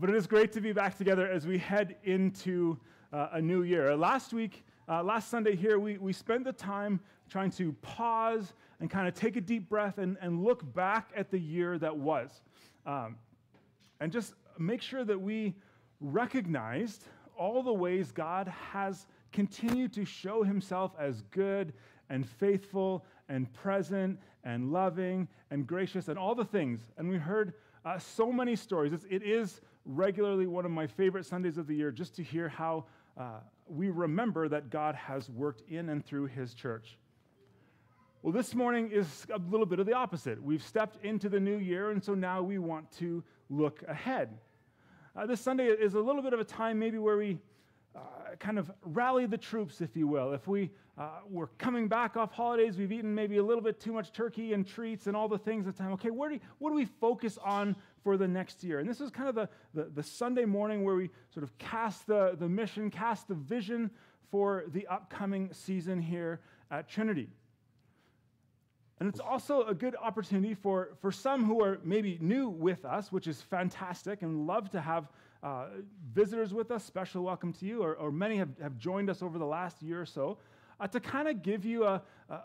but 0.00 0.08
it 0.08 0.16
is 0.16 0.26
great 0.26 0.52
to 0.52 0.60
be 0.60 0.72
back 0.72 0.96
together 0.96 1.28
as 1.28 1.46
we 1.46 1.58
head 1.58 1.96
into 2.04 2.78
uh, 3.12 3.28
a 3.32 3.42
new 3.42 3.62
year. 3.62 3.96
Last 3.96 4.32
week, 4.32 4.64
uh, 4.88 5.02
last 5.02 5.28
Sunday 5.28 5.56
here, 5.56 5.78
we, 5.78 5.98
we 5.98 6.12
spent 6.12 6.44
the 6.44 6.52
time 6.52 7.00
trying 7.28 7.50
to 7.52 7.72
pause 7.82 8.52
and 8.80 8.88
kind 8.88 9.08
of 9.08 9.14
take 9.14 9.36
a 9.36 9.40
deep 9.40 9.68
breath 9.68 9.98
and, 9.98 10.16
and 10.20 10.44
look 10.44 10.72
back 10.74 11.10
at 11.16 11.30
the 11.30 11.38
year 11.38 11.78
that 11.78 11.96
was. 11.96 12.30
Um, 12.86 13.16
and 14.00 14.12
just 14.12 14.34
make 14.58 14.82
sure 14.82 15.04
that 15.04 15.20
we 15.20 15.54
recognized 16.00 17.04
all 17.36 17.62
the 17.62 17.72
ways 17.72 18.12
God 18.12 18.52
has 18.72 19.06
continued 19.32 19.92
to 19.94 20.04
show 20.04 20.44
himself 20.44 20.92
as 20.98 21.22
good 21.32 21.72
and 22.08 22.26
faithful 22.26 23.04
and 23.28 23.52
present 23.52 24.18
and 24.44 24.72
loving 24.72 25.26
and 25.50 25.66
gracious 25.66 26.08
and 26.08 26.18
all 26.18 26.34
the 26.34 26.44
things. 26.44 26.80
And 26.96 27.08
we 27.08 27.16
heard 27.16 27.54
uh, 27.84 27.98
so 27.98 28.32
many 28.32 28.54
stories. 28.54 28.92
It's, 28.92 29.04
it 29.10 29.22
is 29.22 29.60
regularly 29.88 30.46
one 30.46 30.64
of 30.64 30.70
my 30.70 30.86
favorite 30.86 31.24
Sundays 31.24 31.56
of 31.56 31.66
the 31.66 31.74
year 31.74 31.90
just 31.90 32.14
to 32.16 32.22
hear 32.22 32.48
how 32.48 32.84
uh, 33.16 33.40
we 33.66 33.88
remember 33.88 34.48
that 34.48 34.70
God 34.70 34.94
has 34.94 35.28
worked 35.30 35.62
in 35.68 35.88
and 35.88 36.04
through 36.04 36.26
his 36.26 36.54
church. 36.54 36.98
Well, 38.22 38.32
this 38.32 38.54
morning 38.54 38.90
is 38.92 39.26
a 39.32 39.38
little 39.50 39.66
bit 39.66 39.78
of 39.78 39.86
the 39.86 39.94
opposite. 39.94 40.42
We've 40.42 40.62
stepped 40.62 41.02
into 41.04 41.28
the 41.28 41.40
new 41.40 41.56
year, 41.56 41.90
and 41.90 42.02
so 42.02 42.14
now 42.14 42.42
we 42.42 42.58
want 42.58 42.90
to 42.98 43.24
look 43.48 43.82
ahead. 43.88 44.36
Uh, 45.16 45.24
this 45.26 45.40
Sunday 45.40 45.66
is 45.66 45.94
a 45.94 46.00
little 46.00 46.22
bit 46.22 46.32
of 46.32 46.40
a 46.40 46.44
time 46.44 46.78
maybe 46.78 46.98
where 46.98 47.16
we 47.16 47.38
uh, 47.96 48.00
kind 48.38 48.58
of 48.58 48.70
rally 48.84 49.26
the 49.26 49.38
troops, 49.38 49.80
if 49.80 49.96
you 49.96 50.06
will. 50.06 50.32
If 50.32 50.46
we 50.46 50.70
uh, 50.98 51.20
we're 51.30 51.46
coming 51.58 51.86
back 51.86 52.16
off 52.16 52.32
holidays, 52.32 52.76
we've 52.76 52.90
eaten 52.90 53.14
maybe 53.14 53.36
a 53.36 53.42
little 53.42 53.62
bit 53.62 53.78
too 53.78 53.92
much 53.92 54.12
turkey 54.12 54.52
and 54.52 54.66
treats 54.66 55.06
and 55.06 55.16
all 55.16 55.28
the 55.28 55.38
things 55.38 55.68
at 55.68 55.76
the 55.76 55.82
time. 55.82 55.92
Okay, 55.92 56.10
where 56.10 56.28
do, 56.28 56.40
what 56.58 56.70
do 56.70 56.76
we 56.76 56.86
focus 56.86 57.38
on 57.44 57.76
for 58.02 58.16
the 58.16 58.28
next 58.28 58.62
year? 58.64 58.78
And 58.78 58.88
this 58.88 59.00
is 59.00 59.10
kind 59.10 59.28
of 59.28 59.34
the, 59.34 59.48
the, 59.74 59.90
the 59.94 60.02
Sunday 60.02 60.44
morning 60.44 60.84
where 60.84 60.94
we 60.94 61.10
sort 61.32 61.44
of 61.44 61.56
cast 61.58 62.06
the, 62.06 62.36
the 62.38 62.48
mission, 62.48 62.90
cast 62.90 63.28
the 63.28 63.34
vision 63.34 63.90
for 64.30 64.64
the 64.72 64.86
upcoming 64.86 65.50
season 65.52 66.00
here 66.00 66.40
at 66.70 66.88
Trinity. 66.88 67.28
And 69.00 69.08
it's 69.08 69.20
also 69.20 69.64
a 69.64 69.74
good 69.74 69.94
opportunity 70.02 70.54
for, 70.54 70.96
for 71.00 71.12
some 71.12 71.44
who 71.44 71.62
are 71.62 71.78
maybe 71.84 72.18
new 72.20 72.48
with 72.48 72.84
us, 72.84 73.12
which 73.12 73.28
is 73.28 73.40
fantastic 73.40 74.22
and 74.22 74.46
love 74.46 74.70
to 74.70 74.80
have 74.80 75.08
uh, 75.42 75.66
visitors 76.12 76.52
with 76.52 76.72
us. 76.72 76.84
Special 76.84 77.22
welcome 77.22 77.52
to 77.54 77.64
you, 77.64 77.80
or, 77.80 77.94
or 77.94 78.10
many 78.10 78.36
have, 78.38 78.48
have 78.60 78.76
joined 78.76 79.08
us 79.08 79.22
over 79.22 79.38
the 79.38 79.46
last 79.46 79.82
year 79.82 80.00
or 80.00 80.06
so, 80.06 80.38
uh, 80.80 80.88
to 80.88 80.98
kind 80.98 81.28
of 81.28 81.42
give 81.42 81.64
you 81.64 81.84
a, 81.84 82.02
a, 82.28 82.40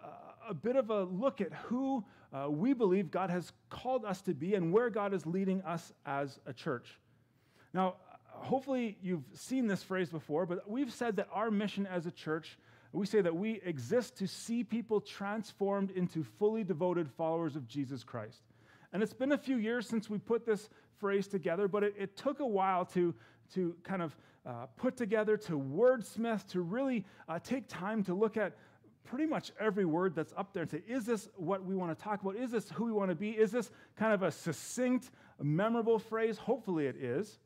a, 0.50 0.54
bit 0.54 0.76
of 0.76 0.92
a 0.92 1.04
look 1.06 1.42
at 1.42 1.52
who 1.54 2.04
uh, 2.34 2.50
we 2.50 2.74
believe 2.74 3.12
God 3.12 3.30
has 3.30 3.52
called 3.70 4.06
us 4.06 4.22
to 4.24 4.34
be 4.34 4.56
and 4.56 4.74
where 4.74 4.90
God 4.90 5.14
is 5.14 5.26
leading 5.26 5.62
us 5.62 5.94
as 6.06 6.40
a 6.46 6.54
church. 6.54 6.88
Now, 7.74 7.96
hopefully 8.28 8.98
you've 9.02 9.24
seen 9.34 9.68
this 9.68 9.84
phrase 9.84 10.10
before, 10.10 10.46
but 10.46 10.70
we've 10.70 10.92
said 10.92 11.16
that 11.18 11.28
our 11.32 11.52
mission 11.52 11.86
as 11.88 12.06
a 12.06 12.12
church 12.12 12.58
we 12.94 13.08
say 13.08 13.22
that 13.22 13.36
we 13.36 13.60
exist 13.66 14.18
to 14.18 14.28
see 14.28 14.64
people 14.64 15.02
transformed 15.02 15.90
into 15.92 16.24
fully 16.24 16.64
devoted 16.64 17.10
followers 17.10 17.56
of 17.56 17.68
Jesus 17.68 18.04
Christ. 18.04 18.44
And 18.94 19.02
it's 19.02 19.14
been 19.14 19.32
a 19.32 19.38
few 19.38 19.58
years 19.58 19.88
since 19.88 20.12
we 20.12 20.20
put 20.20 20.46
this 20.46 20.70
phrase 21.00 21.28
together, 21.28 21.68
but 21.68 21.84
it, 21.84 21.96
it 21.98 22.16
took 22.16 22.40
a 22.40 22.46
while 22.46 22.86
to, 22.86 23.16
to 23.56 23.76
kind 23.84 24.04
of 24.04 24.16
uh, 24.46 24.68
put 24.78 24.96
together, 24.96 25.36
to 25.38 25.54
wordsmith, 25.54 26.48
to 26.50 26.62
really 26.62 27.04
uh, 27.28 27.40
take 27.40 27.68
time 27.68 28.04
to 28.04 28.14
look 28.14 28.38
at 28.38 28.56
pretty 29.04 29.26
much 29.26 29.52
every 29.60 29.86
word 29.86 30.16
that's 30.16 30.34
up 30.38 30.54
there 30.54 30.64
and 30.64 30.72
say, 30.72 30.82
is 30.88 31.06
this 31.06 31.30
what 31.36 31.64
we 31.64 31.76
want 31.76 31.98
to 31.98 32.04
talk 32.04 32.22
about? 32.22 32.36
Is 32.36 32.52
this 32.52 32.70
who 32.70 32.86
we 32.86 32.92
want 32.92 33.10
to 33.10 33.16
be? 33.16 33.32
Is 33.32 33.52
this 33.52 33.72
kind 33.98 34.14
of 34.14 34.24
a 34.24 34.32
succinct, 34.32 35.12
memorable 35.42 36.00
phrase? 36.00 36.38
Hopefully 36.38 36.88
it 36.88 36.96
is. 36.96 37.40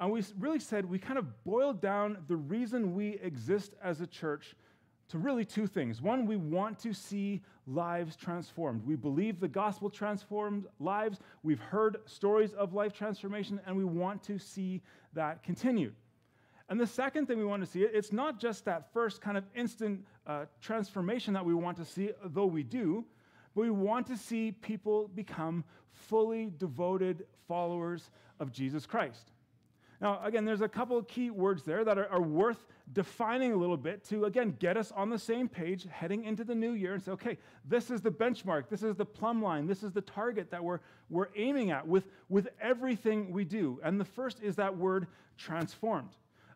And 0.00 0.12
we 0.12 0.22
really 0.38 0.60
said 0.60 0.84
we 0.84 0.98
kind 0.98 1.18
of 1.18 1.44
boiled 1.44 1.80
down 1.80 2.18
the 2.28 2.36
reason 2.36 2.94
we 2.94 3.18
exist 3.20 3.74
as 3.82 4.00
a 4.00 4.06
church 4.06 4.54
to 5.08 5.18
really 5.18 5.44
two 5.44 5.66
things. 5.66 6.02
One, 6.02 6.26
we 6.26 6.36
want 6.36 6.78
to 6.80 6.92
see 6.92 7.40
lives 7.66 8.14
transformed. 8.14 8.84
We 8.84 8.94
believe 8.94 9.40
the 9.40 9.48
gospel 9.48 9.90
transforms 9.90 10.66
lives. 10.78 11.18
We've 11.42 11.60
heard 11.60 11.96
stories 12.04 12.52
of 12.52 12.74
life 12.74 12.92
transformation, 12.92 13.60
and 13.66 13.76
we 13.76 13.84
want 13.84 14.22
to 14.24 14.38
see 14.38 14.82
that 15.14 15.42
continued. 15.42 15.94
And 16.68 16.78
the 16.78 16.86
second 16.86 17.26
thing 17.26 17.38
we 17.38 17.46
want 17.46 17.64
to 17.64 17.70
see, 17.70 17.82
it's 17.82 18.12
not 18.12 18.38
just 18.38 18.64
that 18.66 18.92
first 18.92 19.22
kind 19.22 19.38
of 19.38 19.44
instant 19.54 20.04
uh, 20.26 20.44
transformation 20.60 21.32
that 21.34 21.44
we 21.44 21.54
want 21.54 21.78
to 21.78 21.84
see, 21.84 22.10
though 22.26 22.46
we 22.46 22.62
do, 22.62 23.04
but 23.54 23.62
we 23.62 23.70
want 23.70 24.06
to 24.08 24.16
see 24.16 24.52
people 24.52 25.08
become 25.14 25.64
fully 25.92 26.50
devoted 26.58 27.24
followers 27.46 28.10
of 28.38 28.52
Jesus 28.52 28.84
Christ. 28.84 29.32
Now, 30.00 30.20
again, 30.22 30.44
there's 30.44 30.60
a 30.60 30.68
couple 30.68 30.96
of 30.96 31.08
key 31.08 31.30
words 31.30 31.64
there 31.64 31.84
that 31.84 31.98
are, 31.98 32.08
are, 32.08 32.22
worth 32.22 32.66
defining 32.92 33.52
a 33.52 33.56
little 33.56 33.76
bit 33.76 34.04
to, 34.04 34.26
again, 34.26 34.54
get 34.60 34.76
us 34.76 34.92
on 34.92 35.10
the 35.10 35.18
same 35.18 35.48
page 35.48 35.88
heading 35.90 36.24
into 36.24 36.44
the 36.44 36.54
new 36.54 36.72
year 36.72 36.94
and 36.94 37.02
say, 37.02 37.10
okay, 37.12 37.38
this 37.64 37.90
is 37.90 38.00
the 38.00 38.10
benchmark, 38.10 38.68
this 38.68 38.84
is 38.84 38.94
the 38.94 39.04
plumb 39.04 39.42
line, 39.42 39.66
this 39.66 39.82
is 39.82 39.90
the 39.90 40.00
target 40.00 40.52
that 40.52 40.62
we're, 40.62 40.78
we're 41.10 41.28
aiming 41.34 41.72
at 41.72 41.86
with, 41.86 42.06
with 42.28 42.48
everything 42.60 43.32
we 43.32 43.44
do. 43.44 43.80
And 43.82 43.98
the 43.98 44.04
first 44.04 44.40
is 44.40 44.54
that 44.56 44.76
word 44.76 45.08
transformed. 45.36 46.10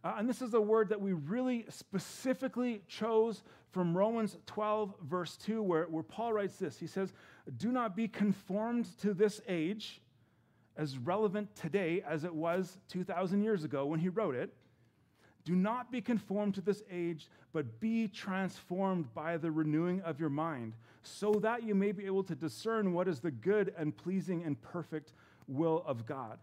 Uh, 0.05 0.15
and 0.19 0.29
this 0.29 0.43
is 0.43 0.55
a 0.55 0.61
word 0.61 0.89
that 0.89 1.01
we 1.01 1.13
really 1.13 1.65
specifically 1.69 2.83
chose 2.89 3.43
from 3.71 3.97
Romans 3.97 4.37
12, 4.47 4.95
verse 5.05 5.37
2, 5.37 5.63
where, 5.63 5.85
where 5.85 6.03
Paul 6.03 6.33
writes 6.33 6.57
this. 6.57 6.79
He 6.79 6.87
says, 6.87 7.13
Do 7.57 7.71
not 7.71 7.95
be 7.95 8.09
conformed 8.09 8.89
to 8.99 9.15
this 9.15 9.41
age 9.49 10.01
as 10.77 10.99
relevant 10.99 11.55
today 11.55 12.03
as 12.07 12.25
it 12.25 12.35
was 12.35 12.79
2,000 12.89 13.43
years 13.43 13.65
ago 13.65 13.87
when 13.87 14.01
he 14.01 14.09
wrote 14.09 14.35
it. 14.35 14.53
Do 15.45 15.55
not 15.55 15.91
be 15.91 16.01
conformed 16.01 16.55
to 16.55 16.61
this 16.61 16.83
age, 16.91 17.29
but 17.53 17.81
be 17.81 18.09
transformed 18.09 19.13
by 19.15 19.37
the 19.37 19.51
renewing 19.51 20.01
of 20.03 20.21
your 20.21 20.31
mind, 20.31 20.75
so 21.03 21.33
that 21.35 21.65
you 21.65 21.75
may 21.75 21.93
be 21.93 22.07
able 22.07 22.23
to 22.25 22.35
discern 22.35 22.93
what 22.93 23.09
is 23.09 23.21
the 23.21 23.31
good 23.31 23.75
and 23.77 23.97
pleasing 23.97 24.45
and 24.45 24.61
perfect 24.63 25.13
will 25.49 25.83
of 25.87 26.07
God. 26.07 26.39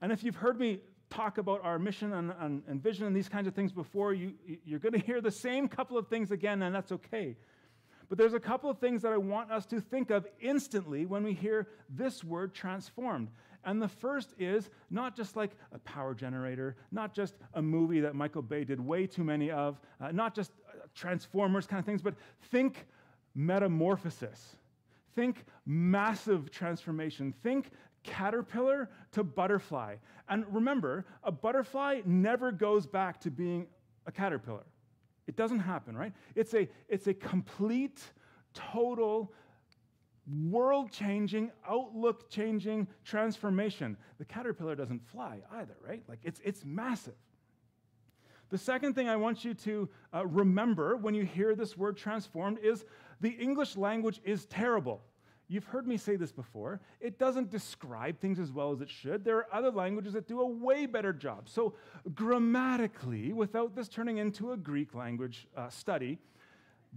And 0.00 0.10
if 0.10 0.24
you've 0.24 0.36
heard 0.36 0.58
me 0.58 0.80
talk 1.12 1.38
about 1.38 1.60
our 1.62 1.78
mission 1.78 2.12
and, 2.14 2.32
and, 2.40 2.62
and 2.66 2.82
vision 2.82 3.06
and 3.06 3.14
these 3.14 3.28
kinds 3.28 3.46
of 3.46 3.54
things 3.54 3.72
before, 3.72 4.14
you, 4.14 4.32
you're 4.64 4.78
going 4.78 4.92
to 4.94 4.98
hear 4.98 5.20
the 5.20 5.30
same 5.30 5.68
couple 5.68 5.98
of 5.98 6.08
things 6.08 6.30
again, 6.30 6.62
and 6.62 6.74
that's 6.74 6.92
okay. 6.92 7.36
But 8.08 8.18
there's 8.18 8.34
a 8.34 8.40
couple 8.40 8.70
of 8.70 8.78
things 8.78 9.02
that 9.02 9.12
I 9.12 9.18
want 9.18 9.50
us 9.50 9.66
to 9.66 9.80
think 9.80 10.10
of 10.10 10.26
instantly 10.40 11.06
when 11.06 11.22
we 11.22 11.34
hear 11.34 11.68
this 11.88 12.24
word 12.24 12.54
transformed. 12.54 13.28
And 13.64 13.80
the 13.80 13.88
first 13.88 14.34
is 14.38 14.70
not 14.90 15.16
just 15.16 15.36
like 15.36 15.52
a 15.72 15.78
power 15.80 16.14
generator, 16.14 16.76
not 16.90 17.14
just 17.14 17.34
a 17.54 17.62
movie 17.62 18.00
that 18.00 18.14
Michael 18.14 18.42
Bay 18.42 18.64
did 18.64 18.80
way 18.80 19.06
too 19.06 19.22
many 19.22 19.50
of, 19.50 19.80
uh, 20.00 20.10
not 20.10 20.34
just 20.34 20.50
uh, 20.68 20.86
Transformers 20.94 21.66
kind 21.66 21.78
of 21.78 21.86
things, 21.86 22.02
but 22.02 22.14
think 22.50 22.86
metamorphosis. 23.34 24.56
Think 25.14 25.44
massive 25.66 26.50
transformation. 26.50 27.34
Think 27.42 27.70
caterpillar 28.02 28.90
to 29.12 29.24
butterfly. 29.24 29.96
And 30.28 30.44
remember, 30.50 31.04
a 31.22 31.32
butterfly 31.32 32.02
never 32.04 32.52
goes 32.52 32.86
back 32.86 33.20
to 33.20 33.30
being 33.30 33.66
a 34.06 34.12
caterpillar. 34.12 34.64
It 35.26 35.36
doesn't 35.36 35.60
happen, 35.60 35.96
right? 35.96 36.12
It's 36.34 36.54
a, 36.54 36.68
it's 36.88 37.06
a 37.06 37.14
complete, 37.14 38.00
total, 38.54 39.32
world 40.48 40.90
changing, 40.90 41.50
outlook 41.68 42.30
changing 42.30 42.86
transformation. 43.04 43.96
The 44.18 44.24
caterpillar 44.24 44.74
doesn't 44.74 45.06
fly 45.08 45.40
either, 45.52 45.76
right? 45.86 46.02
Like 46.08 46.20
it's, 46.22 46.40
it's 46.44 46.64
massive. 46.64 47.14
The 48.50 48.58
second 48.58 48.94
thing 48.94 49.08
I 49.08 49.16
want 49.16 49.44
you 49.44 49.54
to 49.54 49.88
uh, 50.14 50.26
remember 50.26 50.96
when 50.96 51.14
you 51.14 51.24
hear 51.24 51.54
this 51.54 51.76
word 51.76 51.96
transformed 51.96 52.58
is 52.58 52.84
the 53.20 53.30
English 53.30 53.76
language 53.76 54.20
is 54.24 54.44
terrible. 54.46 55.00
You've 55.52 55.66
heard 55.66 55.86
me 55.86 55.98
say 55.98 56.16
this 56.16 56.32
before. 56.32 56.80
It 56.98 57.18
doesn't 57.18 57.50
describe 57.50 58.18
things 58.18 58.38
as 58.38 58.50
well 58.50 58.72
as 58.72 58.80
it 58.80 58.88
should. 58.88 59.22
There 59.22 59.36
are 59.36 59.46
other 59.52 59.70
languages 59.70 60.14
that 60.14 60.26
do 60.26 60.40
a 60.40 60.46
way 60.46 60.86
better 60.86 61.12
job. 61.12 61.46
So, 61.46 61.74
grammatically, 62.14 63.34
without 63.34 63.76
this 63.76 63.86
turning 63.86 64.16
into 64.16 64.52
a 64.52 64.56
Greek 64.56 64.94
language 64.94 65.46
uh, 65.54 65.68
study, 65.68 66.18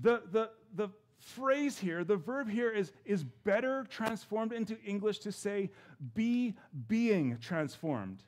the, 0.01 0.21
the, 0.31 0.51
the 0.73 0.87
phrase 1.19 1.77
here, 1.77 2.05
the 2.05 2.15
verb 2.15 2.49
here 2.49 2.71
is, 2.71 2.93
is 3.03 3.25
better 3.25 3.85
transformed 3.89 4.53
into 4.53 4.81
English 4.85 5.19
to 5.19 5.33
say, 5.33 5.69
be 6.13 6.55
being 6.87 7.37
transformed, 7.41 8.23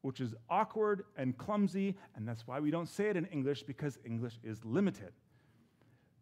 which 0.00 0.22
is 0.22 0.34
awkward 0.48 1.04
and 1.18 1.36
clumsy, 1.36 1.94
and 2.16 2.26
that's 2.26 2.46
why 2.46 2.58
we 2.58 2.70
don't 2.70 2.88
say 2.88 3.10
it 3.10 3.18
in 3.18 3.26
English 3.26 3.64
because 3.64 3.98
English 4.06 4.38
is 4.42 4.64
limited. 4.64 5.12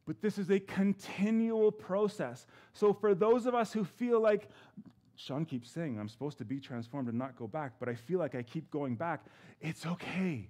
But 0.06 0.20
this 0.20 0.38
is 0.38 0.50
a 0.50 0.58
continual 0.60 1.70
process. 1.70 2.46
So, 2.72 2.92
for 2.92 3.14
those 3.14 3.46
of 3.46 3.54
us 3.54 3.72
who 3.72 3.84
feel 3.84 4.20
like, 4.20 4.48
Sean 5.16 5.44
keeps 5.44 5.70
saying, 5.70 5.98
I'm 5.98 6.08
supposed 6.08 6.38
to 6.38 6.44
be 6.44 6.58
transformed 6.58 7.08
and 7.08 7.18
not 7.18 7.36
go 7.36 7.46
back, 7.46 7.74
but 7.78 7.88
I 7.88 7.94
feel 7.94 8.18
like 8.18 8.34
I 8.34 8.42
keep 8.42 8.70
going 8.70 8.96
back, 8.96 9.24
it's 9.60 9.86
okay. 9.86 10.48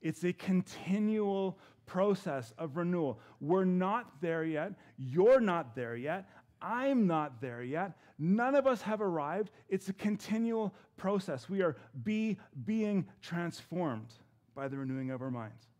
It's 0.00 0.24
a 0.24 0.32
continual 0.32 1.58
process 1.86 2.52
of 2.58 2.76
renewal. 2.76 3.20
We're 3.40 3.64
not 3.64 4.20
there 4.20 4.44
yet. 4.44 4.72
You're 4.98 5.40
not 5.40 5.76
there 5.76 5.96
yet. 5.96 6.28
I'm 6.60 7.06
not 7.06 7.40
there 7.40 7.62
yet. 7.62 7.92
None 8.18 8.54
of 8.54 8.66
us 8.66 8.82
have 8.82 9.00
arrived. 9.00 9.50
It's 9.68 9.88
a 9.88 9.92
continual 9.92 10.74
process. 10.96 11.48
We 11.48 11.62
are 11.62 11.76
be 12.04 12.38
being 12.64 13.06
transformed 13.20 14.14
by 14.54 14.68
the 14.68 14.78
renewing 14.78 15.10
of 15.10 15.22
our 15.22 15.30
minds. 15.30 15.71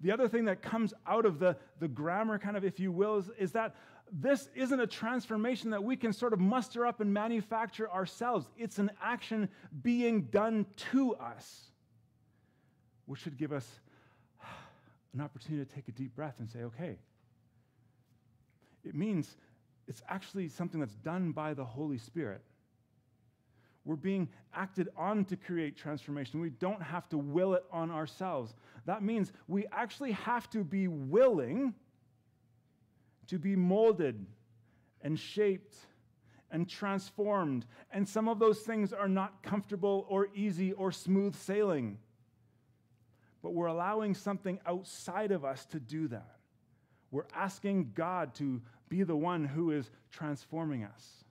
The 0.00 0.12
other 0.12 0.28
thing 0.28 0.44
that 0.44 0.62
comes 0.62 0.94
out 1.06 1.26
of 1.26 1.38
the, 1.38 1.56
the 1.80 1.88
grammar, 1.88 2.38
kind 2.38 2.56
of, 2.56 2.64
if 2.64 2.78
you 2.78 2.92
will, 2.92 3.16
is, 3.16 3.30
is 3.38 3.52
that 3.52 3.74
this 4.12 4.48
isn't 4.54 4.80
a 4.80 4.86
transformation 4.86 5.70
that 5.70 5.82
we 5.82 5.96
can 5.96 6.12
sort 6.12 6.32
of 6.32 6.40
muster 6.40 6.86
up 6.86 7.00
and 7.00 7.12
manufacture 7.12 7.90
ourselves. 7.90 8.48
It's 8.56 8.78
an 8.78 8.90
action 9.02 9.48
being 9.82 10.22
done 10.22 10.66
to 10.92 11.14
us, 11.16 11.70
which 13.06 13.20
should 13.20 13.36
give 13.36 13.52
us 13.52 13.66
an 15.14 15.20
opportunity 15.20 15.64
to 15.64 15.74
take 15.74 15.88
a 15.88 15.92
deep 15.92 16.14
breath 16.14 16.36
and 16.38 16.48
say, 16.48 16.60
okay. 16.60 16.98
It 18.84 18.94
means 18.94 19.36
it's 19.88 20.02
actually 20.08 20.48
something 20.48 20.80
that's 20.80 20.94
done 20.94 21.32
by 21.32 21.54
the 21.54 21.64
Holy 21.64 21.98
Spirit. 21.98 22.42
We're 23.88 23.96
being 23.96 24.28
acted 24.54 24.90
on 24.98 25.24
to 25.24 25.36
create 25.36 25.74
transformation. 25.74 26.40
We 26.40 26.50
don't 26.50 26.82
have 26.82 27.08
to 27.08 27.16
will 27.16 27.54
it 27.54 27.64
on 27.72 27.90
ourselves. 27.90 28.54
That 28.84 29.02
means 29.02 29.32
we 29.46 29.64
actually 29.72 30.12
have 30.12 30.50
to 30.50 30.62
be 30.62 30.88
willing 30.88 31.72
to 33.28 33.38
be 33.38 33.56
molded 33.56 34.26
and 35.00 35.18
shaped 35.18 35.74
and 36.50 36.68
transformed. 36.68 37.64
And 37.90 38.06
some 38.06 38.28
of 38.28 38.38
those 38.38 38.58
things 38.58 38.92
are 38.92 39.08
not 39.08 39.42
comfortable 39.42 40.04
or 40.10 40.28
easy 40.34 40.72
or 40.72 40.92
smooth 40.92 41.34
sailing. 41.34 41.96
But 43.42 43.54
we're 43.54 43.68
allowing 43.68 44.12
something 44.12 44.60
outside 44.66 45.32
of 45.32 45.46
us 45.46 45.64
to 45.64 45.80
do 45.80 46.08
that. 46.08 46.36
We're 47.10 47.28
asking 47.34 47.92
God 47.94 48.34
to 48.34 48.60
be 48.90 49.02
the 49.02 49.16
one 49.16 49.46
who 49.46 49.70
is 49.70 49.90
transforming 50.10 50.84
us. 50.84 51.24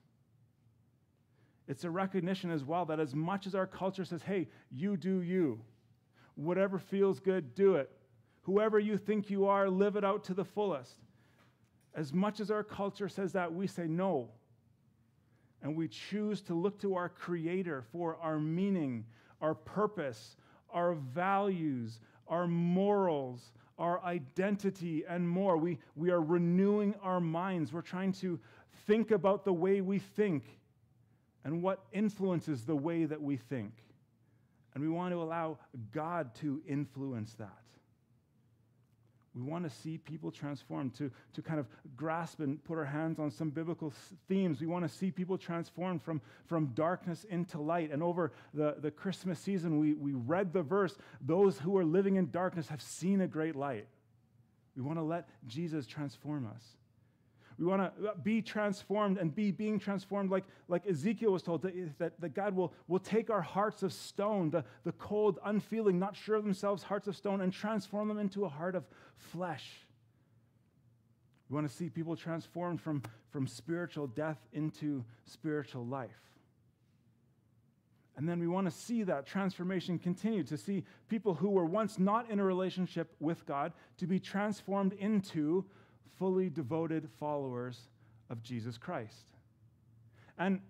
It's 1.68 1.84
a 1.84 1.90
recognition 1.90 2.50
as 2.50 2.64
well 2.64 2.86
that 2.86 2.98
as 2.98 3.14
much 3.14 3.46
as 3.46 3.54
our 3.54 3.66
culture 3.66 4.04
says, 4.04 4.22
hey, 4.22 4.48
you 4.70 4.96
do 4.96 5.20
you, 5.20 5.60
whatever 6.34 6.78
feels 6.78 7.20
good, 7.20 7.54
do 7.54 7.76
it. 7.76 7.90
Whoever 8.42 8.78
you 8.78 8.96
think 8.96 9.28
you 9.28 9.46
are, 9.46 9.68
live 9.68 9.96
it 9.96 10.04
out 10.04 10.24
to 10.24 10.34
the 10.34 10.44
fullest. 10.44 10.94
As 11.94 12.14
much 12.14 12.40
as 12.40 12.50
our 12.50 12.64
culture 12.64 13.08
says 13.08 13.32
that, 13.32 13.52
we 13.52 13.66
say 13.66 13.86
no. 13.86 14.30
And 15.62 15.76
we 15.76 15.88
choose 15.88 16.40
to 16.42 16.54
look 16.54 16.80
to 16.80 16.94
our 16.94 17.10
Creator 17.10 17.84
for 17.92 18.16
our 18.22 18.38
meaning, 18.38 19.04
our 19.42 19.54
purpose, 19.54 20.36
our 20.70 20.94
values, 20.94 22.00
our 22.28 22.46
morals, 22.46 23.52
our 23.78 24.02
identity, 24.04 25.04
and 25.06 25.28
more. 25.28 25.58
We, 25.58 25.78
we 25.96 26.10
are 26.10 26.22
renewing 26.22 26.94
our 27.02 27.20
minds. 27.20 27.72
We're 27.74 27.82
trying 27.82 28.12
to 28.14 28.40
think 28.86 29.10
about 29.10 29.44
the 29.44 29.52
way 29.52 29.82
we 29.82 29.98
think 29.98 30.57
and 31.48 31.62
what 31.62 31.82
influences 31.94 32.66
the 32.66 32.76
way 32.76 33.06
that 33.06 33.22
we 33.22 33.38
think. 33.38 33.72
And 34.74 34.84
we 34.84 34.90
want 34.90 35.14
to 35.14 35.22
allow 35.22 35.56
God 35.94 36.34
to 36.42 36.60
influence 36.68 37.32
that. 37.38 37.48
We 39.34 39.40
want 39.40 39.64
to 39.64 39.70
see 39.70 39.96
people 39.96 40.30
transformed, 40.30 40.94
to, 40.96 41.10
to 41.32 41.40
kind 41.40 41.58
of 41.58 41.66
grasp 41.96 42.40
and 42.40 42.62
put 42.64 42.76
our 42.76 42.84
hands 42.84 43.18
on 43.18 43.30
some 43.30 43.48
biblical 43.48 43.94
themes. 44.28 44.60
We 44.60 44.66
want 44.66 44.86
to 44.86 44.94
see 44.94 45.10
people 45.10 45.38
transformed 45.38 46.02
from, 46.02 46.20
from 46.44 46.66
darkness 46.74 47.24
into 47.30 47.58
light. 47.58 47.92
And 47.92 48.02
over 48.02 48.32
the, 48.52 48.76
the 48.78 48.90
Christmas 48.90 49.38
season, 49.38 49.78
we, 49.78 49.94
we 49.94 50.12
read 50.12 50.52
the 50.52 50.62
verse 50.62 50.98
those 51.22 51.58
who 51.58 51.78
are 51.78 51.84
living 51.84 52.16
in 52.16 52.30
darkness 52.30 52.68
have 52.68 52.82
seen 52.82 53.22
a 53.22 53.26
great 53.26 53.56
light. 53.56 53.86
We 54.76 54.82
want 54.82 54.98
to 54.98 55.02
let 55.02 55.30
Jesus 55.46 55.86
transform 55.86 56.46
us. 56.54 56.62
We 57.58 57.66
want 57.66 57.82
to 57.82 58.10
uh, 58.10 58.14
be 58.22 58.40
transformed 58.40 59.18
and 59.18 59.34
be 59.34 59.50
being 59.50 59.80
transformed 59.80 60.30
like, 60.30 60.44
like 60.68 60.86
Ezekiel 60.86 61.32
was 61.32 61.42
told, 61.42 61.62
that, 61.62 61.98
that, 61.98 62.20
that 62.20 62.34
God 62.34 62.54
will, 62.54 62.72
will 62.86 63.00
take 63.00 63.30
our 63.30 63.42
hearts 63.42 63.82
of 63.82 63.92
stone, 63.92 64.50
the, 64.50 64.64
the 64.84 64.92
cold, 64.92 65.40
unfeeling, 65.44 65.98
not 65.98 66.14
sure 66.14 66.36
of 66.36 66.44
themselves 66.44 66.84
hearts 66.84 67.08
of 67.08 67.16
stone, 67.16 67.40
and 67.40 67.52
transform 67.52 68.06
them 68.06 68.18
into 68.18 68.44
a 68.44 68.48
heart 68.48 68.76
of 68.76 68.84
flesh. 69.16 69.66
We 71.48 71.54
want 71.54 71.68
to 71.68 71.74
see 71.74 71.88
people 71.88 72.14
transformed 72.14 72.80
from, 72.80 73.02
from 73.30 73.48
spiritual 73.48 74.06
death 74.06 74.38
into 74.52 75.04
spiritual 75.24 75.84
life. 75.84 76.10
And 78.16 78.28
then 78.28 78.40
we 78.40 78.48
want 78.48 78.66
to 78.66 78.76
see 78.76 79.04
that 79.04 79.26
transformation 79.26 79.98
continue, 79.98 80.42
to 80.44 80.56
see 80.56 80.84
people 81.08 81.34
who 81.34 81.50
were 81.50 81.64
once 81.64 81.98
not 81.98 82.28
in 82.30 82.40
a 82.40 82.44
relationship 82.44 83.14
with 83.20 83.46
God 83.46 83.72
to 83.98 84.06
be 84.06 84.18
transformed 84.20 84.92
into 84.94 85.64
fully 86.16 86.50
devoted 86.50 87.08
followers 87.18 87.88
of 88.30 88.42
Jesus 88.42 88.78
Christ. 88.78 89.26
And 90.38 90.60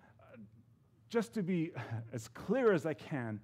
just 1.08 1.34
to 1.34 1.42
be 1.42 1.72
as 2.12 2.28
clear 2.28 2.72
as 2.72 2.86
I 2.86 2.94
can, 2.94 3.40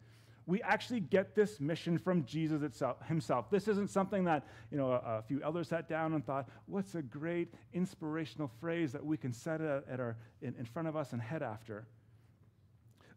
we 0.47 0.61
actually 0.63 1.01
get 1.01 1.35
this 1.35 1.59
mission 1.59 1.97
from 1.97 2.25
Jesus 2.25 2.63
itself, 2.63 2.97
himself. 3.07 3.51
This 3.51 3.67
isn't 3.67 3.89
something 3.89 4.25
that 4.25 4.47
you 4.71 4.77
know, 4.77 4.93
a, 4.93 5.19
a, 5.19 5.23
few 5.23 5.43
elders 5.43 5.69
sat 5.69 5.89
down 5.89 6.13
and 6.13 6.25
thought, 6.25 6.49
what's 6.67 6.95
a 6.95 7.03
great 7.03 7.55
inspirational 7.73 8.51
phrase 8.61 8.93
that 8.93 9.05
we 9.05 9.17
can 9.17 9.33
set 9.33 9.63
at, 9.63 9.85
at 9.89 10.01
our, 10.01 10.17
in, 10.43 10.55
in, 10.59 10.67
front 10.67 10.87
of 10.87 10.97
us 10.97 11.15
and 11.15 11.23
head 11.23 11.43
after? 11.43 11.87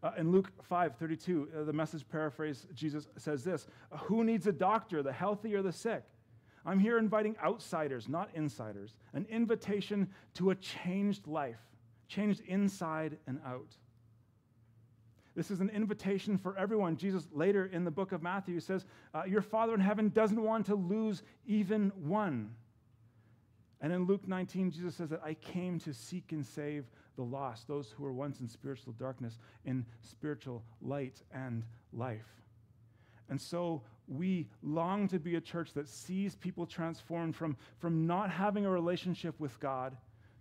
Uh, 0.02 0.12
in 0.16 0.30
Luke 0.30 0.50
5 0.62 0.96
32, 0.96 1.48
uh, 1.54 1.64
the 1.64 1.72
message 1.72 2.08
paraphrase, 2.08 2.66
Jesus 2.72 3.08
says 3.18 3.44
this 3.44 3.66
Who 4.04 4.24
needs 4.24 4.46
a 4.46 4.52
doctor, 4.52 5.02
the 5.02 5.12
healthy 5.12 5.54
or 5.54 5.62
the 5.62 5.72
sick? 5.72 6.04
I'm 6.66 6.78
here 6.78 6.98
inviting 6.98 7.36
outsiders, 7.42 8.08
not 8.08 8.30
insiders, 8.34 8.94
an 9.14 9.26
invitation 9.30 10.08
to 10.34 10.50
a 10.50 10.54
changed 10.54 11.26
life, 11.26 11.60
changed 12.08 12.42
inside 12.46 13.18
and 13.26 13.40
out. 13.46 13.76
This 15.34 15.50
is 15.52 15.60
an 15.60 15.70
invitation 15.70 16.36
for 16.36 16.58
everyone. 16.58 16.96
Jesus, 16.96 17.28
later 17.32 17.66
in 17.66 17.84
the 17.84 17.90
book 17.90 18.10
of 18.10 18.22
Matthew, 18.22 18.58
says, 18.58 18.84
uh, 19.14 19.22
Your 19.24 19.40
Father 19.40 19.72
in 19.72 19.80
heaven 19.80 20.08
doesn't 20.08 20.42
want 20.42 20.66
to 20.66 20.74
lose 20.74 21.22
even 21.46 21.92
one. 21.94 22.50
And 23.80 23.92
in 23.92 24.04
Luke 24.06 24.26
19, 24.26 24.72
Jesus 24.72 24.96
says 24.96 25.10
that 25.10 25.22
I 25.24 25.34
came 25.34 25.78
to 25.80 25.94
seek 25.94 26.32
and 26.32 26.44
save 26.44 26.90
the 27.14 27.22
lost, 27.22 27.68
those 27.68 27.90
who 27.90 28.02
were 28.02 28.12
once 28.12 28.40
in 28.40 28.48
spiritual 28.48 28.94
darkness, 28.94 29.38
in 29.64 29.86
spiritual 30.02 30.64
light 30.82 31.22
and 31.32 31.62
life. 31.92 32.26
And 33.28 33.40
so 33.40 33.82
we 34.08 34.46
long 34.62 35.06
to 35.08 35.18
be 35.18 35.36
a 35.36 35.40
church 35.40 35.72
that 35.74 35.88
sees 35.88 36.34
people 36.36 36.66
transformed 36.66 37.36
from, 37.36 37.56
from 37.78 38.06
not 38.06 38.30
having 38.30 38.64
a 38.64 38.70
relationship 38.70 39.38
with 39.38 39.58
God 39.60 39.96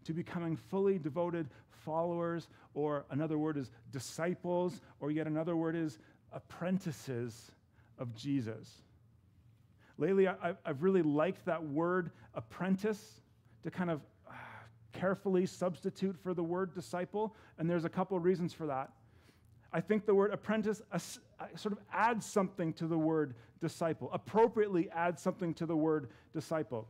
to 0.05 0.13
becoming 0.13 0.55
fully 0.55 0.97
devoted 0.97 1.49
followers, 1.69 2.47
or 2.73 3.05
another 3.11 3.37
word 3.37 3.57
is 3.57 3.71
disciples, 3.91 4.81
or 4.99 5.11
yet 5.11 5.27
another 5.27 5.55
word 5.55 5.75
is 5.75 5.99
apprentices 6.33 7.51
of 7.97 8.13
Jesus. 8.15 8.81
Lately, 9.97 10.27
I, 10.27 10.53
have 10.65 10.83
really 10.83 11.01
liked 11.01 11.45
that 11.45 11.63
word 11.63 12.11
apprentice 12.35 13.21
to 13.63 13.71
kind 13.71 13.89
of 13.89 14.01
uh, 14.27 14.33
carefully 14.94 15.45
substitute 15.45 16.15
for 16.21 16.33
the 16.33 16.44
word 16.44 16.73
disciple, 16.73 17.35
and 17.57 17.69
there's 17.69 17.85
a 17.85 17.89
couple 17.89 18.19
reasons 18.19 18.53
for 18.53 18.68
that. 18.68 18.92
I 19.73 19.81
think 19.81 20.06
the 20.06 20.13
word 20.15 20.33
apprentice 20.33 20.81
sort 21.56 21.73
of 21.73 21.79
adds 21.91 22.25
something 22.25 22.73
to 22.73 22.87
the 22.87 22.97
word 22.97 23.35
disciple, 23.59 24.09
appropriately 24.13 24.89
adds 24.91 25.21
something 25.21 25.53
to 25.56 25.65
the 25.65 25.75
word 25.75 26.09
disciple. 26.33 26.87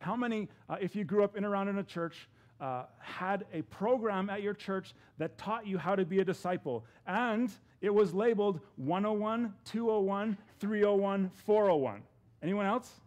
How 0.00 0.16
many, 0.16 0.48
uh, 0.68 0.76
if 0.80 0.96
you 0.96 1.04
grew 1.04 1.24
up 1.24 1.36
in 1.36 1.44
around 1.44 1.68
in 1.68 1.78
a 1.78 1.84
church, 1.84 2.28
uh, 2.60 2.84
had 2.98 3.46
a 3.52 3.62
program 3.62 4.28
at 4.30 4.42
your 4.42 4.54
church 4.54 4.94
that 5.18 5.38
taught 5.38 5.66
you 5.66 5.78
how 5.78 5.94
to 5.94 6.04
be 6.04 6.20
a 6.20 6.24
disciple? 6.24 6.84
And 7.06 7.50
it 7.80 7.92
was 7.92 8.14
labeled 8.14 8.60
101, 8.76 9.54
201, 9.64 10.36
301, 10.58 11.30
401. 11.34 12.02
Anyone 12.42 12.66
else? 12.66 13.00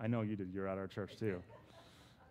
I 0.00 0.06
know 0.06 0.22
you 0.22 0.36
did. 0.36 0.52
You're 0.52 0.68
at 0.68 0.78
our 0.78 0.86
church 0.86 1.16
too. 1.18 1.42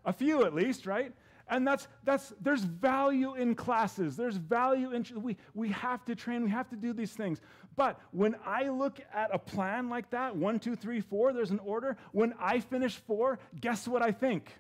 A 0.06 0.14
few 0.14 0.46
at 0.46 0.54
least, 0.54 0.86
right? 0.86 1.12
And 1.50 1.66
that's, 1.66 1.88
that's, 2.04 2.34
there's 2.42 2.64
value 2.64 3.36
in 3.36 3.56
classes. 3.56 4.18
There's 4.18 4.36
value 4.36 4.92
in, 4.92 5.06
we, 5.16 5.38
we 5.54 5.70
have 5.70 6.04
to 6.06 6.16
train, 6.16 6.44
we 6.44 6.50
have 6.50 6.70
to 6.70 6.76
do 6.76 6.94
these 6.94 7.14
things. 7.14 7.40
But 7.76 8.00
when 8.12 8.36
I 8.46 8.70
look 8.70 9.00
at 9.14 9.34
a 9.34 9.40
plan 9.40 9.90
like 9.90 10.10
that, 10.10 10.36
one, 10.36 10.60
two, 10.60 10.76
three, 10.76 11.00
four, 11.00 11.32
there's 11.32 11.52
an 11.52 11.60
order. 11.60 11.96
When 12.12 12.34
I 12.40 12.60
finish 12.60 12.96
four, 12.96 13.40
guess 13.60 13.88
what 13.88 14.02
I 14.02 14.12
think? 14.12 14.52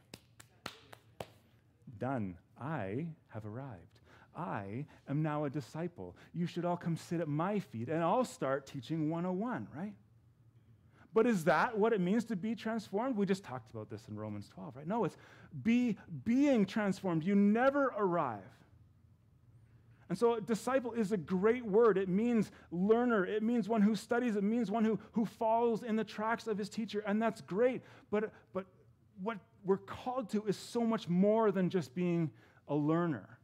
Done. 1.97 2.37
I 2.59 3.07
have 3.29 3.45
arrived. 3.45 3.99
I 4.35 4.85
am 5.09 5.23
now 5.23 5.45
a 5.45 5.49
disciple. 5.49 6.15
You 6.33 6.45
should 6.45 6.63
all 6.63 6.77
come 6.77 6.95
sit 6.95 7.19
at 7.19 7.27
my 7.27 7.59
feet 7.59 7.89
and 7.89 8.03
I'll 8.03 8.23
start 8.23 8.67
teaching 8.67 9.09
101, 9.09 9.67
right? 9.75 9.93
But 11.17 11.25
is 11.25 11.45
that 11.45 11.75
what 11.75 11.93
it 11.93 11.99
means 11.99 12.25
to 12.25 12.35
be 12.35 12.53
transformed? 12.53 13.17
We 13.17 13.25
just 13.25 13.43
talked 13.43 13.71
about 13.71 13.89
this 13.89 14.03
in 14.07 14.15
Romans 14.15 14.51
12, 14.53 14.75
right? 14.75 14.87
No, 14.87 15.03
it's 15.03 15.17
be 15.63 15.97
being 16.25 16.63
transformed. 16.63 17.23
You 17.23 17.33
never 17.33 17.85
arrive. 17.97 18.43
And 20.09 20.15
so, 20.15 20.39
disciple 20.39 20.91
is 20.91 21.13
a 21.13 21.17
great 21.17 21.65
word. 21.65 21.97
It 21.97 22.07
means 22.07 22.51
learner, 22.69 23.25
it 23.25 23.41
means 23.41 23.67
one 23.67 23.81
who 23.81 23.95
studies, 23.95 24.35
it 24.35 24.43
means 24.43 24.69
one 24.69 24.85
who, 24.85 24.99
who 25.13 25.25
follows 25.25 25.81
in 25.81 25.95
the 25.95 26.03
tracks 26.03 26.45
of 26.45 26.55
his 26.55 26.69
teacher. 26.69 27.03
And 27.07 27.19
that's 27.19 27.41
great. 27.41 27.81
But, 28.11 28.31
but 28.53 28.67
what 29.23 29.39
we're 29.65 29.77
called 29.77 30.29
to 30.33 30.45
is 30.45 30.55
so 30.55 30.81
much 30.81 31.09
more 31.09 31.51
than 31.51 31.71
just 31.71 31.95
being 31.95 32.29
a 32.67 32.75
learner. 32.75 33.39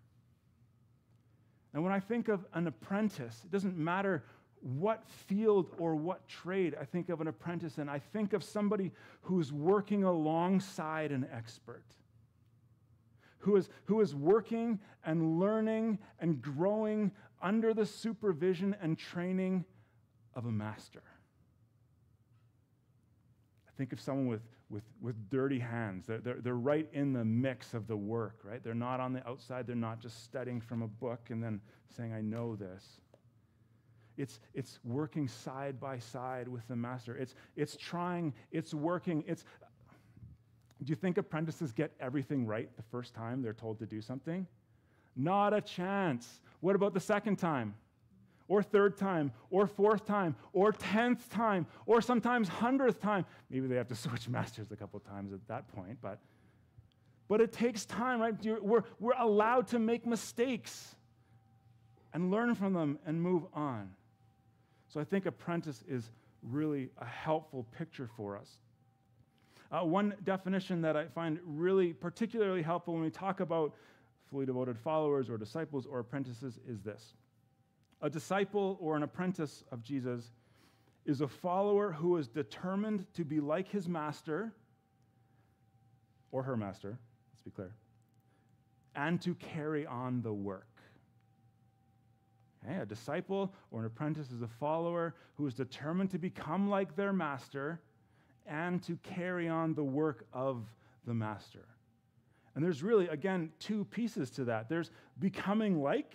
And 1.74 1.84
when 1.84 1.92
I 1.92 2.00
think 2.00 2.28
of 2.28 2.46
an 2.54 2.68
apprentice, 2.68 3.42
it 3.44 3.50
doesn't 3.50 3.76
matter 3.76 4.24
what 4.64 5.04
field 5.06 5.70
or 5.78 5.96
what 5.96 6.28
trade 6.28 6.76
I 6.80 6.86
think 6.86 7.10
of 7.10 7.22
an 7.22 7.28
apprentice 7.28 7.78
in. 7.78 7.90
I 7.90 8.00
think 8.00 8.34
of 8.34 8.44
somebody 8.44 8.92
who's 9.22 9.52
working 9.52 10.04
alongside 10.06 11.12
an 11.12 11.28
expert, 11.34 11.84
who 13.40 13.58
is, 13.58 13.70
who 13.86 14.00
is 14.00 14.16
working 14.16 14.80
and 15.06 15.40
learning 15.40 16.00
and 16.20 16.42
growing 16.42 17.12
under 17.42 17.74
the 17.74 17.86
supervision 17.86 18.76
and 18.82 18.98
training 18.98 19.66
of 20.34 20.46
a 20.46 20.52
master. 20.52 21.04
I 23.68 23.72
think 23.78 23.92
of 23.92 24.00
someone 24.00 24.28
with, 24.28 24.44
with, 24.70 24.84
with 25.02 25.30
dirty 25.30 25.60
hands. 25.60 26.08
They're, 26.08 26.20
they're, 26.20 26.40
they're 26.40 26.56
right 26.56 26.88
in 26.94 27.12
the 27.12 27.26
mix 27.26 27.74
of 27.74 27.88
the 27.88 27.98
work, 27.98 28.40
right? 28.44 28.64
They're 28.64 28.74
not 28.74 29.02
on 29.02 29.12
the 29.12 29.28
outside. 29.28 29.68
They're 29.68 29.76
not 29.76 30.00
just 30.00 30.24
studying 30.24 30.62
from 30.62 30.84
a 30.84 30.88
book 30.88 31.32
and 31.32 31.44
then 31.44 31.60
saying, 31.90 32.14
I 32.14 32.22
know 32.22 32.56
this. 32.56 33.02
It's, 34.18 34.40
it's 34.54 34.80
working 34.84 35.28
side 35.28 35.80
by 35.80 36.00
side 36.00 36.48
with 36.48 36.68
the 36.68 36.76
master. 36.76 37.16
It's, 37.18 37.36
it's 37.56 37.76
trying, 37.76 38.34
it's 38.52 38.74
working. 38.74 39.24
It's, 39.28 39.44
do 40.84 40.90
you 40.90 40.96
think 40.96 41.18
apprentices 41.18 41.72
get 41.72 41.92
everything 42.00 42.46
right 42.46 42.70
the 42.76 42.84
first 42.84 43.14
time 43.14 43.42
they're 43.42 43.54
told 43.54 43.80
to 43.80 43.86
do 43.86 44.02
something? 44.02 44.46
Not 45.16 45.54
a 45.54 45.62
chance. 45.62 46.42
What 46.60 46.76
about 46.76 46.94
the 46.94 47.00
second 47.00 47.38
time? 47.38 47.76
Or 48.48 48.62
third 48.62 48.98
time, 48.98 49.32
or 49.50 49.66
fourth 49.68 50.06
time, 50.06 50.36
or 50.52 50.74
tenth 50.74 51.30
time, 51.30 51.66
or 51.86 52.02
sometimes 52.02 52.50
hundredth 52.50 53.02
time. 53.02 53.26
Maybe 53.50 53.68
they 53.68 53.76
have 53.76 53.88
to 53.88 53.96
switch 53.96 54.28
masters 54.28 54.68
a 54.72 54.76
couple 54.76 55.00
times 55.00 55.34
at 55.34 55.48
that 55.48 55.68
point, 55.74 55.98
but, 56.02 56.20
but 57.28 57.42
it 57.42 57.54
takes 57.54 57.86
time, 57.86 58.20
right? 58.20 58.36
We're, 58.62 58.84
we're 59.00 59.18
allowed 59.18 59.68
to 59.68 59.80
make 59.80 60.06
mistakes 60.06 60.96
and 62.14 62.30
learn 62.30 62.54
from 62.54 62.74
them 62.74 63.00
and 63.06 63.22
move 63.22 63.44
on. 63.54 63.90
So 64.94 65.00
I 65.00 65.04
think 65.04 65.26
apprentice 65.26 65.84
is 65.88 66.12
really 66.44 66.90
a 67.00 67.06
helpful 67.06 67.66
picture 67.76 68.08
for 68.16 68.38
us. 68.38 68.58
Uh, 69.72 69.80
one 69.80 70.14
definition 70.24 70.82
that 70.84 70.96
I 70.96 71.08
find 71.08 71.40
really 71.44 71.94
particularly 71.94 72.62
helpful 72.62 72.94
when 72.94 73.02
we 73.02 73.10
talk 73.10 73.40
about 73.40 73.74
fully 74.30 74.46
devoted 74.46 74.78
followers 74.78 75.32
or 75.32 75.38
disciples 75.38 75.88
or 75.88 75.98
apprentices 75.98 76.60
is 76.68 76.82
this 76.82 77.16
A 78.04 78.10
disciple 78.10 78.78
or 78.80 78.96
an 78.96 79.02
apprentice 79.02 79.64
of 79.72 79.82
Jesus 79.82 80.30
is 81.06 81.22
a 81.22 81.28
follower 81.28 81.92
who 81.92 82.18
is 82.18 82.28
determined 82.28 83.08
to 83.16 83.26
be 83.26 83.40
like 83.40 83.68
his 83.68 83.90
master 83.90 84.54
or 86.32 86.44
her 86.44 86.56
master, 86.56 87.00
let's 87.32 87.42
be 87.42 87.50
clear, 87.50 87.74
and 88.96 89.20
to 89.24 89.34
carry 89.36 89.88
on 89.88 90.22
the 90.22 90.34
work. 90.34 90.73
Okay? 92.66 92.80
A 92.80 92.86
disciple 92.86 93.54
or 93.72 93.82
an 93.82 93.86
apprentice 93.86 94.32
is 94.32 94.42
a 94.42 94.48
follower 94.48 95.16
who 95.36 95.48
is 95.48 95.54
determined 95.54 96.12
to 96.12 96.18
become 96.18 96.70
like 96.70 96.96
their 96.96 97.14
master 97.14 97.82
and 98.46 98.82
to 98.84 98.98
carry 98.98 99.48
on 99.48 99.74
the 99.74 99.84
work 99.84 100.26
of 100.34 100.66
the 101.06 101.14
master. 101.14 101.66
And 102.56 102.64
there's 102.64 102.84
really, 102.84 103.08
again, 103.08 103.52
two 103.60 103.86
pieces 103.86 104.30
to 104.32 104.46
that 104.46 104.70
there's 104.70 104.92
becoming 105.20 105.82
like, 105.82 106.14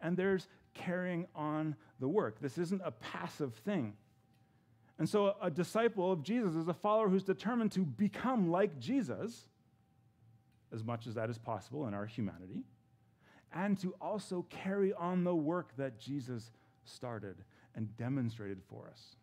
and 0.00 0.16
there's 0.16 0.48
carrying 0.74 1.26
on 1.34 1.74
the 1.98 2.08
work. 2.08 2.40
This 2.40 2.58
isn't 2.58 2.82
a 2.84 2.90
passive 2.90 3.54
thing. 3.54 3.94
And 4.98 5.08
so, 5.08 5.26
a, 5.26 5.46
a 5.46 5.50
disciple 5.50 6.12
of 6.12 6.22
Jesus 6.22 6.54
is 6.54 6.68
a 6.68 6.74
follower 6.74 7.08
who's 7.08 7.24
determined 7.24 7.72
to 7.72 7.80
become 7.80 8.50
like 8.50 8.78
Jesus, 8.78 9.48
as 10.72 10.84
much 10.84 11.06
as 11.06 11.14
that 11.14 11.28
is 11.28 11.38
possible 11.38 11.86
in 11.86 11.94
our 11.94 12.06
humanity 12.06 12.64
and 13.56 13.78
to 13.78 13.94
also 14.00 14.44
carry 14.50 14.92
on 14.92 15.24
the 15.24 15.34
work 15.34 15.70
that 15.78 15.98
Jesus 15.98 16.50
started 16.84 17.36
and 17.74 17.94
demonstrated 17.96 18.60
for 18.68 18.88
us. 18.88 19.16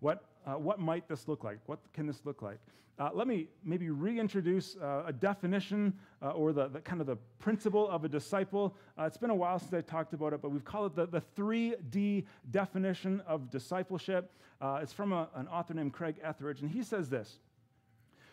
What, 0.00 0.24
uh, 0.46 0.54
what 0.54 0.80
might 0.80 1.06
this 1.06 1.28
look 1.28 1.44
like? 1.44 1.58
What 1.66 1.78
can 1.92 2.06
this 2.06 2.20
look 2.24 2.40
like? 2.40 2.58
Uh, 2.98 3.10
let 3.12 3.26
me 3.26 3.48
maybe 3.62 3.90
reintroduce 3.90 4.76
uh, 4.76 5.02
a 5.06 5.12
definition 5.12 5.92
uh, 6.22 6.30
or 6.30 6.54
the, 6.54 6.68
the, 6.68 6.80
kind 6.80 7.02
of 7.02 7.06
the 7.06 7.16
principle 7.38 7.90
of 7.90 8.04
a 8.04 8.08
disciple. 8.08 8.74
Uh, 8.98 9.02
it's 9.02 9.18
been 9.18 9.28
a 9.28 9.34
while 9.34 9.58
since 9.58 9.74
I 9.74 9.82
talked 9.82 10.14
about 10.14 10.32
it, 10.32 10.40
but 10.40 10.50
we've 10.50 10.64
called 10.64 10.92
it 10.92 11.10
the, 11.10 11.20
the 11.20 11.22
3D 11.36 12.24
definition 12.50 13.20
of 13.26 13.50
discipleship. 13.50 14.32
Uh, 14.62 14.78
it's 14.82 14.94
from 14.94 15.12
a, 15.12 15.28
an 15.34 15.46
author 15.48 15.74
named 15.74 15.92
Craig 15.92 16.16
Etheredge, 16.24 16.62
and 16.62 16.70
he 16.70 16.82
says 16.82 17.10
this 17.10 17.38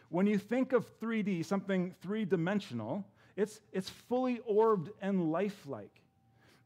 When 0.08 0.28
you 0.28 0.38
think 0.38 0.72
of 0.72 0.88
3D, 1.02 1.44
something 1.44 1.94
three 2.02 2.24
dimensional, 2.24 3.06
it's, 3.36 3.62
it's 3.72 3.90
fully 3.90 4.40
orbed 4.46 4.90
and 5.02 5.32
lifelike. 5.32 6.02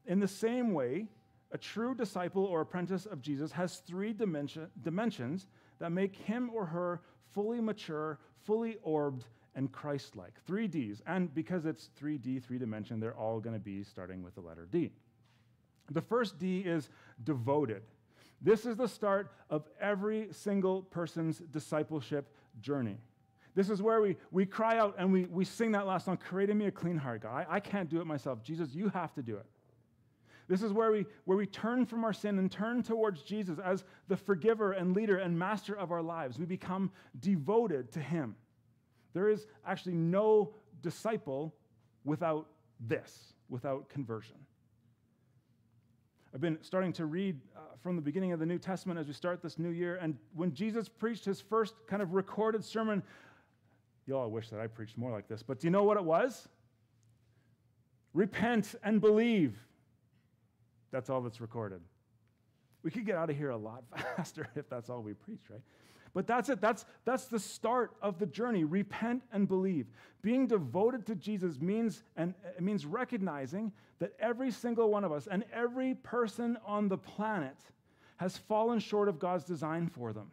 In 0.06 0.20
the 0.20 0.28
same 0.28 0.74
way, 0.74 1.08
a 1.52 1.58
true 1.58 1.96
disciple 1.96 2.44
or 2.44 2.62
apprentice 2.62 3.06
of 3.06 3.22
Jesus 3.22 3.52
has 3.54 3.78
three 3.80 4.14
dimension, 4.14 4.68
dimensions 4.84 5.48
that 5.80 5.92
make 5.92 6.16
him 6.16 6.50
or 6.54 6.66
her 6.66 7.02
fully 7.34 7.62
mature, 7.62 8.20
fully 8.44 8.78
orbed, 8.84 9.26
and 9.56 9.72
Christ 9.72 10.16
like. 10.16 10.34
Three 10.46 10.68
Ds. 10.68 11.02
And 11.08 11.34
because 11.34 11.66
it's 11.66 11.90
3D, 12.00 12.44
three 12.44 12.60
dimension, 12.60 13.00
they're 13.00 13.18
all 13.18 13.40
going 13.40 13.56
to 13.56 13.60
be 13.60 13.84
starting 13.84 14.22
with 14.22 14.36
the 14.36 14.42
letter 14.42 14.68
D. 14.70 14.92
The 15.92 16.02
first 16.02 16.38
D 16.38 16.60
is 16.60 16.90
devoted. 17.24 17.82
This 18.42 18.66
is 18.66 18.76
the 18.76 18.88
start 18.88 19.32
of 19.50 19.68
every 19.82 20.28
single 20.32 20.84
person's 20.84 21.40
discipleship 21.40 22.32
journey. 22.62 22.98
This 23.58 23.72
is 23.72 23.82
where 23.82 24.02
we, 24.02 24.16
we 24.30 24.46
cry 24.46 24.78
out 24.78 24.94
and 25.00 25.12
we, 25.12 25.26
we 25.26 25.44
sing 25.44 25.72
that 25.72 25.88
last 25.88 26.06
song, 26.06 26.18
Create 26.18 26.52
in 26.52 26.60
me 26.60 26.68
a 26.68 26.72
clean 26.72 26.96
heart, 26.96 27.24
God. 27.24 27.48
I, 27.50 27.56
I 27.56 27.60
can't 27.60 27.90
do 27.90 28.00
it 28.00 28.06
myself. 28.06 28.44
Jesus, 28.44 28.76
you 28.76 28.90
have 28.90 29.16
to 29.16 29.24
do 29.24 29.36
it. 29.36 29.48
This 30.48 30.62
is 30.62 30.72
where 30.72 30.92
we, 30.92 31.08
where 31.26 31.40
we 31.40 31.48
turn 31.48 31.84
from 31.88 32.04
our 32.04 32.14
sin 32.14 32.38
and 32.38 32.52
turn 32.52 32.84
towards 32.84 33.24
Jesus 33.24 33.58
as 33.58 33.84
the 34.10 34.16
forgiver 34.16 34.74
and 34.74 34.96
leader 34.96 35.18
and 35.18 35.38
master 35.38 35.76
of 35.76 35.92
our 35.92 36.04
lives. 36.04 36.38
We 36.38 36.46
become 36.46 36.92
devoted 37.20 37.92
to 37.94 38.00
him. 38.00 38.36
There 39.16 39.28
is 39.28 39.48
actually 39.66 39.96
no 39.96 40.54
disciple 40.84 41.56
without 42.06 42.46
this, 42.80 43.34
without 43.50 43.90
conversion. 43.90 44.36
I've 46.32 46.42
been 46.42 46.60
starting 46.62 46.94
to 46.94 47.08
read 47.08 47.40
uh, 47.56 47.62
from 47.82 47.96
the 47.96 48.02
beginning 48.04 48.34
of 48.34 48.40
the 48.40 48.46
New 48.46 48.60
Testament 48.60 49.00
as 49.00 49.08
we 49.08 49.14
start 49.14 49.42
this 49.42 49.58
new 49.58 49.70
year. 49.70 49.96
And 49.96 50.16
when 50.36 50.54
Jesus 50.54 50.88
preached 50.88 51.26
his 51.26 51.42
first 51.42 51.74
kind 51.88 52.02
of 52.02 52.14
recorded 52.14 52.64
sermon, 52.64 53.02
you 54.08 54.18
all 54.18 54.30
wish 54.30 54.50
that 54.50 54.60
I 54.60 54.68
preached 54.68 54.98
more 54.98 55.12
like 55.12 55.28
this, 55.28 55.44
but 55.44 55.60
do 55.60 55.68
you 55.68 55.72
know 55.72 55.84
what 55.84 55.98
it 55.98 56.04
was? 56.04 56.48
Repent 58.14 58.74
and 58.84 59.02
believe. 59.02 59.58
That's 60.92 61.10
all 61.10 61.22
that's 61.22 61.42
recorded. 61.42 61.82
We 62.84 62.92
could 62.92 63.06
get 63.06 63.18
out 63.18 63.30
of 63.30 63.38
here 63.38 63.50
a 63.50 63.58
lot 63.58 63.84
faster 64.16 64.48
if 64.56 64.70
that's 64.70 64.90
all 64.90 65.02
we 65.02 65.14
preached, 65.14 65.50
right? 65.50 65.62
But 66.14 66.26
that's 66.26 66.50
it. 66.50 66.62
That's, 66.62 66.86
that's 67.06 67.26
the 67.26 67.38
start 67.38 67.92
of 68.02 68.18
the 68.18 68.26
journey. 68.26 68.64
Repent 68.64 69.24
and 69.32 69.48
believe. 69.48 69.88
Being 70.22 70.48
devoted 70.48 71.06
to 71.08 71.16
Jesus 71.16 71.60
means, 71.60 72.02
and 72.16 72.34
it 72.56 72.64
means 72.64 72.86
recognizing 72.86 73.72
that 74.00 74.14
every 74.20 74.52
single 74.52 74.90
one 74.90 75.04
of 75.04 75.12
us 75.12 75.28
and 75.30 75.44
every 75.54 75.96
person 75.96 76.58
on 76.66 76.88
the 76.88 76.98
planet 76.98 77.58
has 78.18 78.38
fallen 78.38 78.80
short 78.80 79.10
of 79.10 79.20
God's 79.20 79.44
design 79.44 79.88
for 79.88 80.14
them. 80.14 80.32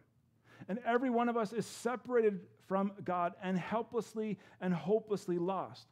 And 0.67 0.79
every 0.85 1.09
one 1.09 1.29
of 1.29 1.37
us 1.37 1.53
is 1.53 1.65
separated 1.65 2.39
from 2.67 2.91
God 3.03 3.33
and 3.41 3.57
helplessly 3.57 4.37
and 4.61 4.73
hopelessly 4.73 5.37
lost. 5.37 5.87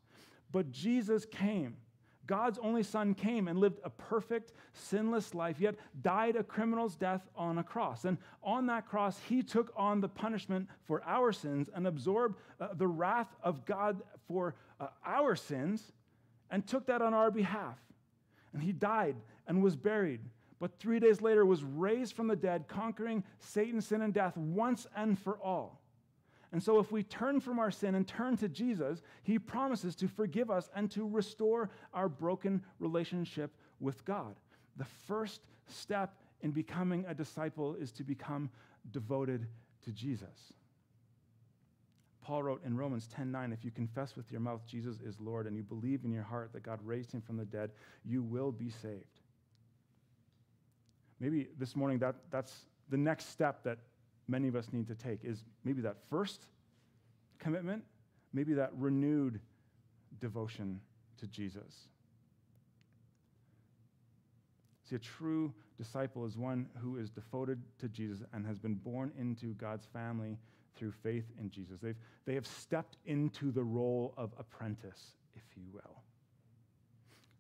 But 0.51 0.72
Jesus 0.72 1.25
came. 1.25 1.77
God's 2.25 2.58
only 2.60 2.84
Son 2.84 3.13
came 3.13 3.50
and 3.50 3.60
lived 3.60 3.79
a 3.84 3.89
perfect, 3.89 4.53
sinless 4.72 5.34
life, 5.34 5.60
yet 5.60 5.75
died 6.01 6.38
a 6.38 6.43
criminal's 6.43 6.96
death 6.96 7.22
on 7.36 7.58
a 7.58 7.63
cross. 7.63 8.05
And 8.05 8.17
on 8.41 8.65
that 8.67 8.88
cross, 8.88 9.20
he 9.27 9.43
took 9.43 9.74
on 9.75 10.00
the 10.00 10.08
punishment 10.08 10.70
for 10.86 11.03
our 11.05 11.34
sins 11.34 11.70
and 11.75 11.86
absorbed 11.86 12.39
uh, 12.62 12.70
the 12.75 12.88
wrath 12.88 13.36
of 13.43 13.65
God 13.65 14.01
for 14.27 14.55
uh, 14.79 14.88
our 15.05 15.36
sins 15.36 15.91
and 16.50 16.65
took 16.65 16.86
that 16.86 17.01
on 17.01 17.13
our 17.13 17.29
behalf. 17.29 17.77
And 18.53 18.63
he 18.63 18.72
died 18.72 19.15
and 19.48 19.62
was 19.62 19.75
buried, 19.75 20.22
but 20.63 20.79
three 20.79 20.98
days 20.98 21.20
later 21.20 21.46
was 21.46 21.62
raised 21.62 22.15
from 22.15 22.29
the 22.29 22.38
dead, 22.38 22.70
conquering 22.70 23.22
Satan, 23.38 23.82
sin, 23.82 24.01
and 24.01 24.13
death 24.13 24.38
once 24.38 24.88
and 24.96 25.20
for 25.20 25.38
all. 25.43 25.82
And 26.53 26.63
so, 26.63 26.79
if 26.79 26.89
we 26.89 27.03
turn 27.03 27.41
from 27.41 27.60
our 27.60 27.70
sin 27.70 27.96
and 27.96 28.08
turn 28.08 28.38
to 28.38 28.48
Jesus, 28.48 29.01
He 29.24 29.38
promises 29.38 29.93
to 29.98 30.08
forgive 30.08 30.50
us 30.50 30.70
and 30.74 30.89
to 30.91 31.05
restore 31.05 31.70
our 31.93 32.08
broken 32.08 32.63
relationship 32.79 33.53
with 33.82 34.05
God. 34.05 34.36
The 34.77 34.86
first 34.86 35.41
step 35.67 36.15
in 36.39 36.51
becoming 36.51 37.03
a 37.10 37.13
disciple 37.13 37.75
is 37.75 37.91
to 37.91 38.05
become 38.05 38.50
devoted 38.89 39.48
to 39.84 39.91
Jesus. 39.91 40.53
Paul 42.22 42.41
wrote 42.41 42.63
in 42.63 42.77
Romans 42.77 43.10
10:9, 43.10 43.51
if 43.51 43.65
you 43.65 43.72
confess 43.72 44.15
with 44.15 44.32
your 44.32 44.39
mouth 44.39 44.65
Jesus 44.65 45.01
is 45.01 45.20
Lord 45.20 45.46
and 45.46 45.58
you 45.58 45.63
believe 45.63 46.05
in 46.05 46.12
your 46.13 46.24
heart 46.24 46.53
that 46.53 46.63
God 46.63 46.79
raised 46.86 47.12
him 47.12 47.20
from 47.20 47.36
the 47.36 47.43
dead, 47.43 47.74
you 48.05 48.24
will 48.24 48.53
be 48.53 48.70
saved. 48.70 49.12
Maybe 51.24 51.48
this 51.58 51.74
morning 51.74 52.00
that, 52.00 52.15
that's 52.32 52.65
the 52.89 52.98
next 52.98 53.30
step 53.30 53.63
that 53.63 53.77
many 54.27 54.50
of 54.50 54.58
us 54.58 54.68
need 54.74 54.89
to 54.89 54.96
take 54.96 55.24
is 55.24 55.46
maybe 55.63 55.80
that 55.84 55.96
first 56.10 56.48
commitment, 57.39 57.86
maybe 58.34 58.53
that 58.56 58.72
renewed 58.75 59.39
devotion 60.20 60.82
to 61.20 61.27
Jesus. 61.27 61.88
See, 64.84 64.98
a 64.98 65.00
true 65.00 65.53
disciple 65.77 66.25
is 66.25 66.38
one 66.38 66.68
who 66.82 66.98
is 66.98 67.10
devoted 67.10 67.62
to 67.80 67.88
Jesus 67.88 68.20
and 68.34 68.46
has 68.46 68.60
been 68.60 68.75
born 68.75 69.13
into 69.18 69.53
God's 69.53 69.86
family 69.86 70.38
through 70.75 70.92
faith 70.92 71.32
in 71.39 71.50
Jesus. 71.50 71.80
They've, 71.80 71.96
they 72.25 72.34
have 72.34 72.46
stepped 72.46 72.98
into 73.06 73.53
the 73.53 73.63
role 73.63 74.13
of 74.18 74.34
apprentice, 74.38 75.15
if 75.36 75.44
you 75.56 75.63
will. 75.72 76.03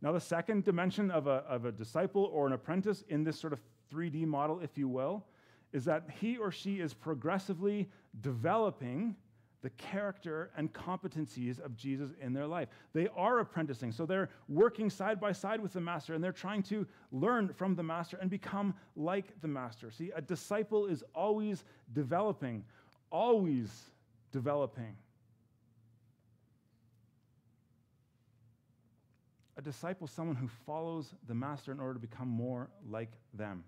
Now, 0.01 0.13
the 0.13 0.21
second 0.21 0.63
dimension 0.63 1.11
of 1.11 1.27
a, 1.27 1.43
of 1.49 1.65
a 1.65 1.71
disciple 1.71 2.29
or 2.33 2.47
an 2.47 2.53
apprentice 2.53 3.03
in 3.09 3.25
this 3.25 3.37
sort 3.37 3.51
of 3.51 3.59
3D 3.93 4.25
model, 4.25 4.59
if 4.59 4.77
you 4.77 4.87
will, 4.87 5.25
is 5.71 5.85
that 5.85 6.03
he 6.19 6.37
or 6.37 6.51
she 6.51 6.79
is 6.79 6.93
progressively 6.93 7.89
developing 8.21 9.15
the 9.63 9.69
character 9.71 10.51
and 10.57 10.71
competencies 10.73 11.57
of 11.63 11.75
Jesus 11.77 12.11
in 12.21 12.33
their 12.33 12.45
life. 12.45 12.67
They 12.91 13.07
are 13.15 13.39
apprenticing, 13.39 13.93
so 13.93 14.05
they're 14.05 14.29
working 14.49 14.89
side 14.89 15.21
by 15.21 15.31
side 15.31 15.61
with 15.61 15.71
the 15.71 15.79
master 15.79 16.13
and 16.13 16.23
they're 16.23 16.33
trying 16.33 16.63
to 16.63 16.85
learn 17.13 17.53
from 17.53 17.73
the 17.73 17.81
master 17.81 18.17
and 18.17 18.29
become 18.29 18.75
like 18.97 19.39
the 19.41 19.47
master. 19.47 19.89
See, 19.89 20.11
a 20.13 20.21
disciple 20.21 20.85
is 20.85 21.01
always 21.15 21.63
developing, 21.93 22.65
always 23.09 23.71
developing. 24.33 24.97
A 29.55 29.61
disciple 29.61 30.07
is 30.07 30.11
someone 30.11 30.35
who 30.35 30.49
follows 30.65 31.13
the 31.27 31.35
master 31.35 31.71
in 31.71 31.79
order 31.79 31.93
to 31.93 31.99
become 31.99 32.27
more 32.27 32.69
like 32.89 33.11
them. 33.33 33.63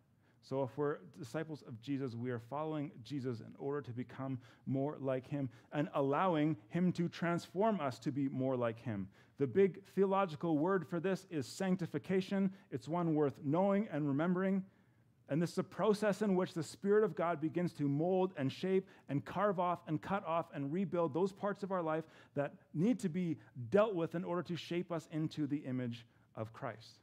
So, 0.47 0.61
if 0.61 0.77
we're 0.77 0.97
disciples 1.17 1.63
of 1.67 1.81
Jesus, 1.81 2.13
we 2.13 2.29
are 2.29 2.37
following 2.37 2.91
Jesus 3.03 3.39
in 3.39 3.55
order 3.57 3.81
to 3.81 3.91
become 3.91 4.37
more 4.67 4.95
like 4.99 5.27
him 5.27 5.49
and 5.73 5.89
allowing 5.95 6.55
him 6.69 6.91
to 6.93 7.09
transform 7.09 7.81
us 7.81 7.97
to 7.99 8.11
be 8.11 8.29
more 8.29 8.55
like 8.55 8.79
him. 8.79 9.07
The 9.39 9.47
big 9.47 9.83
theological 9.95 10.59
word 10.59 10.87
for 10.87 10.99
this 10.99 11.25
is 11.31 11.47
sanctification. 11.47 12.51
It's 12.69 12.87
one 12.87 13.15
worth 13.15 13.39
knowing 13.43 13.87
and 13.91 14.07
remembering. 14.07 14.63
And 15.29 15.41
this 15.41 15.53
is 15.53 15.57
a 15.57 15.63
process 15.63 16.21
in 16.21 16.35
which 16.35 16.53
the 16.53 16.61
Spirit 16.61 17.03
of 17.03 17.15
God 17.15 17.41
begins 17.41 17.73
to 17.73 17.87
mold 17.87 18.31
and 18.37 18.51
shape 18.51 18.87
and 19.09 19.25
carve 19.25 19.59
off 19.59 19.79
and 19.87 19.99
cut 19.99 20.23
off 20.27 20.45
and 20.53 20.71
rebuild 20.71 21.11
those 21.15 21.31
parts 21.31 21.63
of 21.63 21.71
our 21.71 21.81
life 21.81 22.03
that 22.35 22.53
need 22.75 22.99
to 22.99 23.09
be 23.09 23.37
dealt 23.71 23.95
with 23.95 24.13
in 24.13 24.23
order 24.23 24.43
to 24.43 24.55
shape 24.55 24.91
us 24.91 25.07
into 25.11 25.47
the 25.47 25.57
image 25.57 26.05
of 26.35 26.53
Christ. 26.53 26.99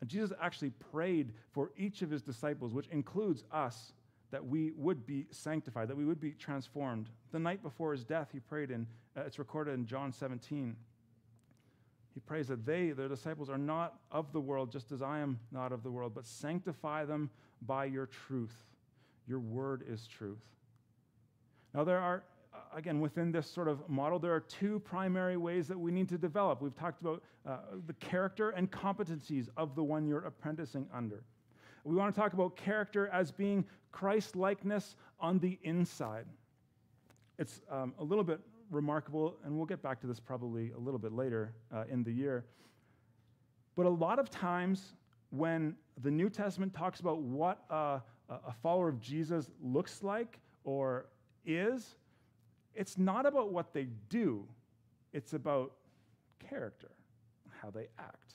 And 0.00 0.08
Jesus 0.08 0.32
actually 0.40 0.70
prayed 0.70 1.32
for 1.52 1.72
each 1.76 2.02
of 2.02 2.10
his 2.10 2.22
disciples, 2.22 2.72
which 2.72 2.86
includes 2.88 3.44
us, 3.52 3.92
that 4.30 4.44
we 4.44 4.72
would 4.72 5.06
be 5.06 5.26
sanctified, 5.30 5.88
that 5.88 5.96
we 5.96 6.04
would 6.04 6.20
be 6.20 6.32
transformed. 6.32 7.08
The 7.32 7.38
night 7.38 7.62
before 7.62 7.92
his 7.92 8.04
death, 8.04 8.28
he 8.32 8.40
prayed 8.40 8.70
and 8.70 8.86
uh, 9.16 9.22
it's 9.22 9.38
recorded 9.38 9.74
in 9.74 9.86
John 9.86 10.12
17. 10.12 10.76
He 12.14 12.20
prays 12.20 12.48
that 12.48 12.66
they, 12.66 12.90
their 12.90 13.08
disciples, 13.08 13.48
are 13.48 13.58
not 13.58 14.00
of 14.10 14.32
the 14.32 14.40
world, 14.40 14.70
just 14.70 14.92
as 14.92 15.02
I 15.02 15.20
am 15.20 15.38
not 15.50 15.72
of 15.72 15.82
the 15.82 15.90
world, 15.90 16.12
but 16.14 16.26
sanctify 16.26 17.04
them 17.04 17.30
by 17.62 17.86
your 17.86 18.06
truth. 18.06 18.54
Your 19.26 19.38
word 19.40 19.84
is 19.88 20.06
truth. 20.06 20.42
Now, 21.74 21.84
there 21.84 21.98
are 21.98 22.22
again, 22.74 23.00
within 23.00 23.32
this 23.32 23.50
sort 23.50 23.68
of 23.68 23.88
model, 23.88 24.18
there 24.18 24.34
are 24.34 24.40
two 24.40 24.80
primary 24.80 25.36
ways 25.36 25.68
that 25.68 25.78
we 25.78 25.90
need 25.90 26.08
to 26.08 26.18
develop. 26.18 26.60
We've 26.60 26.76
talked 26.76 27.00
about 27.00 27.22
uh, 27.46 27.58
the 27.86 27.92
character 27.94 28.50
and 28.50 28.70
competencies 28.70 29.48
of 29.56 29.74
the 29.74 29.82
one 29.82 30.06
you're 30.06 30.24
apprenticing 30.24 30.86
under. 30.92 31.22
We 31.84 31.94
want 31.94 32.14
to 32.14 32.20
talk 32.20 32.32
about 32.32 32.56
character 32.56 33.08
as 33.08 33.30
being 33.30 33.64
Christ 33.92 34.36
likeness 34.36 34.96
on 35.20 35.38
the 35.38 35.58
inside. 35.62 36.26
It's 37.38 37.62
um, 37.70 37.94
a 37.98 38.04
little 38.04 38.24
bit 38.24 38.40
remarkable, 38.70 39.36
and 39.44 39.56
we'll 39.56 39.66
get 39.66 39.82
back 39.82 40.00
to 40.00 40.06
this 40.06 40.20
probably 40.20 40.72
a 40.72 40.78
little 40.78 40.98
bit 40.98 41.12
later 41.12 41.54
uh, 41.74 41.84
in 41.90 42.02
the 42.02 42.12
year. 42.12 42.44
But 43.76 43.86
a 43.86 43.90
lot 43.90 44.18
of 44.18 44.28
times, 44.30 44.94
when 45.30 45.76
the 46.02 46.10
New 46.10 46.28
Testament 46.28 46.74
talks 46.74 47.00
about 47.00 47.20
what 47.20 47.64
a, 47.70 48.00
a 48.28 48.52
follower 48.62 48.88
of 48.88 49.00
Jesus 49.00 49.50
looks 49.62 50.02
like 50.02 50.38
or 50.64 51.06
is, 51.46 51.96
it's 52.74 52.98
not 52.98 53.26
about 53.26 53.52
what 53.52 53.72
they 53.72 53.88
do, 54.08 54.46
it's 55.12 55.32
about 55.32 55.72
character, 56.48 56.90
how 57.60 57.70
they 57.70 57.88
act. 57.98 58.34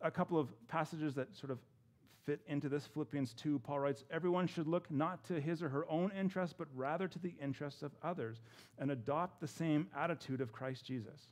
A 0.00 0.10
couple 0.10 0.38
of 0.38 0.48
passages 0.68 1.14
that 1.14 1.34
sort 1.36 1.50
of 1.50 1.58
fit 2.24 2.40
into 2.46 2.68
this 2.68 2.86
Philippians 2.86 3.34
2, 3.34 3.58
Paul 3.60 3.80
writes, 3.80 4.04
Everyone 4.10 4.46
should 4.46 4.66
look 4.66 4.90
not 4.90 5.24
to 5.24 5.40
his 5.40 5.62
or 5.62 5.68
her 5.68 5.88
own 5.90 6.10
interests, 6.18 6.54
but 6.56 6.68
rather 6.74 7.06
to 7.08 7.18
the 7.18 7.34
interests 7.40 7.82
of 7.82 7.92
others, 8.02 8.40
and 8.78 8.90
adopt 8.90 9.40
the 9.40 9.48
same 9.48 9.88
attitude 9.96 10.40
of 10.40 10.52
Christ 10.52 10.84
Jesus. 10.84 11.28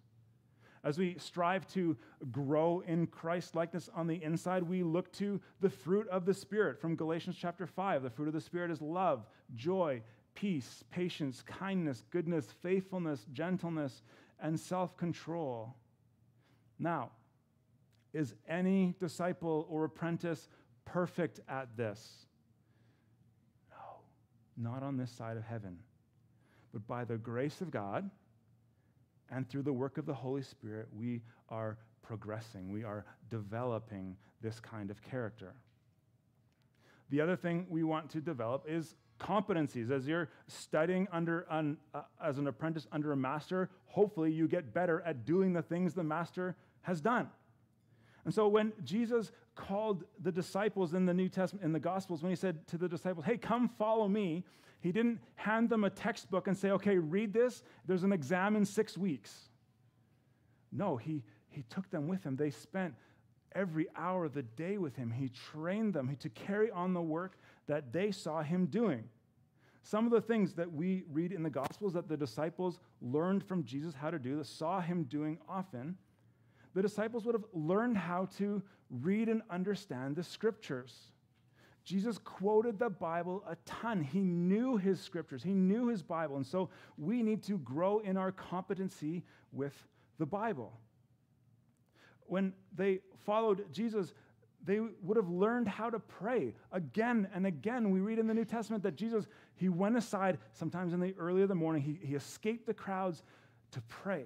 As 0.85 0.98
we 0.98 1.16
strive 1.18 1.66
to 1.68 1.96
grow 2.33 2.83
in 2.87 3.07
Christ 3.07 3.55
likeness 3.55 3.88
on 3.94 4.09
the 4.09 4.22
inside, 4.22 4.64
we 4.64 4.83
look 4.83 5.12
to 5.14 5.40
the 5.61 5.70
fruit 5.70 6.09
of 6.09 6.26
the 6.26 6.35
Spirit 6.35 6.81
from 6.81 6.96
Galatians 6.96 7.37
chapter 7.40 7.66
5. 7.66 8.02
The 8.02 8.11
fruit 8.11 8.26
of 8.26 8.35
the 8.35 8.40
Spirit 8.40 8.70
is 8.70 8.83
love, 8.83 9.24
joy, 9.55 10.02
peace, 10.35 10.85
patience, 10.90 11.42
kindness, 11.42 12.05
goodness, 12.11 12.47
faithfulness, 12.62 13.27
gentleness, 13.33 14.03
and 14.40 14.59
self 14.59 14.97
control. 14.97 15.75
Now, 16.79 17.11
is 18.12 18.35
any 18.49 18.95
disciple 19.01 19.66
or 19.71 19.85
apprentice 19.85 20.49
perfect 20.85 21.40
at 21.49 21.77
this? 21.77 22.27
No, 23.71 24.71
not 24.71 24.83
on 24.83 24.97
this 24.97 25.11
side 25.11 25.37
of 25.37 25.45
heaven. 25.45 25.79
But 26.73 26.87
by 26.87 27.05
the 27.05 27.16
grace 27.16 27.61
of 27.61 27.71
God 27.71 28.11
and 29.31 29.49
through 29.49 29.62
the 29.62 29.73
work 29.73 29.99
of 29.99 30.07
the 30.07 30.14
Holy 30.14 30.42
Spirit, 30.42 30.88
we 30.95 31.23
are 31.49 31.79
progressing, 32.03 32.73
we 32.73 32.85
are 32.85 33.05
developing 33.31 34.16
this 34.42 34.61
kind 34.61 34.90
of 34.90 35.03
character. 35.03 35.55
The 37.11 37.21
other 37.21 37.37
thing 37.37 37.66
we 37.68 37.85
want 37.85 38.11
to 38.11 38.21
develop 38.21 38.64
is 38.66 38.95
competencies. 39.22 39.90
As 39.90 40.06
you're 40.06 40.28
studying 40.46 41.06
under 41.12 41.46
an, 41.50 41.76
uh, 41.94 42.02
as 42.22 42.38
an 42.38 42.46
apprentice 42.48 42.87
under 42.92 43.12
a 43.12 43.16
master, 43.16 43.70
hopefully 43.87 44.32
you 44.32 44.48
get 44.48 44.74
better 44.74 45.02
at 45.06 45.24
doing 45.24 45.52
the 45.52 45.62
things 45.62 45.94
the 45.94 46.02
master 46.02 46.56
has 46.82 47.00
done. 47.00 47.28
And 48.24 48.35
so 48.35 48.48
when 48.48 48.72
Jesus 48.85 49.32
called 49.54 50.04
the 50.22 50.32
disciples 50.32 50.94
in 50.94 51.06
the 51.06 51.14
New 51.14 51.28
Testament, 51.28 51.64
in 51.64 51.72
the 51.72 51.80
Gospels, 51.80 52.22
when 52.22 52.30
he 52.30 52.37
said 52.37 52.66
to 52.68 52.78
the 52.78 52.88
disciples, 52.88 53.24
hey, 53.24 53.37
come 53.37 53.68
follow 53.68 54.08
me, 54.08 54.44
he 54.80 54.92
didn't 54.92 55.20
hand 55.35 55.68
them 55.68 55.85
a 55.85 55.90
textbook 55.90 56.48
and 56.48 56.56
say, 56.56 56.70
okay, 56.70 56.98
read 56.98 57.32
this. 57.32 57.62
There's 57.87 58.02
an 58.02 58.12
exam 58.12 58.56
in 58.56 58.64
six 58.64 58.98
weeks. 58.98 59.48
No, 60.72 60.96
he, 60.96 61.22
he 61.50 61.62
took 61.68 61.88
them 61.90 62.08
with 62.08 62.24
him. 62.24 62.37
They 62.37 62.50
spent 62.50 62.94
every 63.55 63.87
hour 63.97 64.25
of 64.25 64.35
the 64.35 64.43
day 64.43 64.79
with 64.79 64.97
him. 64.97 65.11
He 65.11 65.29
trained 65.29 65.95
them 65.95 66.17
to 66.21 66.29
carry 66.29 66.71
on 66.71 66.95
the 66.95 67.03
work 67.03 67.37
that 67.67 67.93
they 67.93 68.11
saw 68.11 68.43
him 68.43 68.67
doing. 68.67 69.05
Some 69.83 70.07
of 70.07 70.12
the 70.12 70.21
things 70.21 70.55
that 70.55 70.73
we 70.73 71.03
read 71.12 71.33
in 71.33 71.43
the 71.43 71.51
Gospels 71.51 71.93
that 71.95 72.09
the 72.09 72.17
disciples 72.17 72.79
learned 73.01 73.45
from 73.45 73.65
Jesus 73.65 73.95
how 73.95 74.11
to 74.11 74.19
do, 74.19 74.37
that 74.37 74.47
saw 74.47 74.81
him 74.81 75.05
doing 75.05 75.38
often, 75.49 75.97
the 76.75 76.83
disciples 76.83 77.25
would 77.25 77.35
have 77.35 77.45
learned 77.53 77.97
how 77.97 78.27
to 78.38 78.62
read 78.91 79.29
and 79.29 79.43
understand 79.51 80.17
the 80.17 80.23
scriptures. 80.23 81.12
Jesus 81.85 82.17
quoted 82.19 82.79
the 82.79 82.91
Bible 82.91 83.43
a 83.49 83.57
ton. 83.67 84.03
He 84.03 84.21
knew 84.21 84.77
his 84.77 85.01
scriptures, 85.01 85.43
he 85.43 85.53
knew 85.53 85.88
his 85.88 86.03
Bible. 86.03 86.37
And 86.37 86.47
so 86.47 86.71
we 86.97 87.23
need 87.23 87.43
to 87.45 87.59
grow 87.59 87.99
in 87.99 88.17
our 88.17 88.33
competency 88.33 89.25
with 89.53 89.75
the 90.19 90.27
Bible. 90.27 90.73
When 92.33 92.55
they 92.75 93.01
followed 93.27 93.71
Jesus, 93.75 94.14
they 94.64 94.81
would 94.81 95.18
have 95.18 95.29
learned 95.29 95.68
how 95.68 95.90
to 95.90 95.99
pray. 95.99 96.55
Again 96.73 97.29
and 97.35 97.47
again, 97.47 97.90
we 97.90 98.01
read 98.01 98.18
in 98.18 98.27
the 98.27 98.33
New 98.33 98.47
Testament 98.47 98.83
that 98.85 98.97
Jesus, 98.97 99.27
he 99.55 99.68
went 99.68 99.99
aside 99.99 100.38
sometimes 100.55 100.95
in 100.95 101.01
the 101.01 101.14
early 101.18 101.42
of 101.42 101.51
the 101.51 101.55
morning, 101.55 101.83
he, 101.83 101.99
he 102.03 102.14
escaped 102.14 102.64
the 102.64 102.73
crowds 102.73 103.23
to 103.73 103.83
pray. 103.83 104.25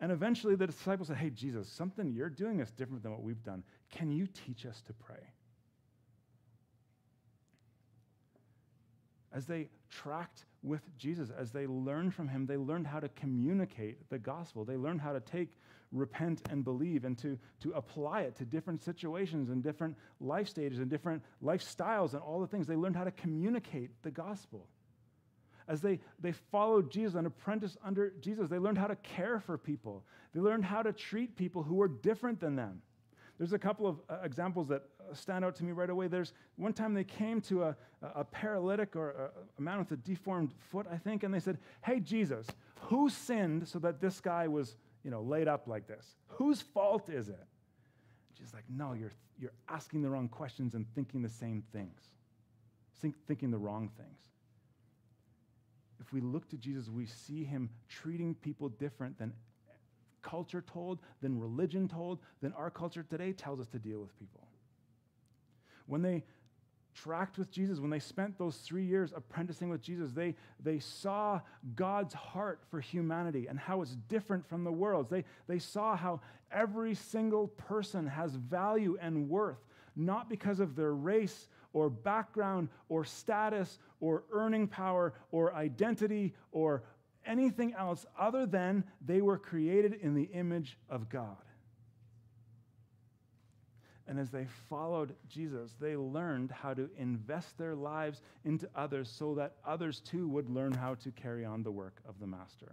And 0.00 0.10
eventually 0.10 0.54
the 0.54 0.68
disciples 0.68 1.08
said, 1.08 1.18
Hey, 1.18 1.28
Jesus, 1.28 1.68
something 1.68 2.14
you're 2.14 2.30
doing 2.30 2.60
is 2.60 2.70
different 2.70 3.02
than 3.02 3.12
what 3.12 3.22
we've 3.22 3.42
done. 3.42 3.62
Can 3.90 4.10
you 4.10 4.26
teach 4.26 4.64
us 4.64 4.80
to 4.86 4.94
pray? 4.94 5.34
As 9.34 9.44
they 9.44 9.68
tracked 9.90 10.46
with 10.62 10.80
Jesus, 10.96 11.28
as 11.38 11.50
they 11.50 11.66
learned 11.66 12.14
from 12.14 12.26
him, 12.26 12.46
they 12.46 12.56
learned 12.56 12.86
how 12.86 13.00
to 13.00 13.10
communicate 13.10 14.08
the 14.08 14.18
gospel. 14.18 14.64
They 14.64 14.78
learned 14.78 15.02
how 15.02 15.12
to 15.12 15.20
take 15.20 15.58
repent 15.92 16.42
and 16.50 16.64
believe 16.64 17.04
and 17.04 17.18
to, 17.18 17.38
to 17.60 17.72
apply 17.72 18.22
it 18.22 18.36
to 18.36 18.44
different 18.44 18.82
situations 18.82 19.50
and 19.50 19.62
different 19.62 19.96
life 20.20 20.48
stages 20.48 20.78
and 20.78 20.88
different 20.88 21.22
lifestyles 21.42 22.12
and 22.12 22.22
all 22.22 22.40
the 22.40 22.46
things. 22.46 22.66
They 22.66 22.76
learned 22.76 22.96
how 22.96 23.04
to 23.04 23.10
communicate 23.10 23.90
the 24.02 24.10
gospel. 24.10 24.66
As 25.68 25.80
they, 25.80 26.00
they 26.20 26.32
followed 26.32 26.90
Jesus 26.90 27.14
and 27.14 27.26
apprenticed 27.26 27.76
under 27.84 28.12
Jesus, 28.20 28.48
they 28.48 28.58
learned 28.58 28.78
how 28.78 28.88
to 28.88 28.96
care 28.96 29.38
for 29.40 29.56
people. 29.56 30.04
They 30.34 30.40
learned 30.40 30.64
how 30.64 30.82
to 30.82 30.92
treat 30.92 31.36
people 31.36 31.62
who 31.62 31.76
were 31.76 31.88
different 31.88 32.40
than 32.40 32.56
them. 32.56 32.82
There's 33.38 33.54
a 33.54 33.58
couple 33.58 33.86
of 33.86 34.00
uh, 34.10 34.18
examples 34.22 34.68
that 34.68 34.82
uh, 35.00 35.14
stand 35.14 35.46
out 35.46 35.56
to 35.56 35.64
me 35.64 35.72
right 35.72 35.88
away. 35.88 36.08
There's 36.08 36.34
one 36.56 36.74
time 36.74 36.92
they 36.92 37.04
came 37.04 37.40
to 37.42 37.62
a, 37.62 37.76
a 38.02 38.22
paralytic 38.22 38.94
or 38.96 39.12
a, 39.12 39.30
a 39.58 39.62
man 39.62 39.78
with 39.78 39.90
a 39.92 39.96
deformed 39.96 40.52
foot, 40.70 40.86
I 40.92 40.98
think, 40.98 41.22
and 41.22 41.32
they 41.32 41.40
said, 41.40 41.56
Hey, 41.82 42.00
Jesus, 42.00 42.46
who 42.80 43.08
sinned 43.08 43.66
so 43.66 43.78
that 43.78 43.98
this 43.98 44.20
guy 44.20 44.46
was, 44.46 44.76
you 45.04 45.10
know, 45.10 45.22
laid 45.22 45.48
up 45.48 45.66
like 45.66 45.86
this? 45.86 46.04
Whose 46.28 46.60
fault 46.60 47.08
is 47.08 47.28
it? 47.28 47.46
She's 48.38 48.52
like, 48.54 48.64
no, 48.68 48.92
you're, 48.92 49.12
you're 49.38 49.52
asking 49.68 50.02
the 50.02 50.10
wrong 50.10 50.28
questions 50.28 50.74
and 50.74 50.86
thinking 50.94 51.22
the 51.22 51.28
same 51.28 51.62
things, 51.72 52.00
Think, 53.00 53.14
thinking 53.26 53.50
the 53.50 53.58
wrong 53.58 53.90
things. 53.96 54.20
If 56.00 56.12
we 56.12 56.20
look 56.20 56.48
to 56.50 56.56
Jesus, 56.56 56.88
we 56.88 57.06
see 57.06 57.44
him 57.44 57.70
treating 57.88 58.34
people 58.34 58.68
different 58.68 59.18
than 59.18 59.32
culture 60.22 60.62
told, 60.62 61.00
than 61.22 61.40
religion 61.40 61.88
told, 61.88 62.18
than 62.40 62.52
our 62.54 62.70
culture 62.70 63.02
today 63.02 63.32
tells 63.32 63.60
us 63.60 63.68
to 63.68 63.78
deal 63.78 64.00
with 64.00 64.18
people. 64.18 64.46
When 65.86 66.02
they 66.02 66.24
tracked 66.94 67.38
with 67.38 67.50
Jesus, 67.50 67.78
when 67.78 67.90
they 67.90 67.98
spent 67.98 68.38
those 68.38 68.56
three 68.58 68.84
years 68.84 69.12
apprenticing 69.14 69.68
with 69.68 69.82
Jesus, 69.82 70.12
they, 70.12 70.34
they 70.62 70.78
saw 70.78 71.40
God's 71.74 72.14
heart 72.14 72.60
for 72.70 72.80
humanity 72.80 73.46
and 73.48 73.58
how 73.58 73.82
it's 73.82 73.96
different 74.08 74.46
from 74.48 74.64
the 74.64 74.72
world's. 74.72 75.10
They, 75.10 75.24
they 75.46 75.58
saw 75.58 75.96
how 75.96 76.20
every 76.52 76.94
single 76.94 77.48
person 77.48 78.06
has 78.06 78.34
value 78.34 78.98
and 79.00 79.28
worth, 79.28 79.58
not 79.96 80.28
because 80.28 80.60
of 80.60 80.76
their 80.76 80.94
race 80.94 81.48
or 81.72 81.88
background 81.88 82.68
or 82.88 83.04
status 83.04 83.78
or 84.00 84.24
earning 84.32 84.66
power 84.66 85.14
or 85.30 85.54
identity 85.54 86.34
or 86.52 86.82
anything 87.26 87.74
else 87.74 88.06
other 88.18 88.46
than 88.46 88.84
they 89.06 89.20
were 89.20 89.38
created 89.38 89.94
in 90.02 90.14
the 90.14 90.28
image 90.32 90.78
of 90.88 91.08
God. 91.08 91.36
And 94.10 94.18
as 94.18 94.28
they 94.28 94.48
followed 94.68 95.14
Jesus, 95.28 95.76
they 95.80 95.96
learned 95.96 96.50
how 96.50 96.74
to 96.74 96.90
invest 96.98 97.56
their 97.56 97.76
lives 97.76 98.22
into 98.44 98.68
others 98.74 99.08
so 99.08 99.36
that 99.36 99.54
others 99.64 100.00
too 100.00 100.26
would 100.26 100.50
learn 100.50 100.72
how 100.72 100.96
to 100.96 101.12
carry 101.12 101.44
on 101.44 101.62
the 101.62 101.70
work 101.70 102.02
of 102.08 102.18
the 102.18 102.26
Master. 102.26 102.72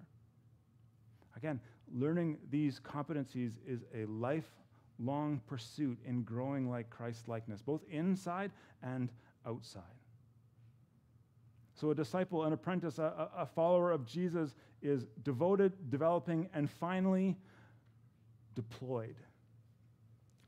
Again, 1.35 1.59
learning 1.93 2.39
these 2.49 2.79
competencies 2.79 3.51
is 3.67 3.81
a 3.93 4.05
lifelong 4.05 5.39
pursuit 5.45 5.99
in 6.07 6.23
growing 6.23 6.71
like 6.71 6.89
Christ 6.89 7.27
likeness, 7.27 7.61
both 7.61 7.81
inside 7.87 8.49
and 8.81 9.11
outside. 9.45 9.83
So, 11.75 11.91
a 11.91 11.95
disciple, 11.95 12.45
an 12.45 12.53
apprentice, 12.53 12.97
a, 12.97 13.29
a 13.37 13.45
follower 13.45 13.91
of 13.91 14.07
Jesus 14.07 14.55
is 14.81 15.05
devoted, 15.21 15.91
developing, 15.91 16.49
and 16.55 16.67
finally 16.67 17.37
deployed. 18.55 19.17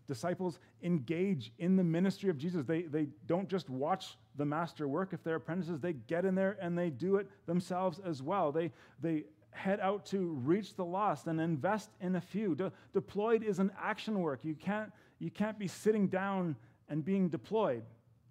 Disciples 0.10 0.60
engage 0.82 1.54
in 1.60 1.76
the 1.76 1.84
ministry 1.84 2.32
of 2.32 2.38
Jesus. 2.38 2.66
They, 2.66 2.82
they 2.82 3.08
don't 3.28 3.48
just 3.48 3.70
watch 3.70 4.18
the 4.36 4.44
master 4.44 4.88
work. 4.88 5.14
If 5.14 5.24
they're 5.24 5.36
apprentices, 5.36 5.80
they 5.80 5.94
get 5.94 6.26
in 6.26 6.34
there 6.34 6.58
and 6.60 6.76
they 6.76 6.90
do 6.90 7.18
it 7.18 7.30
themselves 7.46 8.02
as 8.04 8.22
well. 8.22 8.52
They, 8.52 8.72
they 9.00 9.26
head 9.52 9.80
out 9.80 10.08
to 10.08 10.34
reach 10.44 10.76
the 10.76 10.84
lost 10.84 11.28
and 11.28 11.40
invest 11.40 11.92
in 12.02 12.16
a 12.16 12.22
few. 12.22 12.56
De- 12.56 12.72
deployed 12.92 13.44
is 13.44 13.60
an 13.60 13.72
action 13.80 14.20
work. 14.20 14.40
You 14.44 14.56
can't, 14.56 14.92
you 15.20 15.30
can't 15.30 15.60
be 15.60 15.68
sitting 15.68 16.08
down 16.08 16.56
and 16.90 17.06
being 17.06 17.30
deployed. 17.30 17.84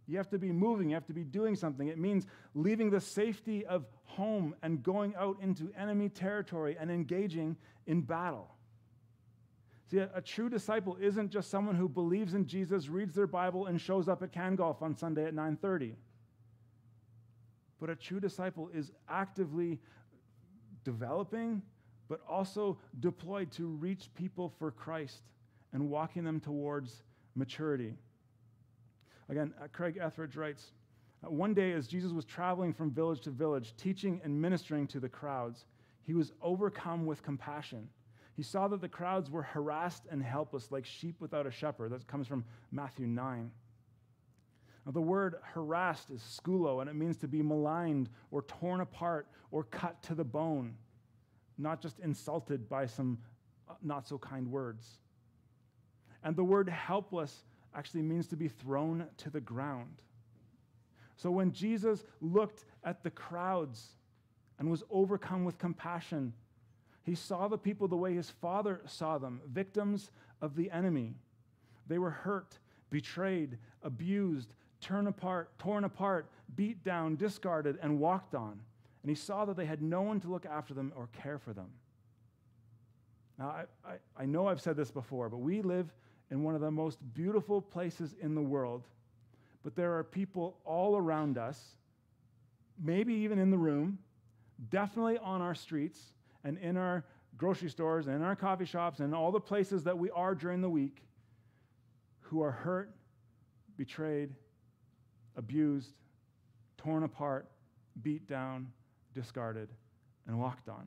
You 0.08 0.16
have 0.16 0.30
to 0.30 0.38
be 0.38 0.50
moving, 0.50 0.88
you 0.88 0.94
have 0.94 1.06
to 1.06 1.12
be 1.12 1.22
doing 1.22 1.54
something. 1.54 1.86
It 1.86 1.98
means 1.98 2.26
leaving 2.54 2.90
the 2.90 3.00
safety 3.00 3.64
of 3.66 3.84
home 4.02 4.56
and 4.62 4.82
going 4.82 5.14
out 5.14 5.36
into 5.40 5.70
enemy 5.78 6.08
territory 6.08 6.76
and 6.80 6.90
engaging 6.90 7.56
in 7.86 8.00
battle. 8.00 8.48
See, 9.90 9.98
a, 9.98 10.10
a, 10.14 10.20
true 10.20 10.50
disciple 10.50 10.98
isn't 11.00 11.30
just 11.30 11.50
someone 11.50 11.74
who 11.74 11.88
believes 11.88 12.34
in 12.34 12.46
Jesus, 12.46 12.88
reads 12.88 13.14
their 13.14 13.26
Bible, 13.26 13.66
and 13.66 13.80
shows 13.80 14.06
up 14.06 14.22
at 14.22 14.32
CanGolf 14.32 14.82
on 14.82 14.94
Sunday 14.94 15.24
at 15.24 15.34
9:30. 15.34 15.94
But 17.80 17.88
a 17.88 17.96
true 17.96 18.20
disciple 18.20 18.68
is 18.74 18.92
actively 19.08 19.80
developing, 20.84 21.62
but 22.08 22.20
also 22.28 22.78
deployed 23.00 23.50
to 23.52 23.66
reach 23.66 24.10
people 24.14 24.52
for 24.58 24.70
Christ 24.70 25.22
and 25.72 25.88
walking 25.88 26.24
them 26.24 26.40
towards 26.40 27.02
maturity. 27.34 27.94
Again, 29.30 29.54
uh, 29.62 29.68
Craig 29.72 29.98
Etheredge 30.02 30.36
writes 30.36 30.72
uh, 31.24 31.30
One 31.30 31.54
day, 31.54 31.72
as 31.72 31.86
Jesus 31.86 32.12
was 32.12 32.26
traveling 32.26 32.74
from 32.74 32.90
village 32.90 33.20
to 33.22 33.30
village, 33.30 33.74
teaching 33.76 34.20
and 34.22 34.38
ministering 34.38 34.86
to 34.88 35.00
the 35.00 35.08
crowds, 35.08 35.64
he 36.04 36.12
was 36.12 36.32
overcome 36.42 37.06
with 37.06 37.22
compassion. 37.22 37.88
He 38.38 38.44
saw 38.44 38.68
that 38.68 38.80
the 38.80 38.88
crowds 38.88 39.32
were 39.32 39.42
harassed 39.42 40.04
and 40.08 40.22
helpless, 40.22 40.70
like 40.70 40.86
sheep 40.86 41.16
without 41.20 41.48
a 41.48 41.50
shepherd. 41.50 41.90
That 41.90 42.06
comes 42.06 42.28
from 42.28 42.44
Matthew 42.70 43.08
9. 43.08 43.50
Now, 44.86 44.92
the 44.92 45.00
word 45.00 45.34
harassed 45.42 46.12
is 46.12 46.20
skulo, 46.20 46.80
and 46.80 46.88
it 46.88 46.94
means 46.94 47.16
to 47.16 47.26
be 47.26 47.42
maligned 47.42 48.08
or 48.30 48.42
torn 48.42 48.80
apart 48.80 49.26
or 49.50 49.64
cut 49.64 50.00
to 50.04 50.14
the 50.14 50.22
bone, 50.22 50.76
not 51.58 51.82
just 51.82 51.98
insulted 51.98 52.68
by 52.68 52.86
some 52.86 53.18
not 53.82 54.06
so 54.06 54.18
kind 54.18 54.48
words. 54.48 55.00
And 56.22 56.36
the 56.36 56.44
word 56.44 56.68
helpless 56.68 57.42
actually 57.74 58.02
means 58.02 58.28
to 58.28 58.36
be 58.36 58.46
thrown 58.46 59.08
to 59.16 59.30
the 59.30 59.40
ground. 59.40 60.00
So 61.16 61.32
when 61.32 61.50
Jesus 61.50 62.04
looked 62.20 62.66
at 62.84 63.02
the 63.02 63.10
crowds 63.10 63.96
and 64.60 64.70
was 64.70 64.84
overcome 64.92 65.44
with 65.44 65.58
compassion, 65.58 66.32
he 67.08 67.14
saw 67.14 67.48
the 67.48 67.56
people 67.56 67.88
the 67.88 67.96
way 67.96 68.14
his 68.14 68.28
father 68.28 68.82
saw 68.84 69.16
them, 69.16 69.40
victims 69.50 70.10
of 70.42 70.54
the 70.54 70.70
enemy. 70.70 71.14
They 71.86 71.98
were 71.98 72.10
hurt, 72.10 72.58
betrayed, 72.90 73.56
abused, 73.82 74.52
torn 74.82 75.06
apart, 75.06 75.58
torn 75.58 75.84
apart, 75.84 76.30
beat 76.54 76.84
down, 76.84 77.16
discarded, 77.16 77.78
and 77.82 77.98
walked 77.98 78.34
on. 78.34 78.60
And 79.02 79.08
he 79.08 79.14
saw 79.14 79.46
that 79.46 79.56
they 79.56 79.64
had 79.64 79.80
no 79.80 80.02
one 80.02 80.20
to 80.20 80.28
look 80.28 80.44
after 80.44 80.74
them 80.74 80.92
or 80.94 81.08
care 81.22 81.38
for 81.38 81.54
them. 81.54 81.70
Now, 83.38 83.48
I, 83.48 83.64
I, 83.88 84.22
I 84.22 84.26
know 84.26 84.46
I've 84.46 84.60
said 84.60 84.76
this 84.76 84.90
before, 84.90 85.30
but 85.30 85.38
we 85.38 85.62
live 85.62 85.90
in 86.30 86.42
one 86.42 86.54
of 86.54 86.60
the 86.60 86.70
most 86.70 86.98
beautiful 87.14 87.62
places 87.62 88.14
in 88.20 88.34
the 88.34 88.42
world, 88.42 88.86
but 89.62 89.74
there 89.74 89.96
are 89.96 90.04
people 90.04 90.58
all 90.66 90.94
around 90.94 91.38
us, 91.38 91.76
maybe 92.78 93.14
even 93.14 93.38
in 93.38 93.50
the 93.50 93.56
room, 93.56 93.98
definitely 94.68 95.16
on 95.16 95.40
our 95.40 95.54
streets 95.54 96.12
and 96.44 96.58
in 96.58 96.76
our 96.76 97.04
grocery 97.36 97.70
stores 97.70 98.06
and 98.06 98.16
in 98.16 98.22
our 98.22 98.36
coffee 98.36 98.64
shops 98.64 99.00
and 99.00 99.14
all 99.14 99.30
the 99.30 99.40
places 99.40 99.84
that 99.84 99.96
we 99.96 100.10
are 100.10 100.34
during 100.34 100.60
the 100.60 100.70
week 100.70 101.02
who 102.20 102.42
are 102.42 102.50
hurt, 102.50 102.94
betrayed, 103.76 104.34
abused, 105.36 105.92
torn 106.76 107.04
apart, 107.04 107.48
beat 108.02 108.28
down, 108.28 108.68
discarded, 109.14 109.68
and 110.26 110.38
walked 110.38 110.68
on. 110.68 110.86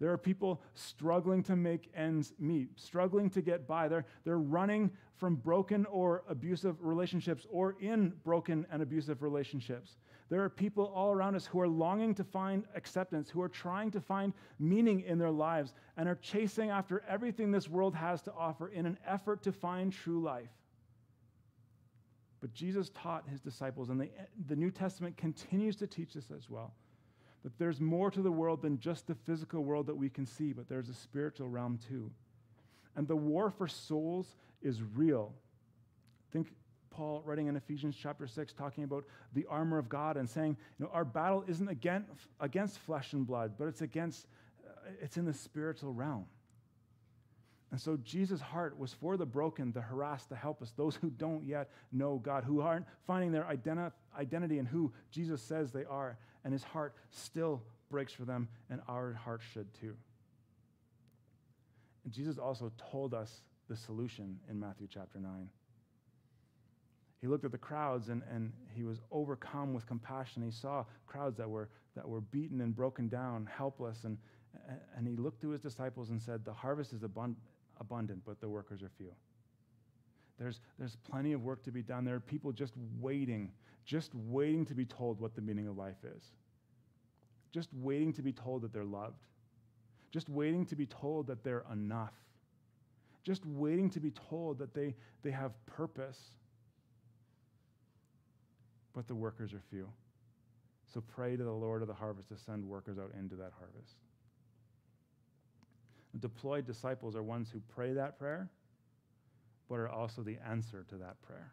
There 0.00 0.10
are 0.10 0.18
people 0.18 0.60
struggling 0.74 1.44
to 1.44 1.54
make 1.54 1.88
ends 1.94 2.32
meet, 2.38 2.70
struggling 2.74 3.30
to 3.30 3.40
get 3.40 3.68
by. 3.68 3.86
They're, 3.86 4.04
they're 4.24 4.38
running 4.38 4.90
from 5.14 5.36
broken 5.36 5.86
or 5.86 6.24
abusive 6.28 6.76
relationships 6.80 7.46
or 7.48 7.76
in 7.80 8.12
broken 8.24 8.66
and 8.72 8.82
abusive 8.82 9.22
relationships. 9.22 9.96
There 10.32 10.42
are 10.42 10.48
people 10.48 10.90
all 10.94 11.12
around 11.12 11.34
us 11.34 11.44
who 11.44 11.60
are 11.60 11.68
longing 11.68 12.14
to 12.14 12.24
find 12.24 12.64
acceptance, 12.74 13.28
who 13.28 13.42
are 13.42 13.50
trying 13.50 13.90
to 13.90 14.00
find 14.00 14.32
meaning 14.58 15.00
in 15.02 15.18
their 15.18 15.30
lives, 15.30 15.74
and 15.98 16.08
are 16.08 16.14
chasing 16.14 16.70
after 16.70 17.02
everything 17.06 17.50
this 17.50 17.68
world 17.68 17.94
has 17.94 18.22
to 18.22 18.32
offer 18.32 18.68
in 18.68 18.86
an 18.86 18.96
effort 19.06 19.42
to 19.42 19.52
find 19.52 19.92
true 19.92 20.22
life. 20.22 20.48
But 22.40 22.54
Jesus 22.54 22.90
taught 22.94 23.28
his 23.28 23.42
disciples, 23.42 23.90
and 23.90 24.00
the, 24.00 24.08
the 24.48 24.56
New 24.56 24.70
Testament 24.70 25.18
continues 25.18 25.76
to 25.76 25.86
teach 25.86 26.14
this 26.14 26.30
as 26.34 26.48
well 26.48 26.72
that 27.42 27.58
there's 27.58 27.78
more 27.78 28.10
to 28.10 28.22
the 28.22 28.32
world 28.32 28.62
than 28.62 28.78
just 28.78 29.06
the 29.06 29.14
physical 29.14 29.62
world 29.62 29.86
that 29.86 29.94
we 29.94 30.08
can 30.08 30.24
see, 30.24 30.54
but 30.54 30.66
there's 30.66 30.88
a 30.88 30.94
spiritual 30.94 31.50
realm 31.50 31.78
too. 31.90 32.10
And 32.96 33.06
the 33.06 33.16
war 33.16 33.50
for 33.50 33.68
souls 33.68 34.28
is 34.62 34.80
real. 34.94 35.34
Think 36.32 36.54
Paul 36.92 37.22
writing 37.24 37.46
in 37.48 37.56
Ephesians 37.56 37.96
chapter 38.00 38.26
6, 38.26 38.52
talking 38.52 38.84
about 38.84 39.04
the 39.34 39.46
armor 39.46 39.78
of 39.78 39.88
God 39.88 40.16
and 40.16 40.28
saying, 40.28 40.56
you 40.78 40.84
know, 40.84 40.90
our 40.92 41.04
battle 41.04 41.44
isn't 41.48 41.68
against, 41.68 42.08
against 42.40 42.78
flesh 42.78 43.12
and 43.12 43.26
blood, 43.26 43.54
but 43.58 43.66
it's 43.66 43.82
against, 43.82 44.26
uh, 44.66 44.90
it's 45.00 45.16
in 45.16 45.24
the 45.24 45.34
spiritual 45.34 45.92
realm. 45.92 46.26
And 47.70 47.80
so 47.80 47.96
Jesus' 48.04 48.40
heart 48.40 48.78
was 48.78 48.92
for 48.92 49.16
the 49.16 49.24
broken, 49.24 49.72
the 49.72 49.80
harassed, 49.80 50.28
the 50.28 50.36
helpless, 50.36 50.72
those 50.72 50.94
who 50.94 51.08
don't 51.08 51.42
yet 51.44 51.70
know 51.90 52.20
God, 52.22 52.44
who 52.44 52.60
aren't 52.60 52.86
finding 53.06 53.32
their 53.32 53.44
identi- 53.44 53.92
identity 54.18 54.58
in 54.58 54.66
who 54.66 54.92
Jesus 55.10 55.40
says 55.40 55.72
they 55.72 55.86
are 55.86 56.18
and 56.44 56.52
his 56.52 56.62
heart 56.62 56.94
still 57.10 57.62
breaks 57.90 58.12
for 58.12 58.24
them, 58.24 58.48
and 58.70 58.80
our 58.88 59.12
heart 59.12 59.42
should 59.52 59.72
too. 59.74 59.94
And 62.04 62.12
Jesus 62.12 62.38
also 62.38 62.72
told 62.90 63.14
us 63.14 63.42
the 63.68 63.76
solution 63.76 64.38
in 64.50 64.58
Matthew 64.58 64.88
chapter 64.90 65.20
9. 65.20 65.48
He 67.22 67.28
looked 67.28 67.44
at 67.44 67.52
the 67.52 67.58
crowds 67.58 68.08
and, 68.08 68.20
and 68.30 68.52
he 68.74 68.82
was 68.82 68.98
overcome 69.12 69.72
with 69.72 69.86
compassion. 69.86 70.42
He 70.42 70.50
saw 70.50 70.84
crowds 71.06 71.36
that 71.38 71.48
were, 71.48 71.68
that 71.94 72.06
were 72.06 72.20
beaten 72.20 72.60
and 72.60 72.74
broken 72.74 73.08
down, 73.08 73.48
helpless, 73.56 74.02
and, 74.04 74.18
and 74.96 75.06
he 75.06 75.14
looked 75.14 75.40
to 75.42 75.50
his 75.50 75.60
disciples 75.60 76.10
and 76.10 76.20
said, 76.20 76.44
The 76.44 76.52
harvest 76.52 76.92
is 76.92 77.02
abund- 77.02 77.36
abundant, 77.80 78.22
but 78.26 78.40
the 78.40 78.48
workers 78.48 78.82
are 78.82 78.90
few. 78.98 79.12
There's, 80.36 80.60
there's 80.80 80.96
plenty 80.96 81.32
of 81.32 81.44
work 81.44 81.62
to 81.62 81.70
be 81.70 81.82
done. 81.82 82.04
There 82.04 82.16
are 82.16 82.20
people 82.20 82.50
just 82.50 82.74
waiting, 83.00 83.52
just 83.84 84.12
waiting 84.14 84.66
to 84.66 84.74
be 84.74 84.84
told 84.84 85.20
what 85.20 85.36
the 85.36 85.40
meaning 85.40 85.68
of 85.68 85.78
life 85.78 86.04
is. 86.04 86.24
Just 87.52 87.68
waiting 87.74 88.12
to 88.14 88.22
be 88.22 88.32
told 88.32 88.62
that 88.62 88.72
they're 88.72 88.82
loved. 88.82 89.22
Just 90.10 90.28
waiting 90.28 90.66
to 90.66 90.74
be 90.74 90.86
told 90.86 91.28
that 91.28 91.44
they're 91.44 91.64
enough. 91.70 92.14
Just 93.22 93.46
waiting 93.46 93.88
to 93.90 94.00
be 94.00 94.10
told 94.10 94.58
that 94.58 94.74
they, 94.74 94.96
they 95.22 95.30
have 95.30 95.52
purpose. 95.66 96.18
But 98.94 99.08
the 99.08 99.14
workers 99.14 99.52
are 99.52 99.62
few. 99.70 99.88
So 100.92 101.00
pray 101.00 101.36
to 101.36 101.42
the 101.44 101.50
Lord 101.50 101.80
of 101.82 101.88
the 101.88 101.94
harvest 101.94 102.28
to 102.28 102.36
send 102.36 102.64
workers 102.64 102.98
out 102.98 103.12
into 103.18 103.36
that 103.36 103.52
harvest. 103.58 103.96
Deployed 106.20 106.66
disciples 106.66 107.16
are 107.16 107.22
ones 107.22 107.48
who 107.50 107.60
pray 107.74 107.94
that 107.94 108.18
prayer, 108.18 108.50
but 109.68 109.76
are 109.76 109.88
also 109.88 110.22
the 110.22 110.36
answer 110.46 110.84
to 110.90 110.96
that 110.96 111.20
prayer. 111.22 111.52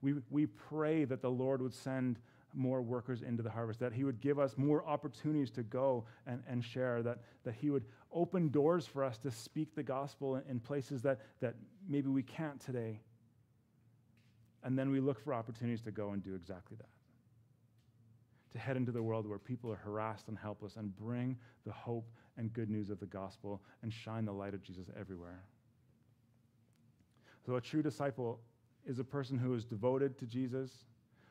We, 0.00 0.14
we 0.30 0.46
pray 0.46 1.04
that 1.04 1.20
the 1.20 1.30
Lord 1.30 1.60
would 1.60 1.74
send 1.74 2.18
more 2.54 2.80
workers 2.80 3.20
into 3.20 3.42
the 3.42 3.50
harvest, 3.50 3.80
that 3.80 3.92
He 3.92 4.04
would 4.04 4.20
give 4.20 4.38
us 4.38 4.56
more 4.56 4.86
opportunities 4.86 5.50
to 5.50 5.62
go 5.62 6.04
and, 6.26 6.42
and 6.48 6.64
share, 6.64 7.02
that, 7.02 7.18
that 7.44 7.54
He 7.54 7.68
would 7.68 7.84
open 8.12 8.48
doors 8.48 8.86
for 8.86 9.04
us 9.04 9.18
to 9.18 9.30
speak 9.30 9.74
the 9.74 9.82
gospel 9.82 10.36
in, 10.36 10.42
in 10.48 10.60
places 10.60 11.02
that, 11.02 11.20
that 11.40 11.54
maybe 11.86 12.08
we 12.08 12.22
can't 12.22 12.58
today. 12.58 13.00
And 14.64 14.78
then 14.78 14.90
we 14.90 15.00
look 15.00 15.22
for 15.22 15.34
opportunities 15.34 15.82
to 15.82 15.90
go 15.90 16.10
and 16.10 16.22
do 16.22 16.34
exactly 16.34 16.76
that. 16.78 16.88
To 18.52 18.58
head 18.58 18.76
into 18.76 18.92
the 18.92 19.02
world 19.02 19.28
where 19.28 19.38
people 19.38 19.70
are 19.70 19.76
harassed 19.76 20.28
and 20.28 20.38
helpless 20.38 20.76
and 20.76 20.96
bring 20.96 21.36
the 21.64 21.72
hope 21.72 22.08
and 22.36 22.52
good 22.52 22.70
news 22.70 22.90
of 22.90 23.00
the 23.00 23.06
gospel 23.06 23.62
and 23.82 23.92
shine 23.92 24.24
the 24.24 24.32
light 24.32 24.54
of 24.54 24.62
Jesus 24.62 24.86
everywhere. 24.98 25.42
So, 27.44 27.56
a 27.56 27.60
true 27.60 27.82
disciple 27.82 28.40
is 28.86 28.98
a 28.98 29.04
person 29.04 29.38
who 29.38 29.54
is 29.54 29.64
devoted 29.64 30.18
to 30.18 30.26
Jesus, 30.26 30.84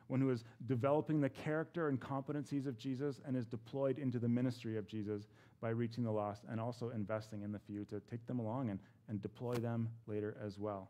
one 0.08 0.22
who 0.22 0.30
is 0.30 0.44
developing 0.68 1.20
the 1.20 1.30
character 1.30 1.88
and 1.88 2.00
competencies 2.00 2.68
of 2.68 2.78
Jesus 2.78 3.22
and 3.26 3.36
is 3.36 3.46
deployed 3.46 3.98
into 3.98 4.20
the 4.20 4.28
ministry 4.28 4.78
of 4.78 4.88
Jesus 4.88 5.28
by 5.62 5.70
reaching 5.70 6.04
the 6.04 6.12
lost 6.12 6.44
and 6.50 6.60
also 6.60 6.90
investing 6.90 7.42
in 7.42 7.52
the 7.52 7.60
few 7.60 7.86
to 7.86 8.00
take 8.02 8.26
them 8.28 8.40
along 8.40 8.70
and, 8.70 8.80
and 9.10 9.22
deploy 9.22 9.56
them 9.56 9.90
later 10.06 10.38
as 10.46 10.60
well. 10.60 10.90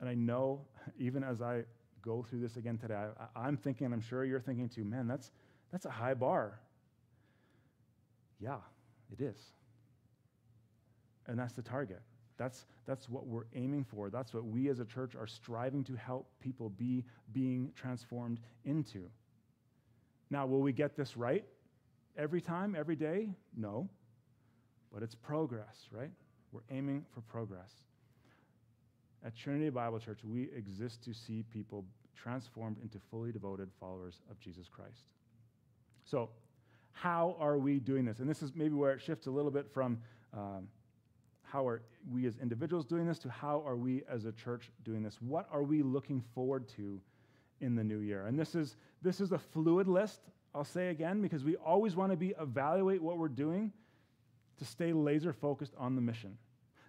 And 0.00 0.08
I 0.08 0.14
know, 0.14 0.60
even 0.98 1.24
as 1.24 1.42
I 1.42 1.62
go 2.02 2.22
through 2.22 2.40
this 2.40 2.56
again 2.56 2.78
today, 2.78 3.06
I, 3.34 3.48
am 3.48 3.56
thinking, 3.56 3.86
and 3.86 3.94
I'm 3.94 4.00
sure 4.00 4.24
you're 4.24 4.40
thinking 4.40 4.68
too, 4.68 4.84
man, 4.84 5.06
that's, 5.06 5.30
that's 5.72 5.86
a 5.86 5.90
high 5.90 6.14
bar. 6.14 6.60
Yeah, 8.40 8.58
it 9.12 9.22
is. 9.22 9.38
And 11.26 11.38
that's 11.38 11.54
the 11.54 11.62
target. 11.62 12.00
That's, 12.38 12.66
that's 12.86 13.08
what 13.08 13.26
we're 13.26 13.46
aiming 13.54 13.84
for. 13.84 14.10
That's 14.10 14.32
what 14.32 14.44
we 14.44 14.68
as 14.68 14.78
a 14.78 14.84
church 14.84 15.16
are 15.16 15.26
striving 15.26 15.82
to 15.84 15.96
help 15.96 16.30
people 16.40 16.70
be 16.70 17.04
being 17.32 17.72
transformed 17.74 18.38
into. 18.64 19.10
Now, 20.30 20.46
will 20.46 20.60
we 20.60 20.72
get 20.72 20.96
this 20.96 21.16
right 21.16 21.44
every 22.16 22.40
time, 22.40 22.76
every 22.78 22.96
day? 22.96 23.30
No. 23.56 23.88
But 24.92 25.02
it's 25.02 25.14
progress, 25.14 25.88
right? 25.90 26.10
We're 26.52 26.60
aiming 26.70 27.04
for 27.12 27.20
progress. 27.22 27.72
At 29.24 29.36
Trinity 29.36 29.70
Bible 29.70 29.98
Church, 29.98 30.20
we 30.24 30.48
exist 30.56 31.02
to 31.04 31.12
see 31.12 31.44
people 31.52 31.84
transformed 32.14 32.76
into 32.82 32.98
fully 33.10 33.32
devoted 33.32 33.68
followers 33.80 34.20
of 34.30 34.38
Jesus 34.38 34.68
Christ. 34.68 35.04
So, 36.04 36.30
how 36.92 37.36
are 37.38 37.58
we 37.58 37.78
doing 37.78 38.04
this? 38.04 38.18
And 38.18 38.28
this 38.28 38.42
is 38.42 38.52
maybe 38.54 38.74
where 38.74 38.92
it 38.92 39.00
shifts 39.00 39.26
a 39.26 39.30
little 39.30 39.50
bit 39.50 39.68
from 39.72 39.98
um, 40.32 40.68
how 41.42 41.66
are 41.66 41.82
we 42.12 42.26
as 42.26 42.36
individuals 42.38 42.84
doing 42.84 43.06
this 43.06 43.18
to 43.20 43.30
how 43.30 43.62
are 43.66 43.76
we 43.76 44.02
as 44.08 44.24
a 44.24 44.32
church 44.32 44.70
doing 44.84 45.02
this? 45.02 45.16
What 45.20 45.48
are 45.50 45.62
we 45.62 45.82
looking 45.82 46.22
forward 46.34 46.68
to 46.76 47.00
in 47.60 47.74
the 47.74 47.84
new 47.84 47.98
year? 47.98 48.26
And 48.26 48.38
this 48.38 48.54
is, 48.54 48.76
this 49.00 49.20
is 49.20 49.32
a 49.32 49.38
fluid 49.38 49.88
list, 49.88 50.20
I'll 50.54 50.64
say 50.64 50.88
again, 50.88 51.22
because 51.22 51.44
we 51.44 51.56
always 51.56 51.96
want 51.96 52.12
to 52.12 52.16
be 52.16 52.34
evaluate 52.40 53.02
what 53.02 53.16
we're 53.16 53.28
doing 53.28 53.72
to 54.58 54.64
stay 54.64 54.92
laser 54.92 55.32
focused 55.32 55.74
on 55.78 55.94
the 55.94 56.00
mission. 56.00 56.36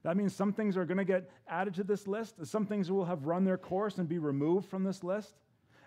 That 0.03 0.15
means 0.15 0.35
some 0.35 0.53
things 0.53 0.77
are 0.77 0.85
going 0.85 0.97
to 0.97 1.05
get 1.05 1.29
added 1.47 1.73
to 1.75 1.83
this 1.83 2.07
list, 2.07 2.45
some 2.45 2.65
things 2.65 2.91
will 2.91 3.05
have 3.05 3.25
run 3.25 3.43
their 3.43 3.57
course 3.57 3.97
and 3.97 4.07
be 4.07 4.19
removed 4.19 4.69
from 4.69 4.83
this 4.83 5.03
list. 5.03 5.35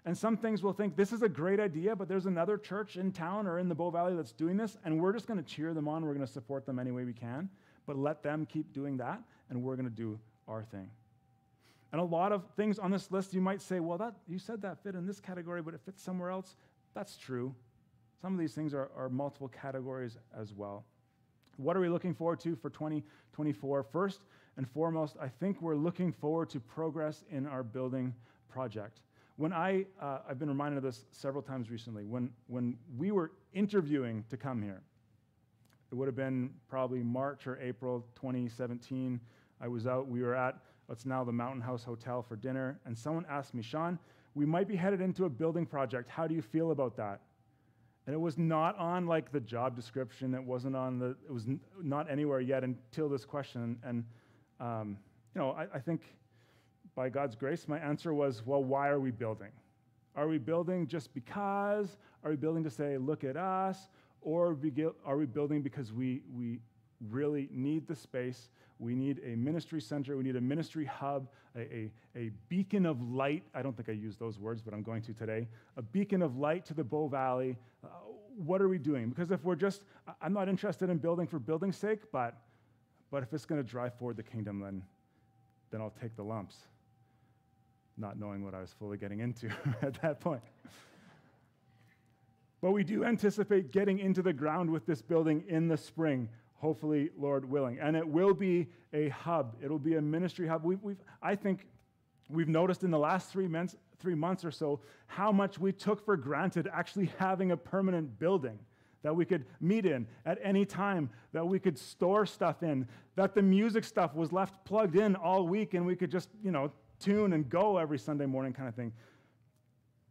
And 0.04 0.18
some 0.18 0.36
things 0.36 0.62
will 0.62 0.72
think 0.72 0.96
this 0.96 1.12
is 1.12 1.22
a 1.22 1.28
great 1.28 1.60
idea, 1.60 1.94
but 1.94 2.08
there's 2.08 2.26
another 2.26 2.58
church 2.58 2.96
in 2.96 3.12
town 3.12 3.46
or 3.46 3.60
in 3.60 3.68
the 3.68 3.74
Bow 3.74 3.90
Valley 3.90 4.16
that's 4.16 4.32
doing 4.32 4.56
this, 4.56 4.76
and 4.84 5.00
we're 5.00 5.12
just 5.12 5.28
going 5.28 5.42
to 5.42 5.48
cheer 5.48 5.72
them 5.74 5.86
on. 5.86 6.04
We're 6.04 6.14
going 6.14 6.26
to 6.26 6.32
support 6.32 6.66
them 6.66 6.80
any 6.80 6.90
way 6.90 7.04
we 7.04 7.12
can, 7.12 7.48
but 7.86 7.96
let 7.96 8.22
them 8.22 8.44
keep 8.44 8.72
doing 8.72 8.96
that, 8.96 9.22
and 9.48 9.62
we're 9.62 9.76
going 9.76 9.88
to 9.88 9.94
do 9.94 10.18
our 10.48 10.64
thing. 10.64 10.90
And 11.92 12.00
a 12.00 12.04
lot 12.04 12.32
of 12.32 12.42
things 12.56 12.80
on 12.80 12.90
this 12.90 13.12
list, 13.12 13.32
you 13.32 13.40
might 13.40 13.62
say, 13.62 13.78
well, 13.78 13.98
that, 13.98 14.14
you 14.26 14.38
said 14.38 14.62
that 14.62 14.82
fit 14.82 14.96
in 14.96 15.06
this 15.06 15.20
category, 15.20 15.62
but 15.62 15.72
it 15.72 15.80
fits 15.84 16.02
somewhere 16.02 16.30
else. 16.30 16.56
That's 16.94 17.16
true. 17.16 17.54
Some 18.20 18.32
of 18.32 18.40
these 18.40 18.54
things 18.54 18.74
are, 18.74 18.90
are 18.96 19.08
multiple 19.08 19.48
categories 19.48 20.16
as 20.36 20.52
well. 20.52 20.84
What 21.56 21.76
are 21.76 21.80
we 21.80 21.88
looking 21.88 22.14
forward 22.14 22.40
to 22.40 22.56
for 22.56 22.70
2024? 22.70 23.82
First 23.84 24.20
and 24.56 24.68
foremost, 24.68 25.16
I 25.20 25.28
think 25.28 25.60
we're 25.60 25.76
looking 25.76 26.12
forward 26.12 26.50
to 26.50 26.60
progress 26.60 27.24
in 27.30 27.46
our 27.46 27.62
building 27.62 28.14
project. 28.48 29.00
When 29.36 29.52
I, 29.52 29.86
uh, 30.00 30.18
I've 30.28 30.38
been 30.38 30.48
reminded 30.48 30.78
of 30.78 30.82
this 30.82 31.06
several 31.10 31.42
times 31.42 31.70
recently, 31.70 32.04
when, 32.04 32.30
when 32.48 32.76
we 32.96 33.10
were 33.10 33.32
interviewing 33.54 34.24
to 34.30 34.36
come 34.36 34.62
here, 34.62 34.82
it 35.90 35.94
would 35.94 36.06
have 36.06 36.16
been 36.16 36.50
probably 36.68 37.02
March 37.02 37.46
or 37.46 37.58
April 37.60 38.06
2017. 38.14 39.20
I 39.60 39.68
was 39.68 39.86
out, 39.86 40.08
we 40.08 40.22
were 40.22 40.34
at 40.34 40.58
what's 40.86 41.06
now 41.06 41.24
the 41.24 41.32
Mountain 41.32 41.60
House 41.60 41.84
Hotel 41.84 42.22
for 42.22 42.36
dinner, 42.36 42.78
and 42.84 42.96
someone 42.96 43.26
asked 43.28 43.54
me, 43.54 43.62
Sean, 43.62 43.98
we 44.34 44.46
might 44.46 44.68
be 44.68 44.76
headed 44.76 45.00
into 45.00 45.26
a 45.26 45.28
building 45.28 45.66
project. 45.66 46.08
How 46.08 46.26
do 46.26 46.34
you 46.34 46.42
feel 46.42 46.70
about 46.70 46.96
that? 46.96 47.20
And 48.06 48.14
it 48.14 48.18
was 48.18 48.36
not 48.36 48.76
on 48.78 49.06
like 49.06 49.30
the 49.30 49.40
job 49.40 49.76
description. 49.76 50.34
It 50.34 50.42
wasn't 50.42 50.74
on 50.74 50.98
the, 50.98 51.16
it 51.24 51.32
was 51.32 51.46
not 51.80 52.10
anywhere 52.10 52.40
yet 52.40 52.64
until 52.64 53.08
this 53.08 53.24
question. 53.24 53.78
And, 53.84 54.04
um, 54.58 54.98
you 55.34 55.40
know, 55.40 55.52
I, 55.52 55.66
I 55.74 55.78
think 55.78 56.02
by 56.94 57.08
God's 57.08 57.36
grace, 57.36 57.68
my 57.68 57.78
answer 57.78 58.12
was, 58.12 58.44
well, 58.44 58.62
why 58.62 58.88
are 58.88 59.00
we 59.00 59.12
building? 59.12 59.50
Are 60.16 60.28
we 60.28 60.38
building 60.38 60.86
just 60.86 61.14
because? 61.14 61.96
Are 62.24 62.30
we 62.30 62.36
building 62.36 62.64
to 62.64 62.70
say, 62.70 62.98
look 62.98 63.24
at 63.24 63.36
us? 63.36 63.88
Or 64.20 64.56
are 65.06 65.16
we 65.16 65.26
building 65.26 65.62
because 65.62 65.92
we, 65.92 66.22
we 66.34 66.58
really 67.08 67.48
need 67.50 67.86
the 67.86 67.96
space? 67.96 68.48
We 68.82 68.96
need 68.96 69.20
a 69.24 69.36
ministry 69.36 69.80
center. 69.80 70.16
We 70.16 70.24
need 70.24 70.34
a 70.34 70.40
ministry 70.40 70.84
hub, 70.84 71.28
a, 71.56 71.60
a, 71.60 71.90
a, 72.16 72.30
beacon 72.48 72.84
of 72.84 73.00
light. 73.00 73.44
I 73.54 73.62
don't 73.62 73.76
think 73.76 73.88
I 73.88 73.92
used 73.92 74.18
those 74.18 74.40
words, 74.40 74.60
but 74.60 74.74
I'm 74.74 74.82
going 74.82 75.02
to 75.02 75.12
today. 75.12 75.46
A 75.76 75.82
beacon 75.82 76.20
of 76.20 76.36
light 76.36 76.66
to 76.66 76.74
the 76.74 76.82
Bow 76.82 77.06
Valley. 77.06 77.56
Uh, 77.84 77.88
what 78.36 78.60
are 78.60 78.68
we 78.68 78.78
doing? 78.78 79.08
Because 79.08 79.30
if 79.30 79.44
we're 79.44 79.54
just, 79.54 79.84
I'm 80.20 80.32
not 80.32 80.48
interested 80.48 80.90
in 80.90 80.98
building 80.98 81.28
for 81.28 81.38
building's 81.38 81.76
sake, 81.76 82.00
but, 82.10 82.36
but 83.12 83.22
if 83.22 83.32
it's 83.32 83.46
going 83.46 83.62
to 83.62 83.68
drive 83.68 83.94
forward 83.94 84.16
the 84.16 84.24
kingdom, 84.24 84.58
then, 84.58 84.82
then 85.70 85.80
I'll 85.80 85.94
take 86.00 86.16
the 86.16 86.24
lumps 86.24 86.56
not 87.96 88.18
knowing 88.18 88.42
what 88.44 88.54
I 88.54 88.60
was 88.60 88.72
fully 88.78 88.96
getting 88.96 89.20
into 89.20 89.48
at 89.82 90.00
that 90.02 90.20
point. 90.20 90.42
But 92.60 92.70
we 92.70 92.84
do 92.84 93.04
anticipate 93.04 93.72
getting 93.72 93.98
into 93.98 94.22
the 94.22 94.32
ground 94.32 94.70
with 94.70 94.86
this 94.86 95.02
building 95.02 95.44
in 95.48 95.68
the 95.68 95.76
spring, 95.76 96.28
hopefully, 96.62 97.10
Lord 97.18 97.44
willing. 97.44 97.80
And 97.80 97.96
it 97.96 98.06
will 98.06 98.32
be 98.32 98.68
a 98.92 99.08
hub, 99.08 99.56
it'll 99.62 99.80
be 99.80 99.96
a 99.96 100.00
ministry 100.00 100.46
hub. 100.46 100.62
We've, 100.64 100.80
we've, 100.80 101.00
I 101.20 101.34
think 101.34 101.66
we've 102.30 102.48
noticed 102.48 102.84
in 102.84 102.92
the 102.92 102.98
last 103.00 103.32
three 103.32 103.48
months, 103.48 103.74
three 103.98 104.14
months 104.14 104.44
or 104.44 104.52
so 104.52 104.80
how 105.08 105.32
much 105.32 105.58
we 105.58 105.72
took 105.72 106.04
for 106.04 106.16
granted 106.16 106.70
actually 106.72 107.10
having 107.18 107.50
a 107.50 107.56
permanent 107.56 108.16
building 108.20 108.60
that 109.02 109.14
we 109.14 109.24
could 109.24 109.44
meet 109.60 109.84
in 109.84 110.06
at 110.24 110.38
any 110.40 110.64
time, 110.64 111.10
that 111.32 111.44
we 111.44 111.58
could 111.58 111.76
store 111.76 112.24
stuff 112.24 112.62
in, 112.62 112.86
that 113.16 113.34
the 113.34 113.42
music 113.42 113.82
stuff 113.82 114.14
was 114.14 114.30
left 114.30 114.64
plugged 114.64 114.94
in 114.94 115.16
all 115.16 115.48
week 115.48 115.74
and 115.74 115.84
we 115.84 115.96
could 115.96 116.12
just, 116.12 116.28
you 116.44 116.52
know, 116.52 116.70
tune 117.00 117.32
and 117.32 117.50
go 117.50 117.76
every 117.76 117.98
Sunday 117.98 118.26
morning 118.26 118.52
kind 118.52 118.68
of 118.68 118.76
thing. 118.76 118.92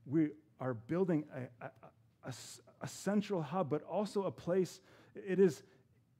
We 0.05 0.31
are 0.59 0.73
building 0.73 1.23
a, 1.33 1.65
a, 1.65 1.71
a, 2.25 2.33
a 2.81 2.87
central 2.89 3.41
hub, 3.41 3.69
but 3.69 3.83
also 3.83 4.23
a 4.23 4.31
place. 4.31 4.81
It 5.15 5.39
is, 5.39 5.63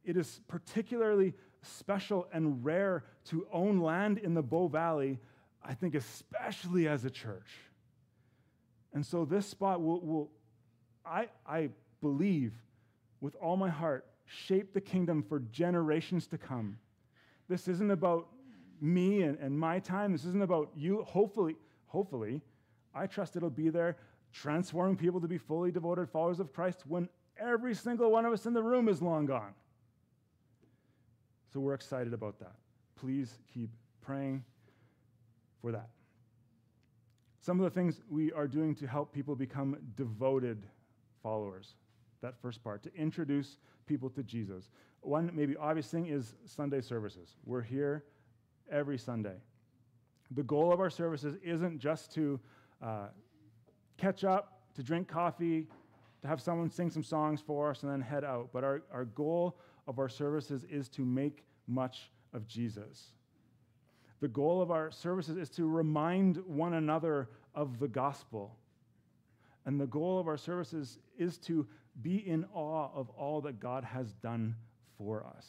it 0.03 0.17
is 0.17 0.41
particularly 0.47 1.33
special 1.61 2.27
and 2.33 2.63
rare 2.65 3.03
to 3.25 3.45
own 3.51 3.79
land 3.79 4.17
in 4.17 4.33
the 4.33 4.41
Bow 4.41 4.67
Valley, 4.67 5.19
I 5.63 5.73
think, 5.73 5.95
especially 5.95 6.87
as 6.87 7.05
a 7.05 7.09
church. 7.09 7.47
And 8.93 9.05
so 9.05 9.25
this 9.25 9.45
spot 9.45 9.81
will, 9.81 10.01
will 10.01 10.31
I, 11.05 11.29
I 11.45 11.69
believe 12.01 12.53
with 13.21 13.35
all 13.35 13.55
my 13.55 13.69
heart, 13.69 14.05
shape 14.25 14.73
the 14.73 14.81
kingdom 14.81 15.23
for 15.23 15.39
generations 15.39 16.27
to 16.27 16.37
come. 16.37 16.77
This 17.47 17.67
isn't 17.67 17.91
about 17.91 18.27
me 18.81 19.21
and, 19.21 19.37
and 19.39 19.57
my 19.57 19.79
time. 19.79 20.11
This 20.11 20.25
isn't 20.25 20.41
about 20.41 20.71
you. 20.75 21.03
Hopefully, 21.03 21.55
hopefully, 21.85 22.41
I 22.93 23.05
trust 23.05 23.35
it'll 23.35 23.49
be 23.49 23.69
there 23.69 23.97
transforming 24.33 24.95
people 24.95 25.21
to 25.21 25.27
be 25.27 25.37
fully 25.37 25.71
devoted 25.71 26.09
followers 26.09 26.39
of 26.39 26.53
Christ 26.53 26.83
when 26.87 27.09
every 27.37 27.75
single 27.75 28.11
one 28.11 28.25
of 28.25 28.33
us 28.33 28.45
in 28.45 28.53
the 28.53 28.63
room 28.63 28.87
is 28.87 29.01
long 29.01 29.25
gone. 29.25 29.53
So 31.53 31.59
we're 31.59 31.73
excited 31.73 32.13
about 32.13 32.39
that. 32.39 32.55
Please 32.95 33.39
keep 33.53 33.69
praying 34.01 34.43
for 35.61 35.71
that. 35.71 35.89
Some 37.41 37.59
of 37.59 37.63
the 37.63 37.71
things 37.71 38.01
we 38.09 38.31
are 38.31 38.47
doing 38.47 38.75
to 38.75 38.87
help 38.87 39.13
people 39.13 39.35
become 39.35 39.77
devoted 39.95 40.65
followers. 41.23 41.75
That 42.21 42.39
first 42.41 42.63
part, 42.63 42.83
to 42.83 42.95
introduce 42.95 43.57
people 43.87 44.09
to 44.11 44.23
Jesus. 44.23 44.69
One 45.01 45.31
maybe 45.33 45.57
obvious 45.57 45.87
thing 45.87 46.07
is 46.07 46.35
Sunday 46.45 46.81
services. 46.81 47.35
We're 47.45 47.63
here 47.63 48.05
every 48.71 48.97
Sunday. 48.97 49.37
The 50.31 50.43
goal 50.43 50.71
of 50.71 50.79
our 50.79 50.89
services 50.89 51.35
isn't 51.43 51.79
just 51.79 52.13
to 52.13 52.39
uh, 52.81 53.07
catch 53.97 54.23
up, 54.23 54.61
to 54.75 54.83
drink 54.83 55.07
coffee, 55.07 55.67
to 56.21 56.27
have 56.27 56.39
someone 56.39 56.69
sing 56.69 56.91
some 56.91 57.03
songs 57.03 57.41
for 57.41 57.71
us 57.71 57.83
and 57.83 57.91
then 57.91 58.01
head 58.01 58.23
out. 58.23 58.49
But 58.53 58.63
our, 58.63 58.83
our 58.93 59.05
goal 59.05 59.57
of 59.87 59.99
our 59.99 60.09
services 60.09 60.65
is 60.69 60.89
to 60.89 61.05
make 61.05 61.43
much 61.67 62.11
of 62.33 62.47
Jesus. 62.47 63.11
The 64.19 64.27
goal 64.27 64.61
of 64.61 64.71
our 64.71 64.91
services 64.91 65.37
is 65.37 65.49
to 65.51 65.67
remind 65.67 66.37
one 66.45 66.75
another 66.75 67.29
of 67.55 67.79
the 67.79 67.87
gospel. 67.87 68.55
And 69.65 69.79
the 69.79 69.87
goal 69.87 70.19
of 70.19 70.27
our 70.27 70.37
services 70.37 70.99
is 71.17 71.37
to 71.39 71.67
be 72.01 72.27
in 72.27 72.45
awe 72.53 72.89
of 72.93 73.09
all 73.11 73.41
that 73.41 73.59
God 73.59 73.83
has 73.83 74.13
done 74.13 74.55
for 74.97 75.25
us. 75.25 75.47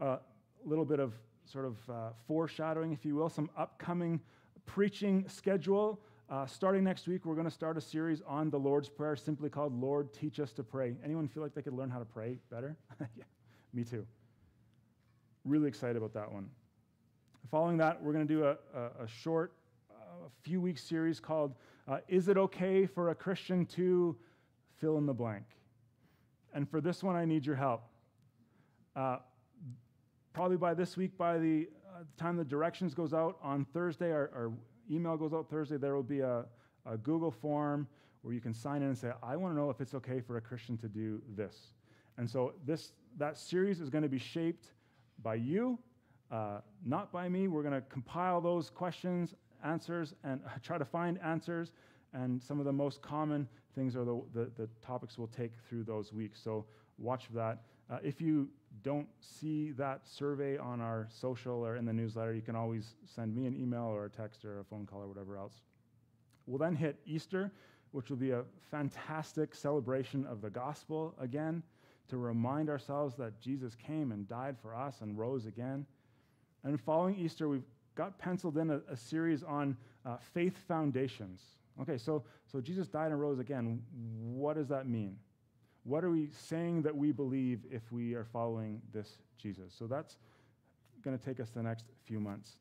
A 0.00 0.04
uh, 0.04 0.18
little 0.64 0.84
bit 0.84 1.00
of 1.00 1.14
sort 1.44 1.66
of 1.66 1.76
uh, 1.90 1.94
foreshadowing, 2.26 2.92
if 2.92 3.04
you 3.04 3.16
will, 3.16 3.28
some 3.28 3.50
upcoming 3.56 4.20
preaching 4.66 5.24
schedule. 5.28 6.00
Uh, 6.30 6.46
starting 6.46 6.84
next 6.84 7.08
week, 7.08 7.24
we're 7.24 7.34
going 7.34 7.44
to 7.44 7.50
start 7.50 7.76
a 7.76 7.80
series 7.80 8.22
on 8.24 8.50
the 8.50 8.56
Lord's 8.56 8.88
Prayer, 8.88 9.16
simply 9.16 9.50
called 9.50 9.76
Lord, 9.76 10.14
Teach 10.14 10.38
Us 10.38 10.52
to 10.52 10.62
Pray. 10.62 10.94
Anyone 11.04 11.26
feel 11.26 11.42
like 11.42 11.54
they 11.54 11.62
could 11.62 11.72
learn 11.72 11.90
how 11.90 11.98
to 11.98 12.04
pray 12.04 12.38
better? 12.52 12.76
yeah, 13.16 13.24
me 13.72 13.82
too. 13.82 14.06
Really 15.44 15.66
excited 15.66 15.96
about 15.96 16.14
that 16.14 16.30
one. 16.30 16.48
Following 17.50 17.78
that, 17.78 18.00
we're 18.00 18.12
going 18.12 18.28
to 18.28 18.32
do 18.32 18.44
a, 18.44 18.50
a, 18.72 19.02
a 19.02 19.08
short, 19.08 19.54
uh, 19.90 20.28
few 20.42 20.60
week 20.60 20.78
series 20.78 21.18
called 21.18 21.56
uh, 21.88 21.98
Is 22.06 22.28
It 22.28 22.36
Okay 22.36 22.86
for 22.86 23.10
a 23.10 23.14
Christian 23.14 23.66
to 23.66 24.16
fill 24.80 24.98
in 24.98 25.06
the 25.06 25.14
blank? 25.14 25.46
And 26.54 26.70
for 26.70 26.80
this 26.80 27.02
one, 27.02 27.16
I 27.16 27.24
need 27.24 27.44
your 27.44 27.56
help. 27.56 27.82
Uh, 28.94 29.16
probably 30.32 30.58
by 30.58 30.74
this 30.74 30.96
week, 30.96 31.18
by 31.18 31.38
the 31.38 31.68
uh, 31.92 32.04
time 32.16 32.36
the 32.36 32.44
directions 32.44 32.94
goes 32.94 33.12
out 33.12 33.36
on 33.42 33.64
Thursday, 33.72 34.12
our, 34.12 34.30
our 34.32 34.52
email 34.90 35.16
goes 35.16 35.32
out 35.32 35.48
Thursday, 35.48 35.76
there 35.76 35.94
will 35.94 36.02
be 36.02 36.20
a, 36.20 36.44
a 36.86 36.96
Google 36.96 37.30
form 37.30 37.86
where 38.22 38.34
you 38.34 38.40
can 38.40 38.52
sign 38.52 38.82
in 38.82 38.88
and 38.88 38.98
say, 38.98 39.12
I 39.22 39.36
want 39.36 39.54
to 39.54 39.58
know 39.58 39.70
if 39.70 39.80
it's 39.80 39.94
okay 39.94 40.20
for 40.20 40.36
a 40.36 40.40
Christian 40.40 40.76
to 40.78 40.88
do 40.88 41.22
this. 41.36 41.72
And 42.18 42.28
so 42.28 42.52
this, 42.66 42.92
that 43.18 43.38
series 43.38 43.80
is 43.80 43.88
going 43.88 44.02
to 44.02 44.08
be 44.08 44.18
shaped 44.18 44.72
by 45.22 45.36
you, 45.36 45.78
uh, 46.30 46.58
not 46.84 47.12
by 47.12 47.28
me. 47.28 47.48
We're 47.48 47.62
going 47.62 47.74
to 47.74 47.80
compile 47.88 48.40
those 48.40 48.68
questions, 48.68 49.34
answers, 49.64 50.14
and 50.24 50.40
try 50.62 50.78
to 50.78 50.84
find 50.84 51.18
answers. 51.22 51.72
And 52.12 52.42
some 52.42 52.58
of 52.58 52.66
the 52.66 52.72
most 52.72 53.00
common 53.00 53.48
things 53.74 53.96
are 53.96 54.04
the, 54.04 54.20
the, 54.34 54.50
the 54.56 54.68
topics 54.84 55.16
we'll 55.16 55.28
take 55.28 55.52
through 55.68 55.84
those 55.84 56.12
weeks. 56.12 56.40
So 56.42 56.66
watch 56.98 57.26
for 57.26 57.34
that. 57.34 57.62
Uh, 57.90 57.98
if 58.04 58.20
you 58.20 58.48
don't 58.82 59.08
see 59.20 59.72
that 59.72 60.06
survey 60.06 60.56
on 60.56 60.80
our 60.80 61.08
social 61.10 61.66
or 61.66 61.76
in 61.76 61.84
the 61.84 61.92
newsletter, 61.92 62.32
you 62.32 62.42
can 62.42 62.54
always 62.54 62.94
send 63.04 63.34
me 63.34 63.46
an 63.46 63.56
email 63.60 63.84
or 63.84 64.04
a 64.04 64.10
text 64.10 64.44
or 64.44 64.60
a 64.60 64.64
phone 64.64 64.86
call 64.86 65.02
or 65.02 65.08
whatever 65.08 65.36
else. 65.36 65.54
We'll 66.46 66.58
then 66.58 66.76
hit 66.76 66.96
Easter, 67.04 67.50
which 67.90 68.08
will 68.08 68.16
be 68.16 68.30
a 68.30 68.44
fantastic 68.70 69.54
celebration 69.54 70.24
of 70.26 70.40
the 70.40 70.50
gospel 70.50 71.14
again 71.20 71.62
to 72.08 72.16
remind 72.16 72.68
ourselves 72.68 73.16
that 73.16 73.40
Jesus 73.40 73.74
came 73.74 74.12
and 74.12 74.28
died 74.28 74.56
for 74.60 74.74
us 74.74 75.00
and 75.00 75.18
rose 75.18 75.46
again. 75.46 75.84
And 76.64 76.80
following 76.80 77.16
Easter, 77.16 77.48
we've 77.48 77.66
got 77.96 78.18
penciled 78.18 78.56
in 78.58 78.70
a, 78.70 78.80
a 78.90 78.96
series 78.96 79.42
on 79.42 79.76
uh, 80.06 80.16
faith 80.32 80.56
foundations. 80.68 81.40
Okay, 81.80 81.98
so, 81.98 82.22
so 82.50 82.60
Jesus 82.60 82.88
died 82.88 83.10
and 83.10 83.20
rose 83.20 83.38
again. 83.38 83.82
What 84.20 84.56
does 84.56 84.68
that 84.68 84.88
mean? 84.88 85.16
What 85.84 86.04
are 86.04 86.10
we 86.10 86.30
saying 86.32 86.82
that 86.82 86.94
we 86.94 87.12
believe 87.12 87.60
if 87.70 87.90
we 87.90 88.14
are 88.14 88.24
following 88.24 88.80
this 88.92 89.18
Jesus? 89.38 89.74
So 89.76 89.86
that's 89.86 90.16
going 91.02 91.18
to 91.18 91.24
take 91.24 91.40
us 91.40 91.50
the 91.50 91.62
next 91.62 91.86
few 92.04 92.20
months. 92.20 92.56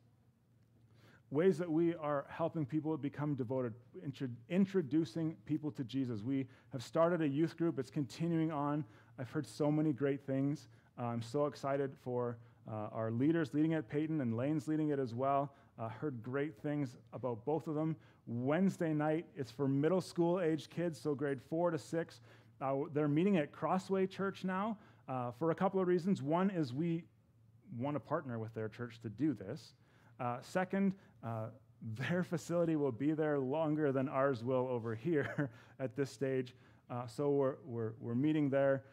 Ways 1.31 1.57
that 1.59 1.69
we 1.69 1.93
are 1.95 2.25
helping 2.29 2.65
people 2.65 2.95
become 2.97 3.35
devoted, 3.35 3.73
intro- 4.03 4.29
introducing 4.49 5.35
people 5.45 5.69
to 5.71 5.83
Jesus. 5.83 6.23
We 6.23 6.47
have 6.71 6.81
started 6.81 7.21
a 7.21 7.27
youth 7.27 7.55
group, 7.55 7.77
it's 7.77 7.91
continuing 7.91 8.51
on. 8.51 8.83
I've 9.19 9.29
heard 9.29 9.45
so 9.45 9.69
many 9.69 9.93
great 9.93 10.25
things. 10.25 10.69
Uh, 10.97 11.03
I'm 11.03 11.21
so 11.21 11.45
excited 11.45 11.91
for 12.01 12.37
uh, 12.67 12.87
our 12.91 13.11
leaders 13.11 13.53
leading 13.53 13.73
it, 13.73 13.87
Peyton, 13.89 14.21
and 14.21 14.35
Lane's 14.35 14.67
leading 14.67 14.89
it 14.89 14.99
as 14.99 15.13
well. 15.13 15.53
Uh, 15.77 15.89
heard 15.89 16.23
great 16.23 16.57
things 16.57 16.97
about 17.13 17.45
both 17.45 17.67
of 17.67 17.75
them. 17.75 17.95
Wednesday 18.27 18.93
night, 18.93 19.25
it's 19.35 19.51
for 19.51 19.67
middle 19.67 20.01
school 20.01 20.39
age 20.41 20.69
kids, 20.69 20.99
so 20.99 21.15
grade 21.15 21.41
four 21.41 21.71
to 21.71 21.77
six. 21.77 22.21
Uh, 22.61 22.75
they're 22.93 23.07
meeting 23.07 23.37
at 23.37 23.51
Crossway 23.51 24.05
Church 24.05 24.43
now 24.43 24.77
uh, 25.07 25.31
for 25.31 25.51
a 25.51 25.55
couple 25.55 25.79
of 25.79 25.87
reasons. 25.87 26.21
One 26.21 26.49
is 26.49 26.73
we 26.73 27.03
want 27.77 27.95
to 27.95 27.99
partner 27.99 28.37
with 28.37 28.53
their 28.53 28.67
church 28.67 28.99
to 29.01 29.09
do 29.09 29.33
this. 29.33 29.73
Uh, 30.19 30.37
second, 30.41 30.93
uh, 31.23 31.47
their 32.09 32.23
facility 32.23 32.75
will 32.75 32.91
be 32.91 33.13
there 33.13 33.39
longer 33.39 33.91
than 33.91 34.09
ours 34.09 34.43
will 34.43 34.67
over 34.67 34.93
here 34.93 35.49
at 35.79 35.95
this 35.95 36.11
stage. 36.11 36.53
Uh, 36.89 37.07
so 37.07 37.29
we're, 37.29 37.55
we're, 37.65 37.93
we're 37.99 38.15
meeting 38.15 38.49
there 38.49 38.83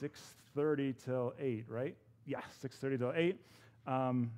6.30 0.00 0.94
till 1.04 1.34
8, 1.38 1.64
right? 1.68 1.96
Yeah, 2.24 2.40
6.30 2.62 2.98
till 2.98 3.12
8. 3.14 3.40
Um, 3.86 4.30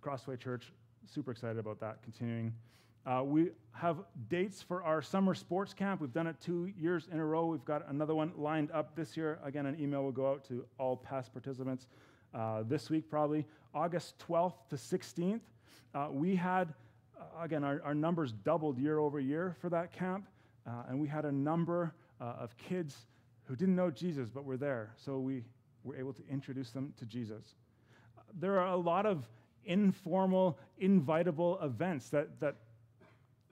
Crossway 0.00 0.36
Church, 0.36 0.72
super 1.12 1.30
excited 1.30 1.58
about 1.58 1.80
that 1.80 2.02
continuing. 2.02 2.52
Uh, 3.06 3.22
we 3.22 3.50
have 3.70 3.98
dates 4.28 4.62
for 4.62 4.82
our 4.82 5.00
summer 5.00 5.32
sports 5.32 5.72
camp. 5.72 6.00
We've 6.00 6.12
done 6.12 6.26
it 6.26 6.36
two 6.40 6.72
years 6.76 7.06
in 7.12 7.20
a 7.20 7.24
row. 7.24 7.46
We've 7.46 7.64
got 7.64 7.88
another 7.88 8.16
one 8.16 8.32
lined 8.36 8.72
up 8.72 8.96
this 8.96 9.16
year. 9.16 9.38
Again, 9.44 9.66
an 9.66 9.80
email 9.80 10.02
will 10.02 10.10
go 10.10 10.28
out 10.28 10.44
to 10.48 10.64
all 10.76 10.96
past 10.96 11.32
participants 11.32 11.86
uh, 12.34 12.64
this 12.66 12.90
week, 12.90 13.08
probably 13.08 13.46
August 13.72 14.14
12th 14.28 14.54
to 14.70 14.76
16th. 14.76 15.40
Uh, 15.94 16.08
we 16.10 16.34
had, 16.34 16.74
uh, 17.16 17.44
again, 17.44 17.62
our, 17.62 17.80
our, 17.84 17.94
numbers 17.94 18.32
doubled 18.32 18.76
year 18.76 18.98
over 18.98 19.20
year 19.20 19.54
for 19.60 19.70
that 19.70 19.92
camp, 19.92 20.26
uh, 20.66 20.70
and 20.88 20.98
we 20.98 21.06
had 21.06 21.24
a 21.24 21.32
number 21.32 21.94
uh, 22.20 22.34
of 22.40 22.56
kids 22.56 23.06
who 23.44 23.54
didn't 23.54 23.76
know 23.76 23.88
Jesus 23.88 24.30
but 24.30 24.44
were 24.44 24.56
there. 24.56 24.90
So 24.96 25.18
we 25.18 25.44
were 25.84 25.96
able 25.96 26.12
to 26.12 26.22
introduce 26.28 26.72
them 26.72 26.92
to 26.98 27.06
Jesus. 27.06 27.54
There 28.40 28.58
are 28.58 28.72
a 28.72 28.76
lot 28.76 29.06
of 29.06 29.28
informal, 29.64 30.58
invitable 30.78 31.58
events 31.62 32.08
that, 32.10 32.40
that 32.40 32.56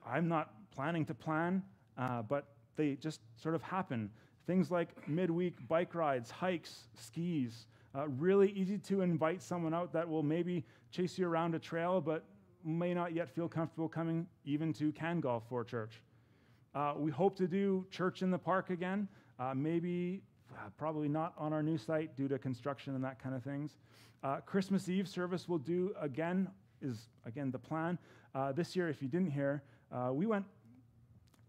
I'm 0.05 0.27
not 0.27 0.53
planning 0.73 1.05
to 1.05 1.13
plan, 1.13 1.63
uh, 1.97 2.21
but 2.21 2.47
they 2.75 2.95
just 2.95 3.21
sort 3.41 3.55
of 3.55 3.63
happen. 3.63 4.09
Things 4.45 4.69
like 4.69 5.07
midweek 5.07 5.55
bike 5.67 5.95
rides, 5.95 6.29
hikes, 6.29 6.87
skis. 6.99 7.67
Uh, 7.97 8.07
really 8.19 8.51
easy 8.51 8.77
to 8.77 9.01
invite 9.01 9.41
someone 9.41 9.73
out 9.73 9.93
that 9.93 10.07
will 10.07 10.23
maybe 10.23 10.63
chase 10.91 11.17
you 11.17 11.27
around 11.27 11.55
a 11.55 11.59
trail, 11.59 12.01
but 12.01 12.25
may 12.63 12.93
not 12.93 13.13
yet 13.13 13.29
feel 13.29 13.47
comfortable 13.47 13.87
coming 13.87 14.27
even 14.43 14.73
to 14.73 14.91
Can 14.91 15.19
Golf 15.19 15.43
for 15.47 15.63
church. 15.63 16.01
Uh, 16.73 16.93
we 16.97 17.09
hope 17.09 17.37
to 17.37 17.47
do 17.47 17.85
church 17.89 18.21
in 18.21 18.31
the 18.31 18.37
park 18.37 18.69
again, 18.69 19.07
uh, 19.39 19.53
maybe 19.55 20.21
uh, 20.53 20.69
probably 20.77 21.07
not 21.07 21.33
on 21.37 21.53
our 21.53 21.63
new 21.63 21.77
site 21.77 22.15
due 22.17 22.27
to 22.27 22.37
construction 22.37 22.95
and 22.95 23.03
that 23.03 23.21
kind 23.21 23.33
of 23.33 23.43
things. 23.43 23.77
Uh, 24.23 24.37
Christmas 24.37 24.89
Eve 24.89 25.07
service 25.07 25.47
we'll 25.47 25.57
do 25.57 25.93
again, 26.01 26.49
is 26.81 27.07
again 27.25 27.51
the 27.51 27.59
plan. 27.59 27.97
Uh, 28.33 28.51
this 28.51 28.75
year, 28.75 28.89
if 28.89 29.01
you 29.01 29.07
didn't 29.07 29.31
hear, 29.31 29.63
uh, 29.91 30.11
we 30.13 30.25
went 30.25 30.45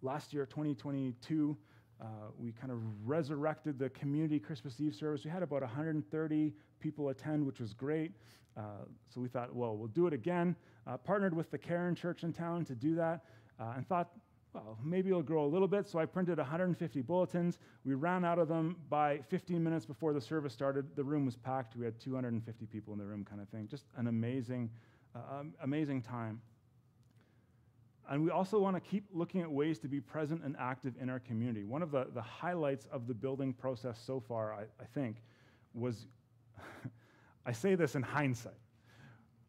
last 0.02 0.32
year, 0.32 0.46
2022, 0.46 1.56
uh, 2.00 2.04
we 2.38 2.52
kind 2.52 2.70
of 2.70 2.78
resurrected 3.04 3.78
the 3.78 3.88
community 3.90 4.38
Christmas 4.38 4.80
Eve 4.80 4.94
service. 4.94 5.24
We 5.24 5.30
had 5.30 5.42
about 5.42 5.62
130 5.62 6.52
people 6.78 7.08
attend, 7.08 7.46
which 7.46 7.60
was 7.60 7.72
great. 7.72 8.12
Uh, 8.56 8.84
so 9.08 9.20
we 9.20 9.28
thought, 9.28 9.54
well, 9.54 9.76
we'll 9.76 9.88
do 9.88 10.06
it 10.06 10.12
again. 10.12 10.56
Uh, 10.86 10.96
partnered 10.96 11.34
with 11.34 11.50
the 11.50 11.58
Karen 11.58 11.94
Church 11.94 12.22
in 12.22 12.32
town 12.32 12.64
to 12.66 12.74
do 12.74 12.94
that, 12.94 13.24
uh, 13.58 13.74
and 13.76 13.86
thought, 13.86 14.10
well, 14.52 14.78
maybe 14.82 15.10
it'll 15.10 15.22
grow 15.22 15.44
a 15.44 15.46
little 15.46 15.68
bit. 15.68 15.86
So 15.86 15.98
I 15.98 16.06
printed 16.06 16.38
150 16.38 17.02
bulletins. 17.02 17.58
We 17.84 17.94
ran 17.94 18.24
out 18.24 18.38
of 18.38 18.48
them 18.48 18.76
by 18.88 19.20
15 19.28 19.62
minutes 19.62 19.84
before 19.84 20.14
the 20.14 20.20
service 20.20 20.52
started. 20.52 20.96
The 20.96 21.04
room 21.04 21.26
was 21.26 21.36
packed. 21.36 21.76
We 21.76 21.84
had 21.84 22.00
250 22.00 22.66
people 22.66 22.92
in 22.94 22.98
the 22.98 23.04
room, 23.04 23.24
kind 23.24 23.42
of 23.42 23.48
thing. 23.48 23.68
Just 23.68 23.84
an 23.96 24.06
amazing, 24.06 24.70
uh, 25.14 25.40
um, 25.40 25.54
amazing 25.62 26.00
time. 26.00 26.40
And 28.08 28.22
we 28.24 28.30
also 28.30 28.58
want 28.58 28.76
to 28.76 28.80
keep 28.80 29.04
looking 29.12 29.40
at 29.40 29.50
ways 29.50 29.78
to 29.80 29.88
be 29.88 30.00
present 30.00 30.42
and 30.44 30.56
active 30.58 30.94
in 31.00 31.10
our 31.10 31.18
community. 31.18 31.64
One 31.64 31.82
of 31.82 31.90
the, 31.90 32.06
the 32.14 32.22
highlights 32.22 32.86
of 32.92 33.06
the 33.06 33.14
building 33.14 33.52
process 33.52 33.98
so 34.04 34.20
far, 34.20 34.54
I, 34.54 34.62
I 34.80 34.86
think, 34.94 35.16
was 35.74 36.06
I 37.46 37.52
say 37.52 37.74
this 37.74 37.94
in 37.94 38.02
hindsight 38.02 38.54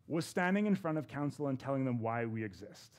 was 0.08 0.26
standing 0.26 0.66
in 0.66 0.76
front 0.76 0.98
of 0.98 1.08
council 1.08 1.48
and 1.48 1.60
telling 1.60 1.84
them 1.84 2.00
why 2.00 2.26
we 2.26 2.44
exist. 2.44 2.94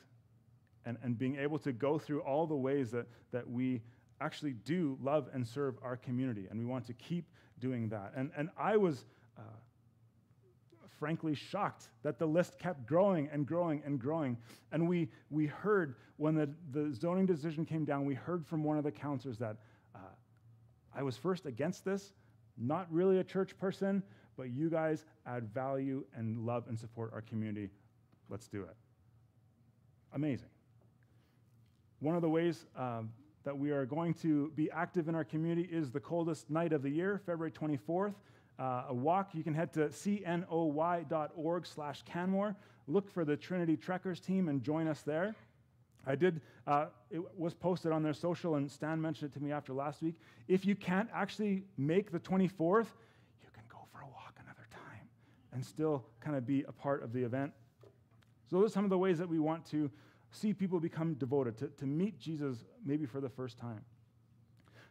And, 0.85 0.97
and 1.03 1.19
being 1.19 1.37
able 1.37 1.59
to 1.61 1.73
go 1.73 1.99
through 1.99 2.21
all 2.21 2.47
the 2.47 2.57
ways 2.57 2.91
that, 2.93 3.07
that 3.33 3.49
we 3.49 3.83
actually 4.21 4.53
do 4.53 4.99
love 5.03 5.29
and 5.33 5.47
serve 5.47 5.77
our 5.83 5.97
community. 5.97 6.47
And 6.51 6.59
we 6.59 6.65
want 6.65 6.87
to 6.87 6.95
keep 6.95 7.25
doing 7.59 7.89
that. 7.91 8.13
And, 8.17 8.31
and 8.37 8.51
I 8.59 8.77
was 8.77 9.05
uh, 9.39 9.43
frankly 10.99 11.35
shocked 11.35 11.89
that 12.03 12.19
the 12.19 12.27
list 12.27 12.59
kept 12.59 12.87
growing 12.87 13.29
and 13.33 13.47
growing 13.47 13.83
and 13.85 13.99
growing. 13.99 14.37
And 14.73 14.89
we, 14.89 15.09
we 15.31 15.47
heard 15.47 15.95
when 16.17 16.35
the, 16.35 16.49
the 16.73 16.93
zoning 16.95 17.27
decision 17.27 17.65
came 17.65 17.85
down, 17.85 18.05
we 18.05 18.15
heard 18.15 18.47
from 18.47 18.65
one 18.65 18.79
of 18.79 18.85
the 18.85 18.91
councilors 18.91 19.39
that 19.39 19.57
uh, 19.95 19.99
I 20.95 21.03
was 21.03 21.17
first 21.17 21.47
against 21.47 21.85
this, 21.85 22.13
not 22.57 22.87
really 22.91 23.19
a 23.19 23.25
church 23.25 23.57
person, 23.59 24.03
but 24.37 24.51
you 24.51 24.71
guys 24.71 25.05
add 25.27 25.53
value 25.53 26.05
and 26.17 26.45
love 26.45 26.65
and 26.69 26.79
support 26.79 27.13
our 27.13 27.23
community. 27.23 27.71
Let's 28.29 28.49
do 28.49 28.63
it. 28.63 28.77
Amazing. 30.15 30.49
One 32.01 32.15
of 32.15 32.23
the 32.23 32.29
ways 32.29 32.67
um, 32.77 33.11
that 33.45 33.57
we 33.57 33.71
are 33.71 33.87
going 33.87 34.15
to 34.15 34.53
be 34.55 34.71
active 34.71 35.09
in 35.09 35.15
our 35.15 35.25
community 35.25 35.69
is 35.71 35.91
the 35.91 36.01
coldest 36.01 36.51
night 36.51 36.73
of 36.73 36.83
the 36.83 36.91
year, 36.91 37.21
February 37.27 37.51
24th. 37.51 38.15
Uh, 38.59 38.85
a 38.89 38.95
walk, 38.95 39.35
you 39.35 39.45
can 39.45 39.55
head 39.55 39.73
to 39.73 39.89
cnoy.org 39.89 41.67
slash 41.67 42.03
Canmore. 42.03 42.57
Look 42.89 43.09
for 43.09 43.25
the 43.25 43.37
Trinity 43.37 43.77
Trekkers 43.77 44.21
team 44.21 44.49
and 44.49 44.63
join 44.63 44.89
us 44.89 45.03
there. 45.03 45.37
I 46.07 46.17
did, 46.17 46.41
uh, 46.67 46.87
it 47.11 47.23
was 47.37 47.55
posted 47.55 47.93
on 47.93 48.03
their 48.03 48.15
social, 48.15 48.55
and 48.57 48.71
Stan 48.71 49.01
mentioned 49.01 49.31
it 49.31 49.39
to 49.39 49.45
me 49.45 49.53
after 49.53 49.73
last 49.73 50.03
week. 50.03 50.15
If 50.49 50.65
you 50.65 50.75
can't 50.75 51.09
actually 51.15 51.65
make 51.77 52.11
the 52.11 52.19
24th, 52.19 52.87
you 53.43 53.51
can 53.53 53.65
go 53.69 53.79
for 53.93 54.01
a 54.01 54.07
walk 54.07 54.35
another 54.43 54.67
time 54.71 55.07
and 55.53 55.65
still 55.65 56.05
kind 56.21 56.37
of 56.37 56.47
be 56.47 56.65
a 56.67 56.73
part 56.73 57.03
of 57.03 57.13
the 57.13 57.23
event. 57.23 57.53
So, 58.51 58.57
those 58.57 58.71
are 58.71 58.73
some 58.73 58.85
of 58.85 58.91
the 58.91 58.99
ways 58.99 59.19
that 59.19 59.29
we 59.29 59.39
want 59.39 59.67
to 59.67 59.91
see 60.31 60.53
people 60.53 60.81
become 60.81 61.15
devoted, 61.15 61.59
to, 61.59 61.67
to 61.69 61.87
meet 61.87 62.19
Jesus 62.19 62.65
maybe 62.85 63.07
for 63.07 63.21
the 63.21 63.29
first 63.29 63.59
time, 63.59 63.85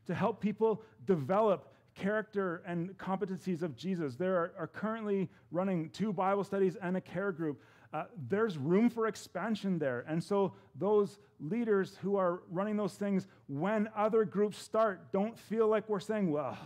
to 0.05 0.13
help 0.13 0.39
people 0.39 0.83
develop 1.05 1.73
character 1.97 2.61
and 2.65 2.97
competencies 2.97 3.63
of 3.63 3.75
Jesus. 3.75 4.15
There 4.15 4.35
are, 4.35 4.53
are 4.59 4.67
currently 4.67 5.29
running 5.51 5.89
two 5.89 6.13
Bible 6.13 6.43
studies 6.43 6.77
and 6.81 6.95
a 6.95 7.01
care 7.01 7.31
group. 7.31 7.61
Uh, 7.93 8.03
there's 8.29 8.57
room 8.57 8.89
for 8.89 9.07
expansion 9.07 9.79
there. 9.79 10.05
And 10.07 10.23
so, 10.23 10.53
those 10.75 11.19
leaders 11.39 11.97
who 12.01 12.17
are 12.17 12.41
running 12.51 12.77
those 12.77 12.95
things, 12.95 13.27
when 13.47 13.89
other 13.95 14.25
groups 14.25 14.57
start, 14.61 15.11
don't 15.11 15.37
feel 15.39 15.67
like 15.67 15.87
we're 15.87 15.99
saying, 15.99 16.31
well, 16.31 16.57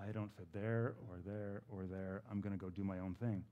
I 0.00 0.12
don't 0.12 0.34
fit 0.36 0.48
there 0.52 0.94
or 1.08 1.18
there 1.24 1.62
or 1.68 1.84
there. 1.84 2.22
I'm 2.30 2.40
going 2.40 2.52
to 2.52 2.58
go 2.58 2.70
do 2.70 2.84
my 2.84 2.98
own 2.98 3.14
thing. 3.14 3.44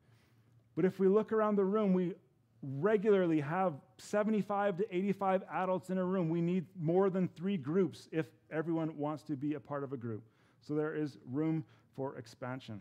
But 0.75 0.85
if 0.85 0.99
we 0.99 1.09
look 1.09 1.33
around 1.33 1.57
the 1.57 1.65
room, 1.65 1.93
we 1.93 2.15
regularly 2.63 3.41
have 3.41 3.75
75 3.99 4.79
to 4.79 4.97
85 4.97 5.43
adults 5.53 5.91
in 5.91 5.99
a 5.99 6.05
room. 6.05 6.31
We 6.31 6.41
need 6.41 6.67
more 6.81 7.11
than 7.11 7.29
three 7.29 7.57
groups 7.57 8.09
if 8.13 8.27
everyone 8.51 8.97
wants 8.97 9.23
to 9.25 9.37
be 9.37 9.55
a 9.55 9.61
part 9.61 9.85
of 9.85 9.93
a 9.93 9.97
group. 9.97 10.23
So 10.63 10.75
there 10.75 10.95
is 10.95 11.19
room 11.31 11.65
for 11.95 12.17
expansion. 12.17 12.81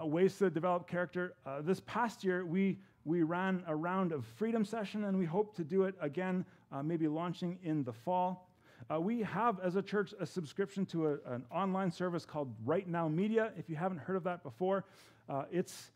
Uh, 0.00 0.06
ways 0.06 0.36
to 0.38 0.50
develop 0.50 0.88
character. 0.88 1.34
Uh, 1.46 1.60
this 1.62 1.80
past 1.80 2.24
year, 2.24 2.44
we, 2.44 2.78
we 3.04 3.22
ran 3.22 3.62
a 3.66 3.74
round 3.74 4.12
of 4.12 4.24
freedom 4.36 4.64
session, 4.64 5.04
and 5.04 5.18
we 5.18 5.24
hope 5.24 5.54
to 5.56 5.64
do 5.64 5.84
it 5.84 5.94
again, 6.00 6.44
uh, 6.72 6.82
maybe 6.82 7.08
launching 7.08 7.58
in 7.62 7.84
the 7.84 7.92
fall. 7.92 8.48
Uh, 8.92 9.00
we 9.00 9.20
have, 9.22 9.60
as 9.60 9.76
a 9.76 9.82
church, 9.82 10.14
a 10.20 10.26
subscription 10.26 10.86
to 10.86 11.08
a, 11.08 11.12
an 11.26 11.44
online 11.50 11.90
service 11.90 12.24
called 12.24 12.54
Right 12.64 12.88
Now 12.88 13.08
Media. 13.08 13.52
If 13.56 13.68
you 13.68 13.76
haven't 13.76 13.98
heard 13.98 14.16
of 14.16 14.24
that 14.24 14.42
before, 14.42 14.84
uh, 15.28 15.44
it's 15.50 15.90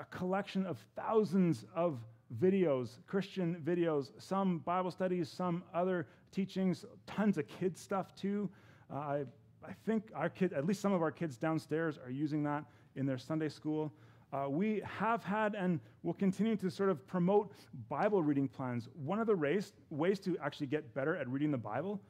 a 0.00 0.04
collection 0.04 0.66
of 0.66 0.78
thousands 0.96 1.64
of 1.74 1.98
videos, 2.40 2.98
Christian 3.06 3.60
videos, 3.64 4.10
some 4.18 4.58
Bible 4.58 4.90
studies, 4.90 5.28
some 5.28 5.64
other 5.74 6.06
teachings, 6.30 6.84
tons 7.06 7.38
of 7.38 7.46
kids 7.48 7.80
stuff 7.80 8.14
too. 8.14 8.48
Uh, 8.92 8.96
I, 8.96 9.24
I 9.70 9.74
think 9.86 10.10
our 10.16 10.28
kid, 10.28 10.52
at 10.52 10.66
least 10.66 10.80
some 10.80 10.92
of 10.92 11.00
our 11.00 11.12
kids 11.12 11.36
downstairs 11.36 11.96
are 12.04 12.10
using 12.10 12.42
that 12.42 12.64
in 12.96 13.06
their 13.06 13.18
Sunday 13.18 13.48
school. 13.48 13.92
Uh, 14.32 14.46
we 14.48 14.82
have 14.84 15.22
had 15.22 15.54
and 15.54 15.78
will 16.02 16.14
continue 16.14 16.56
to 16.56 16.70
sort 16.70 16.90
of 16.90 17.06
promote 17.06 17.52
Bible 17.88 18.20
reading 18.20 18.48
plans. 18.48 18.88
One 18.94 19.20
of 19.20 19.28
the 19.28 19.36
ways, 19.36 19.72
ways 19.90 20.18
to 20.20 20.36
actually 20.38 20.66
get 20.66 20.92
better 20.92 21.16
at 21.16 21.28
reading 21.28 21.52
the 21.52 21.58
Bible 21.58 22.00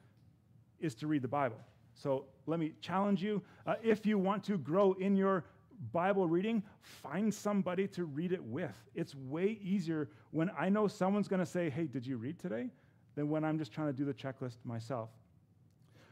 is 0.79 0.95
to 0.95 1.07
read 1.07 1.21
the 1.21 1.27
Bible. 1.27 1.57
So 1.93 2.25
let 2.47 2.59
me 2.59 2.73
challenge 2.81 3.21
you. 3.21 3.43
Uh, 3.67 3.75
if 3.83 4.07
you 4.07 4.17
want 4.17 4.43
to 4.45 4.57
grow 4.57 4.93
in 4.93 5.15
your 5.15 5.45
Bible 5.93 6.27
reading, 6.27 6.63
find 6.81 7.31
somebody 7.31 7.87
to 7.89 8.05
read 8.05 8.31
it 8.31 8.43
with. 8.43 8.75
It's 8.95 9.13
way 9.13 9.59
easier 9.61 10.09
when 10.31 10.49
I 10.57 10.69
know 10.69 10.87
someone's 10.87 11.27
going 11.27 11.41
to 11.41 11.45
say, 11.45 11.69
Hey, 11.69 11.85
did 11.85 12.07
you 12.07 12.17
read 12.17 12.39
today? 12.39 12.69
than 13.15 13.29
when 13.29 13.43
I'm 13.43 13.57
just 13.57 13.71
trying 13.71 13.87
to 13.87 13.93
do 13.93 14.05
the 14.05 14.13
checklist 14.13 14.57
myself. 14.63 15.09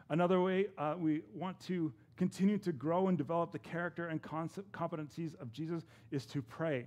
Another 0.10 0.41
way 0.41 0.68
uh, 0.78 0.95
we 0.97 1.22
want 1.36 1.60
to 1.68 1.93
continue 2.18 2.57
to 2.57 2.72
grow 2.72 3.07
and 3.07 3.18
develop 3.18 3.51
the 3.51 3.60
character 3.60 4.07
and 4.07 4.22
concept, 4.22 4.72
competencies 4.72 5.39
of 5.39 5.51
Jesus 5.51 5.86
is 6.12 6.26
to 6.28 6.41
pray. 6.41 6.86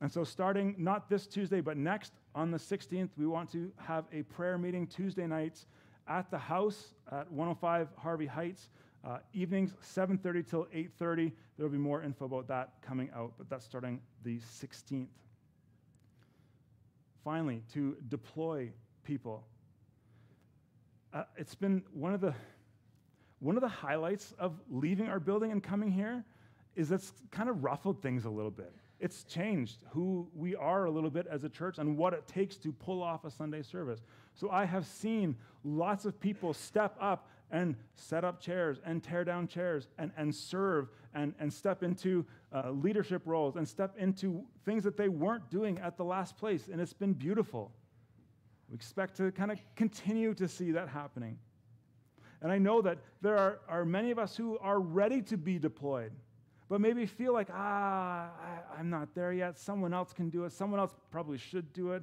And 0.00 0.12
so, 0.12 0.24
starting 0.24 0.74
not 0.76 1.08
this 1.08 1.26
Tuesday, 1.26 1.60
but 1.60 1.76
next 1.76 2.12
on 2.34 2.50
the 2.50 2.58
16th, 2.58 3.10
we 3.16 3.26
want 3.26 3.50
to 3.52 3.72
have 3.78 4.04
a 4.12 4.22
prayer 4.24 4.58
meeting 4.58 4.86
Tuesday 4.86 5.26
nights 5.26 5.66
at 6.06 6.30
the 6.30 6.38
house 6.38 6.94
at 7.10 7.30
105 7.32 7.88
Harvey 7.96 8.26
Heights. 8.26 8.68
Uh, 9.04 9.18
evenings, 9.32 9.72
7.30 9.82 10.50
till 10.50 10.64
8.30. 10.74 11.32
There 11.56 11.64
will 11.64 11.68
be 11.68 11.78
more 11.78 12.02
info 12.02 12.24
about 12.24 12.48
that 12.48 12.72
coming 12.82 13.08
out, 13.14 13.34
but 13.38 13.48
that's 13.48 13.64
starting 13.64 14.00
the 14.24 14.40
16th. 14.40 15.06
Finally, 17.22 17.62
to 17.72 17.96
deploy 18.08 18.70
people. 19.04 19.44
Uh, 21.16 21.24
it's 21.38 21.54
been 21.54 21.82
one 21.94 22.12
of 22.12 22.20
the 22.20 22.34
one 23.38 23.56
of 23.56 23.62
the 23.62 23.68
highlights 23.68 24.34
of 24.38 24.60
leaving 24.68 25.08
our 25.08 25.18
building 25.18 25.50
and 25.50 25.62
coming 25.62 25.90
here 25.90 26.22
is 26.74 26.92
it's 26.92 27.10
kind 27.30 27.48
of 27.48 27.64
ruffled 27.64 28.02
things 28.02 28.26
a 28.26 28.30
little 28.30 28.50
bit. 28.50 28.74
It's 29.00 29.24
changed 29.24 29.78
who 29.92 30.28
we 30.34 30.54
are 30.56 30.84
a 30.84 30.90
little 30.90 31.08
bit 31.08 31.26
as 31.26 31.42
a 31.44 31.48
church 31.48 31.78
and 31.78 31.96
what 31.96 32.12
it 32.12 32.26
takes 32.26 32.56
to 32.56 32.72
pull 32.72 33.02
off 33.02 33.24
a 33.24 33.30
Sunday 33.30 33.62
service. 33.62 34.00
So 34.34 34.50
I 34.50 34.66
have 34.66 34.84
seen 34.84 35.36
lots 35.64 36.04
of 36.04 36.20
people 36.20 36.52
step 36.52 36.94
up 37.00 37.30
and 37.50 37.76
set 37.94 38.22
up 38.22 38.38
chairs 38.38 38.80
and 38.84 39.02
tear 39.02 39.24
down 39.24 39.48
chairs 39.48 39.88
and, 39.96 40.10
and 40.18 40.34
serve 40.34 40.90
and, 41.14 41.34
and 41.40 41.50
step 41.50 41.82
into 41.82 42.26
uh, 42.52 42.72
leadership 42.72 43.22
roles 43.24 43.56
and 43.56 43.66
step 43.66 43.94
into 43.96 44.44
things 44.66 44.84
that 44.84 44.98
they 44.98 45.08
weren't 45.08 45.48
doing 45.48 45.78
at 45.78 45.96
the 45.96 46.04
last 46.04 46.36
place. 46.36 46.68
And 46.70 46.78
it's 46.78 46.92
been 46.92 47.14
beautiful. 47.14 47.72
We 48.68 48.74
expect 48.74 49.16
to 49.18 49.30
kind 49.32 49.50
of 49.50 49.58
continue 49.74 50.34
to 50.34 50.48
see 50.48 50.72
that 50.72 50.88
happening. 50.88 51.38
And 52.42 52.52
I 52.52 52.58
know 52.58 52.82
that 52.82 52.98
there 53.22 53.36
are, 53.36 53.60
are 53.68 53.84
many 53.84 54.10
of 54.10 54.18
us 54.18 54.36
who 54.36 54.58
are 54.58 54.80
ready 54.80 55.22
to 55.22 55.36
be 55.36 55.58
deployed, 55.58 56.12
but 56.68 56.80
maybe 56.80 57.06
feel 57.06 57.32
like, 57.32 57.48
ah, 57.52 58.30
I, 58.40 58.78
I'm 58.78 58.90
not 58.90 59.14
there 59.14 59.32
yet. 59.32 59.58
Someone 59.58 59.94
else 59.94 60.12
can 60.12 60.28
do 60.28 60.44
it. 60.44 60.52
Someone 60.52 60.80
else 60.80 60.94
probably 61.10 61.38
should 61.38 61.72
do 61.72 61.92
it 61.92 62.02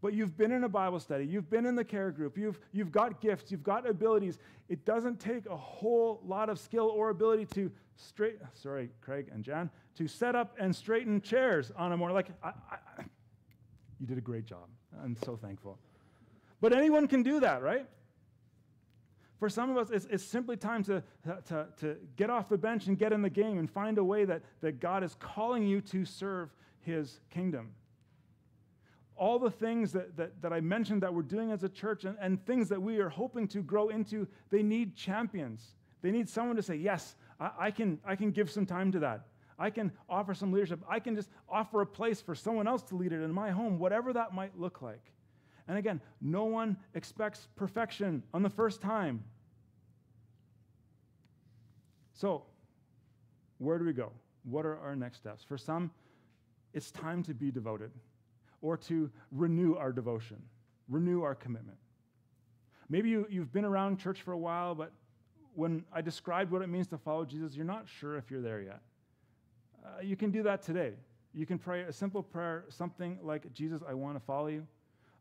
but 0.00 0.12
you've 0.12 0.36
been 0.36 0.52
in 0.52 0.64
a 0.64 0.68
Bible 0.68 1.00
study, 1.00 1.26
you've 1.26 1.50
been 1.50 1.66
in 1.66 1.74
the 1.74 1.84
care 1.84 2.10
group, 2.10 2.38
you've, 2.38 2.60
you've 2.72 2.92
got 2.92 3.20
gifts, 3.20 3.50
you've 3.50 3.64
got 3.64 3.88
abilities. 3.88 4.38
It 4.68 4.84
doesn't 4.84 5.18
take 5.18 5.46
a 5.46 5.56
whole 5.56 6.20
lot 6.24 6.48
of 6.48 6.58
skill 6.58 6.86
or 6.94 7.10
ability 7.10 7.46
to 7.54 7.70
straight, 7.96 8.36
sorry, 8.54 8.90
Craig 9.00 9.28
and 9.32 9.42
Jan, 9.42 9.70
to 9.96 10.06
set 10.06 10.36
up 10.36 10.54
and 10.58 10.74
straighten 10.74 11.20
chairs 11.20 11.72
on 11.76 11.92
a 11.92 11.96
morning. 11.96 12.14
Like, 12.14 12.28
I, 12.42 12.52
I, 12.70 13.04
you 14.00 14.06
did 14.06 14.18
a 14.18 14.22
great 14.22 14.44
job. 14.44 14.68
I'm 15.02 15.16
so 15.24 15.36
thankful. 15.36 15.78
But 16.60 16.72
anyone 16.72 17.06
can 17.06 17.22
do 17.22 17.40
that, 17.40 17.62
right? 17.62 17.86
For 19.38 19.48
some 19.48 19.70
of 19.70 19.76
us, 19.76 19.90
it's, 19.90 20.06
it's 20.06 20.24
simply 20.24 20.56
time 20.56 20.82
to, 20.84 21.02
to, 21.46 21.66
to 21.78 21.96
get 22.16 22.28
off 22.28 22.48
the 22.48 22.58
bench 22.58 22.88
and 22.88 22.98
get 22.98 23.12
in 23.12 23.22
the 23.22 23.30
game 23.30 23.58
and 23.58 23.70
find 23.70 23.98
a 23.98 24.04
way 24.04 24.24
that, 24.24 24.42
that 24.60 24.80
God 24.80 25.04
is 25.04 25.14
calling 25.20 25.66
you 25.66 25.80
to 25.82 26.04
serve 26.04 26.50
his 26.80 27.20
kingdom 27.30 27.74
all 29.18 29.38
the 29.38 29.50
things 29.50 29.92
that, 29.92 30.16
that, 30.16 30.40
that 30.40 30.52
I 30.52 30.60
mentioned 30.60 31.02
that 31.02 31.12
we're 31.12 31.22
doing 31.22 31.50
as 31.50 31.64
a 31.64 31.68
church 31.68 32.04
and, 32.04 32.16
and 32.20 32.44
things 32.46 32.68
that 32.68 32.80
we 32.80 32.98
are 32.98 33.08
hoping 33.08 33.48
to 33.48 33.60
grow 33.60 33.88
into, 33.88 34.26
they 34.50 34.62
need 34.62 34.96
champions. 34.96 35.74
They 36.00 36.10
need 36.10 36.28
someone 36.28 36.56
to 36.56 36.62
say, 36.62 36.76
Yes, 36.76 37.16
I, 37.40 37.50
I, 37.58 37.70
can, 37.70 37.98
I 38.04 38.14
can 38.16 38.30
give 38.30 38.50
some 38.50 38.64
time 38.64 38.92
to 38.92 39.00
that. 39.00 39.26
I 39.58 39.70
can 39.70 39.92
offer 40.08 40.34
some 40.34 40.52
leadership. 40.52 40.80
I 40.88 41.00
can 41.00 41.16
just 41.16 41.30
offer 41.48 41.80
a 41.80 41.86
place 41.86 42.20
for 42.20 42.34
someone 42.34 42.68
else 42.68 42.82
to 42.84 42.96
lead 42.96 43.12
it 43.12 43.22
in 43.22 43.32
my 43.32 43.50
home, 43.50 43.78
whatever 43.78 44.12
that 44.12 44.32
might 44.32 44.58
look 44.58 44.82
like. 44.82 45.12
And 45.66 45.76
again, 45.76 46.00
no 46.20 46.44
one 46.44 46.76
expects 46.94 47.48
perfection 47.56 48.22
on 48.32 48.42
the 48.42 48.50
first 48.50 48.80
time. 48.80 49.24
So, 52.14 52.44
where 53.58 53.78
do 53.78 53.84
we 53.84 53.92
go? 53.92 54.12
What 54.44 54.64
are 54.64 54.78
our 54.78 54.96
next 54.96 55.18
steps? 55.18 55.44
For 55.44 55.58
some, 55.58 55.90
it's 56.72 56.90
time 56.90 57.22
to 57.24 57.34
be 57.34 57.50
devoted 57.50 57.90
or 58.62 58.76
to 58.76 59.10
renew 59.30 59.74
our 59.74 59.92
devotion, 59.92 60.42
renew 60.88 61.22
our 61.22 61.34
commitment. 61.34 61.78
Maybe 62.88 63.10
you, 63.10 63.26
you've 63.28 63.52
been 63.52 63.64
around 63.64 63.98
church 63.98 64.22
for 64.22 64.32
a 64.32 64.38
while, 64.38 64.74
but 64.74 64.92
when 65.54 65.84
I 65.92 66.00
described 66.00 66.50
what 66.50 66.62
it 66.62 66.68
means 66.68 66.86
to 66.88 66.98
follow 66.98 67.24
Jesus, 67.24 67.54
you're 67.54 67.66
not 67.66 67.86
sure 67.88 68.16
if 68.16 68.30
you're 68.30 68.40
there 68.40 68.62
yet. 68.62 68.80
Uh, 69.84 70.02
you 70.02 70.16
can 70.16 70.30
do 70.30 70.42
that 70.42 70.62
today. 70.62 70.92
You 71.34 71.46
can 71.46 71.58
pray 71.58 71.82
a 71.82 71.92
simple 71.92 72.22
prayer, 72.22 72.64
something 72.68 73.18
like, 73.22 73.52
Jesus, 73.52 73.82
I 73.88 73.94
want 73.94 74.16
to 74.16 74.20
follow 74.20 74.48
you. 74.48 74.66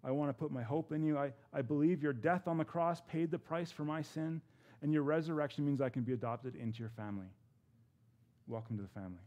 I 0.03 0.11
want 0.11 0.29
to 0.29 0.33
put 0.33 0.51
my 0.51 0.63
hope 0.63 0.91
in 0.91 1.03
you. 1.03 1.17
I, 1.17 1.33
I 1.53 1.61
believe 1.61 2.01
your 2.01 2.13
death 2.13 2.47
on 2.47 2.57
the 2.57 2.65
cross 2.65 3.01
paid 3.09 3.29
the 3.29 3.39
price 3.39 3.71
for 3.71 3.83
my 3.83 4.01
sin, 4.01 4.41
and 4.81 4.93
your 4.93 5.03
resurrection 5.03 5.65
means 5.65 5.81
I 5.81 5.89
can 5.89 6.03
be 6.03 6.13
adopted 6.13 6.55
into 6.55 6.79
your 6.79 6.89
family. 6.89 7.27
Welcome 8.47 8.77
to 8.77 8.83
the 8.83 8.89
family. 8.89 9.19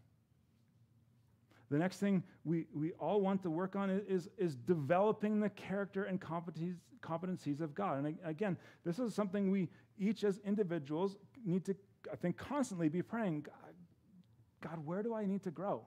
the 1.70 1.78
next 1.78 1.99
thing 1.99 2.22
we, 2.45 2.66
we 2.74 2.93
all 2.93 3.20
want 3.20 3.43
to 3.43 3.51
work 3.51 3.76
on 3.76 3.91
is, 3.91 4.28
is 4.39 4.57
developing 4.57 5.41
the 5.41 5.51
character 5.51 6.05
and 6.05 6.20
competencies, 6.20 6.76
competencies 7.03 7.61
of 7.61 7.74
God. 7.74 8.05
And 8.05 8.16
again, 8.24 8.57
this 8.85 8.99
is 8.99 9.14
something 9.14 9.51
we 9.51 9.68
each 9.99 10.24
as 10.24 10.39
individuals 10.47 11.16
need 11.45 11.64
to, 11.66 11.76
I 12.11 12.16
think, 12.16 12.37
constantly 12.37 12.89
be 12.89 13.03
praying 13.03 13.47
God, 14.61 14.85
where 14.85 15.03
do 15.03 15.15
I 15.15 15.25
need 15.25 15.43
to 15.45 15.51
grow? 15.51 15.83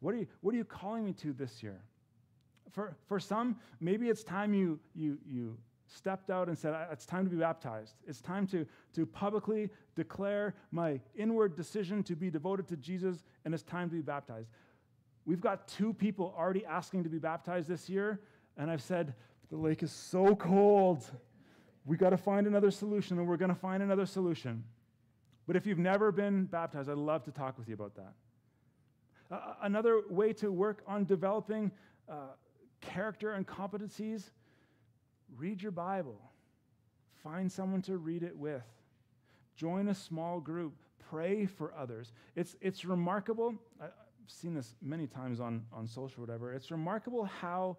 What 0.00 0.14
are 0.14 0.18
you, 0.18 0.26
what 0.40 0.54
are 0.54 0.58
you 0.58 0.64
calling 0.64 1.04
me 1.04 1.12
to 1.14 1.32
this 1.32 1.62
year? 1.62 1.80
For, 2.70 2.96
for 3.06 3.20
some, 3.20 3.56
maybe 3.80 4.08
it's 4.08 4.24
time 4.24 4.54
you, 4.54 4.80
you, 4.94 5.18
you 5.26 5.56
stepped 5.86 6.30
out 6.30 6.48
and 6.48 6.58
said, 6.58 6.74
It's 6.90 7.06
time 7.06 7.24
to 7.24 7.30
be 7.30 7.36
baptized. 7.36 7.94
It's 8.06 8.20
time 8.20 8.46
to, 8.48 8.66
to 8.94 9.06
publicly 9.06 9.70
declare 9.94 10.54
my 10.70 11.00
inward 11.14 11.56
decision 11.56 12.02
to 12.04 12.16
be 12.16 12.30
devoted 12.30 12.66
to 12.68 12.76
Jesus, 12.76 13.22
and 13.44 13.54
it's 13.54 13.62
time 13.62 13.90
to 13.90 13.96
be 13.96 14.02
baptized. 14.02 14.48
We've 15.24 15.40
got 15.40 15.68
two 15.68 15.92
people 15.92 16.34
already 16.36 16.64
asking 16.64 17.04
to 17.04 17.08
be 17.08 17.18
baptized 17.18 17.68
this 17.68 17.88
year, 17.88 18.20
and 18.56 18.70
I've 18.70 18.82
said, 18.82 19.14
The 19.50 19.56
lake 19.56 19.82
is 19.82 19.92
so 19.92 20.34
cold. 20.34 21.04
We 21.84 21.96
got 21.96 22.10
to 22.10 22.16
find 22.16 22.46
another 22.46 22.70
solution, 22.70 23.18
and 23.18 23.28
we're 23.28 23.36
going 23.36 23.50
to 23.50 23.60
find 23.60 23.82
another 23.82 24.06
solution. 24.06 24.64
But 25.46 25.56
if 25.56 25.66
you've 25.66 25.78
never 25.78 26.12
been 26.12 26.44
baptized, 26.44 26.88
I'd 26.88 26.96
love 26.96 27.24
to 27.24 27.32
talk 27.32 27.58
with 27.58 27.68
you 27.68 27.74
about 27.74 27.94
that. 27.96 28.12
Uh, 29.30 29.54
another 29.62 30.02
way 30.08 30.32
to 30.34 30.52
work 30.52 30.82
on 30.86 31.04
developing 31.04 31.70
uh, 32.08 32.34
character 32.80 33.32
and 33.32 33.46
competencies 33.46 34.30
Read 35.36 35.62
your 35.62 35.72
Bible. 35.72 36.20
Find 37.22 37.50
someone 37.50 37.82
to 37.82 37.96
read 37.96 38.22
it 38.22 38.36
with. 38.36 38.64
Join 39.56 39.88
a 39.88 39.94
small 39.94 40.40
group. 40.40 40.74
Pray 40.98 41.46
for 41.46 41.72
others. 41.74 42.12
It's, 42.36 42.56
it's 42.60 42.84
remarkable. 42.84 43.54
I've 43.80 43.90
seen 44.26 44.54
this 44.54 44.74
many 44.82 45.06
times 45.06 45.40
on, 45.40 45.64
on 45.72 45.86
social 45.86 46.22
or 46.22 46.26
whatever. 46.26 46.52
It's 46.52 46.70
remarkable 46.70 47.24
how 47.24 47.76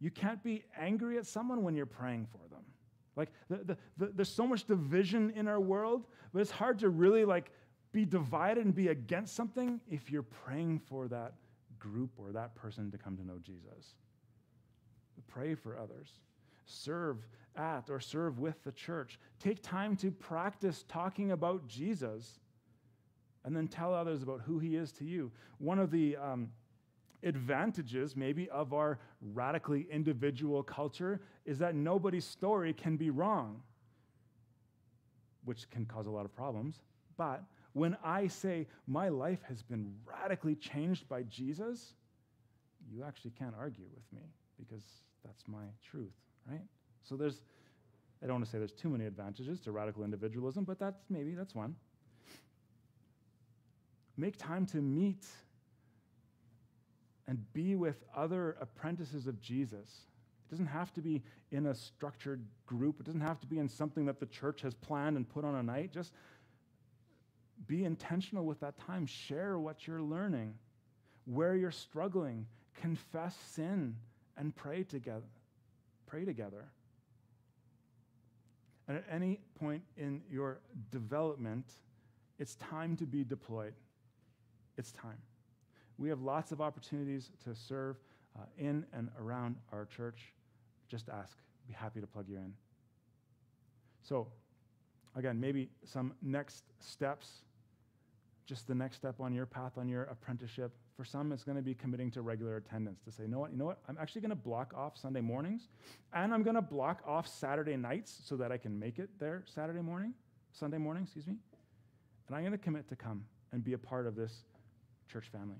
you 0.00 0.10
can't 0.10 0.42
be 0.42 0.64
angry 0.78 1.18
at 1.18 1.26
someone 1.26 1.62
when 1.62 1.74
you're 1.74 1.86
praying 1.86 2.26
for 2.30 2.48
them. 2.48 2.49
Like, 3.20 3.30
the, 3.48 3.56
the, 3.56 3.76
the, 3.98 4.12
there's 4.16 4.32
so 4.32 4.46
much 4.46 4.66
division 4.66 5.32
in 5.36 5.46
our 5.46 5.60
world, 5.60 6.06
but 6.32 6.40
it's 6.40 6.50
hard 6.50 6.78
to 6.80 6.88
really 6.88 7.24
like 7.24 7.52
be 7.92 8.04
divided 8.04 8.64
and 8.64 8.74
be 8.74 8.88
against 8.88 9.34
something 9.34 9.80
if 9.88 10.10
you're 10.10 10.22
praying 10.22 10.80
for 10.88 11.06
that 11.08 11.34
group 11.78 12.10
or 12.18 12.32
that 12.32 12.54
person 12.54 12.90
to 12.90 12.98
come 12.98 13.16
to 13.16 13.26
know 13.26 13.38
Jesus. 13.42 13.94
Pray 15.28 15.54
for 15.54 15.78
others 15.78 16.10
serve 16.70 17.26
at 17.56 17.90
or 17.90 18.00
serve 18.00 18.38
with 18.38 18.62
the 18.64 18.72
church. 18.72 19.18
Take 19.38 19.62
time 19.62 19.96
to 19.96 20.10
practice 20.10 20.84
talking 20.88 21.32
about 21.32 21.66
Jesus 21.66 22.38
and 23.44 23.56
then 23.56 23.68
tell 23.68 23.94
others 23.94 24.22
about 24.22 24.42
who 24.42 24.58
he 24.58 24.76
is 24.76 24.92
to 24.92 25.04
you. 25.04 25.32
One 25.58 25.78
of 25.78 25.90
the 25.90 26.16
um, 26.16 26.50
advantages, 27.22 28.16
maybe, 28.16 28.48
of 28.50 28.72
our 28.72 28.98
radically 29.20 29.86
individual 29.90 30.62
culture 30.62 31.20
is 31.44 31.58
that 31.58 31.74
nobody's 31.74 32.24
story 32.24 32.72
can 32.72 32.96
be 32.96 33.10
wrong, 33.10 33.62
which 35.44 35.68
can 35.70 35.84
cause 35.84 36.06
a 36.06 36.10
lot 36.10 36.24
of 36.24 36.34
problems. 36.34 36.80
But 37.16 37.42
when 37.72 37.96
I 38.04 38.26
say 38.26 38.66
my 38.86 39.08
life 39.08 39.40
has 39.48 39.62
been 39.62 39.92
radically 40.04 40.54
changed 40.54 41.08
by 41.08 41.22
Jesus, 41.24 41.94
you 42.90 43.04
actually 43.04 43.32
can't 43.32 43.54
argue 43.58 43.86
with 43.94 44.04
me 44.12 44.26
because 44.58 44.82
that's 45.24 45.44
my 45.46 45.64
truth 45.82 46.12
right? 46.48 46.62
So 47.02 47.16
there's, 47.16 47.40
I 48.22 48.26
don't 48.26 48.36
want 48.36 48.44
to 48.46 48.50
say 48.50 48.58
there's 48.58 48.72
too 48.72 48.88
many 48.88 49.06
advantages 49.06 49.60
to 49.60 49.72
radical 49.72 50.04
individualism, 50.04 50.64
but 50.64 50.78
that's 50.78 51.02
maybe 51.08 51.34
that's 51.34 51.54
one. 51.54 51.76
Make 54.16 54.36
time 54.36 54.66
to 54.66 54.78
meet 54.78 55.26
and 57.30 57.50
be 57.54 57.76
with 57.76 58.04
other 58.14 58.58
apprentices 58.60 59.26
of 59.26 59.40
Jesus. 59.40 60.04
It 60.46 60.50
doesn't 60.50 60.66
have 60.66 60.92
to 60.94 61.00
be 61.00 61.22
in 61.50 61.66
a 61.66 61.74
structured 61.74 62.44
group. 62.66 63.00
It 63.00 63.06
doesn't 63.06 63.22
have 63.22 63.40
to 63.40 63.46
be 63.46 63.58
in 63.58 63.68
something 63.68 64.04
that 64.04 64.20
the 64.20 64.26
church 64.26 64.60
has 64.60 64.74
planned 64.74 65.16
and 65.16 65.26
put 65.26 65.46
on 65.46 65.54
a 65.54 65.62
night. 65.62 65.92
Just 65.92 66.12
be 67.66 67.84
intentional 67.84 68.44
with 68.44 68.60
that 68.60 68.78
time. 68.78 69.06
Share 69.06 69.58
what 69.58 69.86
you're 69.86 70.02
learning, 70.02 70.54
where 71.24 71.56
you're 71.56 71.70
struggling, 71.70 72.46
confess 72.74 73.34
sin, 73.54 73.96
and 74.36 74.54
pray 74.54 74.82
together 74.82 75.22
pray 76.10 76.24
together. 76.24 76.64
And 78.88 78.98
at 78.98 79.04
any 79.10 79.38
point 79.54 79.82
in 79.96 80.22
your 80.28 80.58
development, 80.90 81.64
it's 82.38 82.56
time 82.56 82.96
to 82.96 83.06
be 83.06 83.22
deployed. 83.22 83.74
It's 84.76 84.90
time. 84.90 85.18
We 86.00 86.08
have 86.08 86.22
lots 86.22 86.50
of 86.50 86.62
opportunities 86.62 87.30
to 87.44 87.54
serve 87.54 87.96
uh, 88.34 88.44
in 88.58 88.86
and 88.94 89.10
around 89.20 89.56
our 89.70 89.84
church. 89.84 90.32
Just 90.88 91.10
ask. 91.10 91.36
Be 91.68 91.74
happy 91.74 92.00
to 92.00 92.06
plug 92.06 92.24
you 92.26 92.36
in. 92.36 92.54
So, 94.02 94.26
again, 95.14 95.38
maybe 95.38 95.68
some 95.84 96.14
next 96.22 96.64
steps, 96.80 97.42
just 98.46 98.66
the 98.66 98.74
next 98.74 98.96
step 98.96 99.20
on 99.20 99.34
your 99.34 99.44
path 99.44 99.76
on 99.76 99.88
your 99.88 100.04
apprenticeship. 100.04 100.72
For 100.96 101.04
some, 101.04 101.32
it's 101.32 101.44
going 101.44 101.56
to 101.56 101.62
be 101.62 101.74
committing 101.74 102.10
to 102.12 102.22
regular 102.22 102.56
attendance 102.56 103.00
to 103.04 103.12
say, 103.12 103.24
you 103.24 103.28
know 103.28 103.38
what, 103.38 103.52
you 103.52 103.58
know 103.58 103.66
what, 103.66 103.78
I'm 103.86 103.98
actually 104.00 104.22
going 104.22 104.30
to 104.30 104.36
block 104.36 104.72
off 104.74 104.96
Sunday 104.96 105.20
mornings, 105.20 105.68
and 106.14 106.32
I'm 106.32 106.42
going 106.42 106.56
to 106.56 106.62
block 106.62 107.02
off 107.06 107.28
Saturday 107.28 107.76
nights 107.76 108.22
so 108.24 108.36
that 108.36 108.50
I 108.50 108.56
can 108.56 108.78
make 108.78 108.98
it 108.98 109.10
there 109.18 109.44
Saturday 109.46 109.82
morning, 109.82 110.14
Sunday 110.52 110.78
morning, 110.78 111.02
excuse 111.02 111.26
me. 111.26 111.36
And 112.26 112.36
I'm 112.36 112.42
going 112.42 112.52
to 112.52 112.58
commit 112.58 112.88
to 112.88 112.96
come 112.96 113.24
and 113.52 113.62
be 113.62 113.74
a 113.74 113.78
part 113.78 114.06
of 114.06 114.16
this 114.16 114.44
church 115.10 115.28
family. 115.30 115.56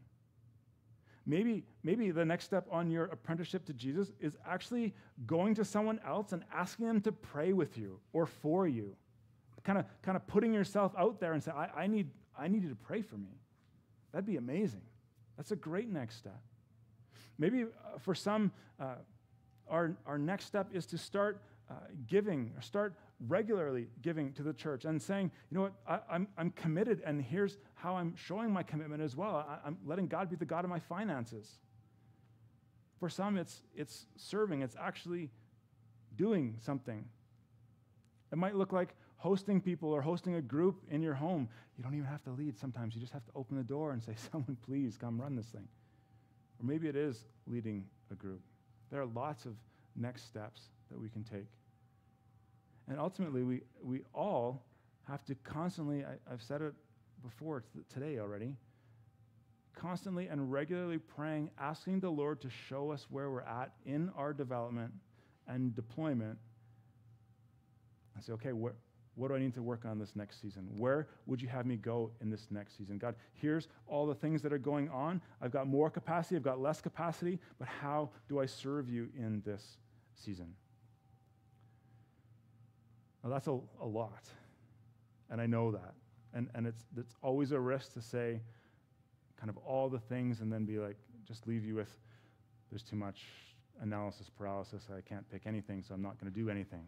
Maybe, 1.31 1.63
maybe 1.85 2.11
the 2.11 2.25
next 2.25 2.47
step 2.47 2.67
on 2.73 2.91
your 2.91 3.05
apprenticeship 3.05 3.65
to 3.67 3.73
Jesus 3.73 4.11
is 4.19 4.37
actually 4.45 4.93
going 5.29 5.55
to 5.55 5.65
someone 5.65 6.01
else 6.05 6.33
and 6.33 6.43
asking 6.53 6.89
them 6.89 7.01
to 7.03 7.13
pray 7.13 7.53
with 7.53 7.79
you 7.79 8.01
or 8.13 8.27
for 8.27 8.67
you. 8.67 8.97
Kind 9.63 9.79
of, 9.79 9.85
kind 10.03 10.17
of 10.17 10.27
putting 10.27 10.53
yourself 10.53 10.93
out 10.99 11.21
there 11.21 11.35
and 11.35 11.41
say, 11.41 11.53
I, 11.53 11.83
I, 11.83 11.87
need, 11.87 12.11
I 12.37 12.49
need 12.49 12.65
you 12.65 12.69
to 12.71 12.75
pray 12.75 13.01
for 13.01 13.15
me. 13.15 13.39
That'd 14.11 14.27
be 14.27 14.39
amazing. 14.39 14.83
That's 15.37 15.53
a 15.53 15.57
great 15.57 15.89
next 15.89 16.17
step. 16.17 16.41
Maybe 17.39 17.63
uh, 17.63 17.99
for 18.01 18.17
some, 18.17 18.51
uh, 18.81 18.95
our, 19.69 19.95
our 20.07 20.19
next 20.19 20.47
step 20.47 20.71
is 20.73 20.85
to 20.87 20.99
start 20.99 21.41
uh, 21.71 21.75
giving 22.07 22.53
or 22.57 22.63
start 22.63 22.95
regularly 23.29 23.87
giving 24.03 24.33
to 24.33 24.43
the 24.43 24.53
church 24.53 24.85
and 24.85 25.01
saying, 25.01 25.31
you 25.51 25.57
know 25.57 25.63
what, 25.63 25.73
I, 25.87 25.95
am 25.95 26.01
I'm, 26.11 26.29
I'm 26.37 26.51
committed, 26.51 27.03
and 27.05 27.23
here's 27.23 27.59
how 27.75 27.97
I'm 27.97 28.15
showing 28.17 28.51
my 28.51 28.63
commitment 28.63 29.03
as 29.03 29.15
well. 29.15 29.47
I, 29.49 29.59
I'm 29.67 29.79
letting 29.85 30.09
God 30.09 30.31
be 30.31 30.37
the 30.37 30.45
God 30.45 30.65
of 30.65 30.71
my 30.71 30.81
finances. 30.81 31.59
For 32.99 33.09
some, 33.09 33.39
it's, 33.39 33.63
it's 33.75 34.07
serving, 34.17 34.63
it's 34.63 34.77
actually 34.81 35.31
doing 36.17 36.57
something. 36.61 37.05
It 38.33 38.39
might 38.39 38.57
look 38.57 38.73
like 38.73 38.95
hosting 39.17 39.61
people 39.61 39.91
or 39.91 40.01
hosting 40.01 40.35
a 40.37 40.43
group 40.43 40.83
in 40.91 41.03
your 41.03 41.15
home, 41.15 41.49
you 41.77 41.85
don't 41.85 41.95
even 41.95 42.07
have 42.07 42.23
to 42.25 42.31
lead 42.31 42.59
sometimes. 42.59 42.95
You 42.95 43.01
just 43.01 43.13
have 43.13 43.25
to 43.27 43.33
open 43.35 43.57
the 43.57 43.63
door 43.63 43.93
and 43.93 44.03
say, 44.03 44.15
Someone, 44.33 44.57
please 44.67 44.97
come 44.97 45.21
run 45.21 45.37
this 45.37 45.47
thing. 45.47 45.69
Or 46.59 46.67
maybe 46.67 46.89
it 46.89 46.97
is 46.97 47.25
leading 47.47 47.85
a 48.11 48.15
group. 48.15 48.41
There 48.91 49.01
are 49.01 49.07
lots 49.07 49.45
of 49.45 49.55
next 49.95 50.27
steps 50.27 50.63
that 50.91 50.99
we 50.99 51.09
can 51.09 51.23
take. 51.23 51.47
And 52.91 52.99
ultimately, 52.99 53.45
we, 53.45 53.61
we 53.83 54.01
all 54.13 54.65
have 55.09 55.25
to 55.27 55.37
constantly, 55.37 56.05
I, 56.05 56.17
have 56.29 56.43
said 56.43 56.61
it 56.61 56.75
before 57.23 57.63
today 57.89 58.19
already, 58.19 58.57
constantly 59.77 60.27
and 60.27 60.51
regularly 60.51 60.99
praying, 60.99 61.51
asking 61.57 62.01
the 62.01 62.11
Lord 62.11 62.41
to 62.41 62.51
show 62.51 62.91
us 62.91 63.07
where 63.09 63.31
we're 63.31 63.43
at 63.43 63.73
in 63.87 64.11
our 64.17 64.33
development 64.33 64.93
and 65.47 65.73
deployment. 65.73 66.37
I 68.19 68.23
say, 68.23 68.33
okay, 68.33 68.53
where, 68.53 68.75
what 69.15 69.29
do 69.29 69.37
I 69.37 69.39
need 69.39 69.55
to 69.55 69.63
work 69.63 69.85
on 69.85 70.01
this 70.01 70.17
next 70.17 70.43
season? 70.43 70.67
Where 70.77 71.07
would 71.27 71.41
you 71.41 71.47
have 71.47 71.67
me 71.67 71.77
go 71.77 72.11
in 72.21 72.29
this 72.29 72.49
next 72.51 72.77
season? 72.77 72.99
God, 72.99 73.15
here's 73.35 73.69
all 73.87 74.05
the 74.05 74.17
things 74.17 74.43
that 74.43 74.53
are 74.53 74.59
going 74.59 74.89
on. 74.89 75.23
I've 75.41 75.53
got 75.53 75.69
more 75.69 75.91
capacity, 75.91 76.35
I've 76.35 76.43
got 76.43 76.61
less 76.61 76.81
capacity, 76.81 77.39
but 77.61 77.69
how 77.69 78.11
do 78.29 78.41
I 78.41 78.47
serve 78.47 78.91
you 78.91 79.11
in 79.17 79.43
this 79.47 79.79
season? 80.17 80.55
Now, 83.23 83.31
that's 83.31 83.47
a, 83.47 83.59
a 83.81 83.87
lot, 83.87 84.29
and 85.31 85.41
I 85.41 85.47
know 85.47 85.71
that. 85.73 85.95
And, 86.33 86.49
and 86.55 86.67
it's, 86.67 86.85
it's 86.97 87.15
always 87.23 87.53
a 87.53 87.61
risk 87.61 87.93
to 87.95 88.03
say 88.03 88.41
kind 89.37 89.51
of 89.51 89.57
all 89.59 89.89
the 89.89 89.99
things 89.99 90.41
and 90.41 90.53
then 90.53 90.65
be 90.65 90.79
like, 90.79 90.97
just 91.27 91.47
leave 91.47 91.65
you 91.65 91.75
with, 91.75 91.91
there's 92.71 92.83
too 92.83 92.97
much 92.97 93.25
analysis 93.81 94.31
paralysis. 94.37 94.87
I 94.97 95.01
can't 95.01 95.29
pick 95.31 95.43
anything, 95.47 95.83
so 95.83 95.95
I'm 95.95 96.03
not 96.03 96.21
going 96.21 96.33
to 96.33 96.39
do 96.39 96.51
anything. 96.51 96.87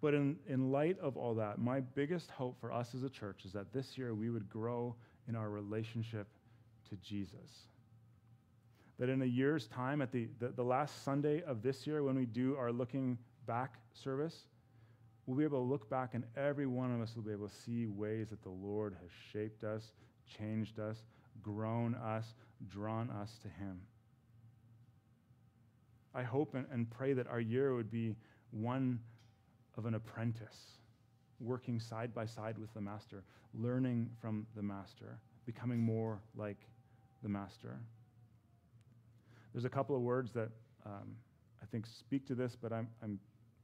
But 0.00 0.14
in, 0.14 0.36
in 0.48 0.72
light 0.72 0.98
of 1.00 1.16
all 1.16 1.34
that, 1.34 1.58
my 1.58 1.80
biggest 1.80 2.30
hope 2.30 2.58
for 2.60 2.72
us 2.72 2.94
as 2.94 3.02
a 3.02 3.10
church 3.10 3.44
is 3.44 3.52
that 3.52 3.72
this 3.72 3.98
year 3.98 4.14
we 4.14 4.30
would 4.30 4.48
grow 4.48 4.94
in 5.28 5.36
our 5.36 5.50
relationship 5.50 6.26
to 6.88 6.96
Jesus. 6.96 7.66
That 9.00 9.08
in 9.08 9.22
a 9.22 9.26
year's 9.26 9.66
time, 9.66 10.02
at 10.02 10.12
the, 10.12 10.28
the, 10.38 10.48
the 10.48 10.62
last 10.62 11.04
Sunday 11.04 11.42
of 11.44 11.62
this 11.62 11.86
year, 11.86 12.02
when 12.02 12.16
we 12.16 12.26
do 12.26 12.54
our 12.56 12.70
looking 12.70 13.16
back 13.46 13.78
service, 13.94 14.44
we'll 15.24 15.38
be 15.38 15.44
able 15.44 15.58
to 15.58 15.64
look 15.64 15.88
back 15.88 16.10
and 16.12 16.22
every 16.36 16.66
one 16.66 16.94
of 16.94 17.00
us 17.00 17.16
will 17.16 17.22
be 17.22 17.32
able 17.32 17.48
to 17.48 17.54
see 17.54 17.86
ways 17.86 18.28
that 18.28 18.42
the 18.42 18.50
Lord 18.50 18.94
has 19.00 19.10
shaped 19.32 19.64
us, 19.64 19.92
changed 20.38 20.78
us, 20.78 20.98
grown 21.42 21.94
us, 21.94 22.34
drawn 22.68 23.08
us 23.08 23.38
to 23.40 23.48
Him. 23.48 23.80
I 26.14 26.22
hope 26.22 26.54
and, 26.54 26.66
and 26.70 26.90
pray 26.90 27.14
that 27.14 27.26
our 27.26 27.40
year 27.40 27.74
would 27.74 27.90
be 27.90 28.14
one 28.50 29.00
of 29.78 29.86
an 29.86 29.94
apprentice, 29.94 30.76
working 31.40 31.80
side 31.80 32.14
by 32.14 32.26
side 32.26 32.58
with 32.58 32.74
the 32.74 32.82
Master, 32.82 33.24
learning 33.54 34.10
from 34.20 34.46
the 34.56 34.62
Master, 34.62 35.18
becoming 35.46 35.78
more 35.78 36.20
like 36.36 36.58
the 37.22 37.30
Master. 37.30 37.78
There's 39.52 39.64
a 39.64 39.70
couple 39.70 39.96
of 39.96 40.02
words 40.02 40.32
that 40.32 40.50
um, 40.86 41.16
I 41.62 41.66
think 41.66 41.86
speak 41.86 42.26
to 42.28 42.34
this, 42.34 42.56
but 42.60 42.72
I'm, 42.72 42.88
I'm 43.02 43.18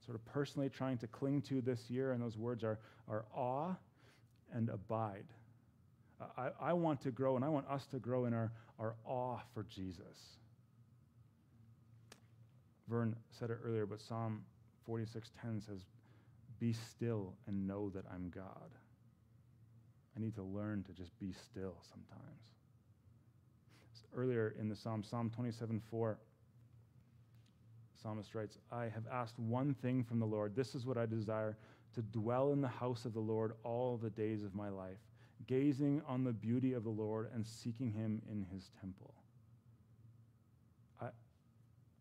sort 0.05 0.17
of 0.17 0.25
personally 0.25 0.69
trying 0.69 0.99
to 0.99 1.07
cling 1.07 1.43
to 1.43 1.61
this 1.61 1.89
year, 1.89 2.13
and 2.13 2.23
those 2.23 2.37
words 2.37 2.65
are, 2.65 2.79
are 3.09 3.25
awe 3.35 3.75
and 4.53 4.69
abide. 4.69 5.27
I, 6.37 6.49
I 6.61 6.73
want 6.73 7.03
to 7.03 7.11
grow, 7.11 7.37
and 7.37 7.45
I 7.45 7.49
want 7.49 7.69
us 7.69 7.87
to 7.91 7.99
grow 7.99 8.25
in 8.25 8.33
our, 8.33 8.53
our 8.79 8.95
awe 9.05 9.39
for 9.55 9.65
Jesus. 9.65 10.37
Vern 12.89 13.17
said 13.39 13.51
it 13.51 13.59
earlier, 13.65 13.87
but 13.87 14.01
Psalm 14.01 14.45
46:10 14.89 15.67
says, 15.67 15.81
"Be 16.61 16.73
still 16.73 17.35
and 17.47 17.67
know 17.67 17.91
that 17.91 18.05
I'm 18.13 18.31
God." 18.31 18.71
I 20.17 20.21
need 20.21 20.35
to 20.37 20.43
learn 20.43 20.85
to 20.85 20.93
just 20.93 21.19
be 21.19 21.33
still 21.33 21.75
sometimes. 21.91 22.56
Earlier 24.15 24.55
in 24.59 24.69
the 24.69 24.77
Psalm, 24.77 25.03
Psalm 25.03 25.31
27:4, 25.31 26.17
psalmist 27.95 28.35
writes, 28.35 28.59
"I 28.71 28.89
have 28.89 29.07
asked 29.09 29.39
one 29.39 29.75
thing 29.75 30.05
from 30.05 30.19
the 30.19 30.27
Lord. 30.27 30.55
This 30.55 30.75
is 30.75 30.87
what 30.87 30.99
I 30.99 31.07
desire: 31.07 31.57
to 31.95 32.03
dwell 32.03 32.53
in 32.53 32.61
the 32.61 32.69
house 32.69 33.05
of 33.05 33.15
the 33.15 33.21
Lord 33.21 33.57
all 33.63 33.97
the 33.97 34.11
days 34.11 34.43
of 34.43 34.55
my 34.55 34.69
life, 34.69 34.99
gazing 35.47 36.03
on 36.03 36.25
the 36.25 36.33
beauty 36.33 36.73
of 36.73 36.85
the 36.85 36.91
Lord 36.91 37.31
and 37.33 37.47
seeking 37.47 37.91
Him 37.91 38.23
in 38.31 38.43
His 38.43 38.71
temple." 38.81 39.15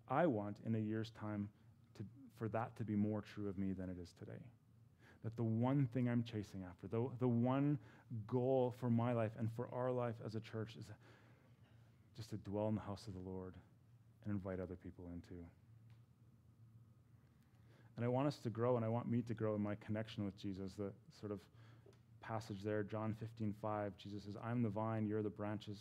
I 0.07 0.27
want 0.27 0.57
in 0.65 0.75
a 0.75 0.79
year's 0.79 1.11
time 1.11 1.49
to, 1.97 2.03
for 2.37 2.47
that 2.49 2.75
to 2.77 2.83
be 2.83 2.95
more 2.95 3.21
true 3.21 3.49
of 3.49 3.57
me 3.57 3.73
than 3.73 3.89
it 3.89 3.97
is 4.01 4.13
today. 4.19 4.39
That 5.23 5.35
the 5.35 5.43
one 5.43 5.87
thing 5.87 6.07
I'm 6.07 6.23
chasing 6.23 6.63
after, 6.63 6.87
the, 6.87 7.09
the 7.19 7.27
one 7.27 7.79
goal 8.27 8.75
for 8.79 8.89
my 8.89 9.13
life 9.13 9.31
and 9.39 9.49
for 9.55 9.67
our 9.73 9.91
life 9.91 10.15
as 10.23 10.35
a 10.35 10.39
church 10.39 10.75
is 10.79 10.85
just 12.15 12.29
to 12.29 12.37
dwell 12.37 12.69
in 12.69 12.75
the 12.75 12.81
house 12.81 13.07
of 13.07 13.13
the 13.13 13.29
Lord 13.29 13.53
and 14.23 14.33
invite 14.33 14.59
other 14.59 14.75
people 14.75 15.05
into. 15.13 15.41
And 17.95 18.03
I 18.03 18.07
want 18.07 18.27
us 18.27 18.37
to 18.43 18.49
grow, 18.49 18.75
and 18.75 18.83
I 18.83 18.89
want 18.89 19.09
me 19.09 19.21
to 19.21 19.33
grow 19.33 19.55
in 19.55 19.61
my 19.61 19.75
connection 19.85 20.25
with 20.25 20.37
Jesus. 20.37 20.73
The 20.77 20.91
sort 21.19 21.31
of 21.31 21.39
passage 22.21 22.57
there, 22.63 22.83
John 22.83 23.15
15, 23.19 23.55
5, 23.61 23.93
Jesus 23.97 24.23
says, 24.25 24.35
I'm 24.43 24.61
the 24.63 24.69
vine, 24.69 25.07
you're 25.07 25.23
the 25.23 25.29
branches. 25.29 25.77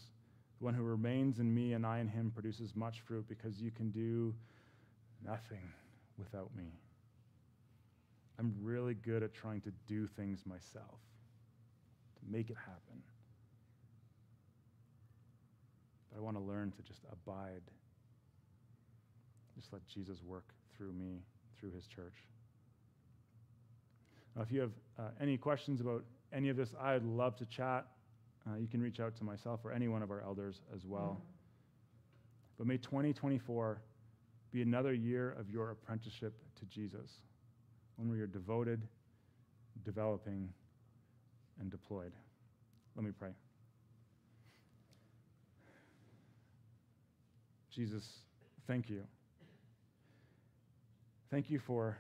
The 0.61 0.65
one 0.65 0.75
who 0.75 0.85
remains 0.85 1.41
in 1.41 1.53
me 1.53 1.73
and 1.73 1.85
I 1.85 1.99
in 1.99 2.09
him 2.09 2.31
produces 2.33 2.77
much 2.77 3.01
fruit 3.01 3.27
because 3.29 3.61
you 3.61 3.71
can 3.71 3.91
do 3.91 4.33
nothing 5.27 5.73
without 6.19 6.51
me. 6.57 6.71
I'm 8.39 8.55
really 8.63 8.95
good 8.95 9.23
at 9.23 9.35
trying 9.35 9.61
to 9.63 9.73
do 9.89 10.07
things 10.07 10.41
myself, 10.47 11.01
to 12.19 12.31
make 12.31 12.51
it 12.51 12.57
happen. 12.57 13.03
But 16.15 16.21
I 16.21 16.23
want 16.23 16.37
to 16.37 16.43
learn 16.43 16.71
to 16.73 16.83
just 16.83 17.01
abide, 17.13 17.63
just 19.57 19.73
let 19.73 19.87
Jesus 19.87 20.23
work 20.23 20.45
through 20.77 20.93
me, 20.93 21.23
through 21.59 21.73
his 21.73 21.87
church. 21.87 22.15
Now, 24.37 24.43
if 24.43 24.53
you 24.53 24.61
have 24.61 24.73
uh, 24.99 25.03
any 25.21 25.37
questions 25.37 25.81
about 25.81 26.05
any 26.33 26.49
of 26.49 26.57
this, 26.57 26.71
I'd 26.81 27.05
love 27.05 27.37
to 27.37 27.47
chat. 27.47 27.87
Uh, 28.47 28.57
you 28.57 28.67
can 28.67 28.83
reach 28.83 29.01
out 29.01 29.17
to 29.17 29.25
myself 29.25 29.61
or 29.65 29.73
any 29.73 29.89
one 29.89 30.03
of 30.03 30.11
our 30.11 30.21
elders 30.23 30.61
as 30.75 30.85
well. 30.85 31.21
But 32.59 32.67
may 32.67 32.77
2024 32.77 33.81
be 34.53 34.63
another 34.63 34.93
year 34.93 35.33
of 35.39 35.51
your 35.51 35.71
apprenticeship 35.71 36.35
to 36.59 36.65
Jesus, 36.67 37.11
one 37.97 38.09
where 38.09 38.19
you're 38.19 38.27
devoted, 38.27 38.83
developing, 39.85 40.49
and 41.61 41.71
deployed. 41.71 42.13
Let 42.95 43.05
me 43.05 43.11
pray. 43.17 43.31
Jesus, 47.75 48.21
thank 48.67 48.89
you. 48.89 49.03
Thank 51.31 51.51
you 51.51 51.59
for 51.59 51.99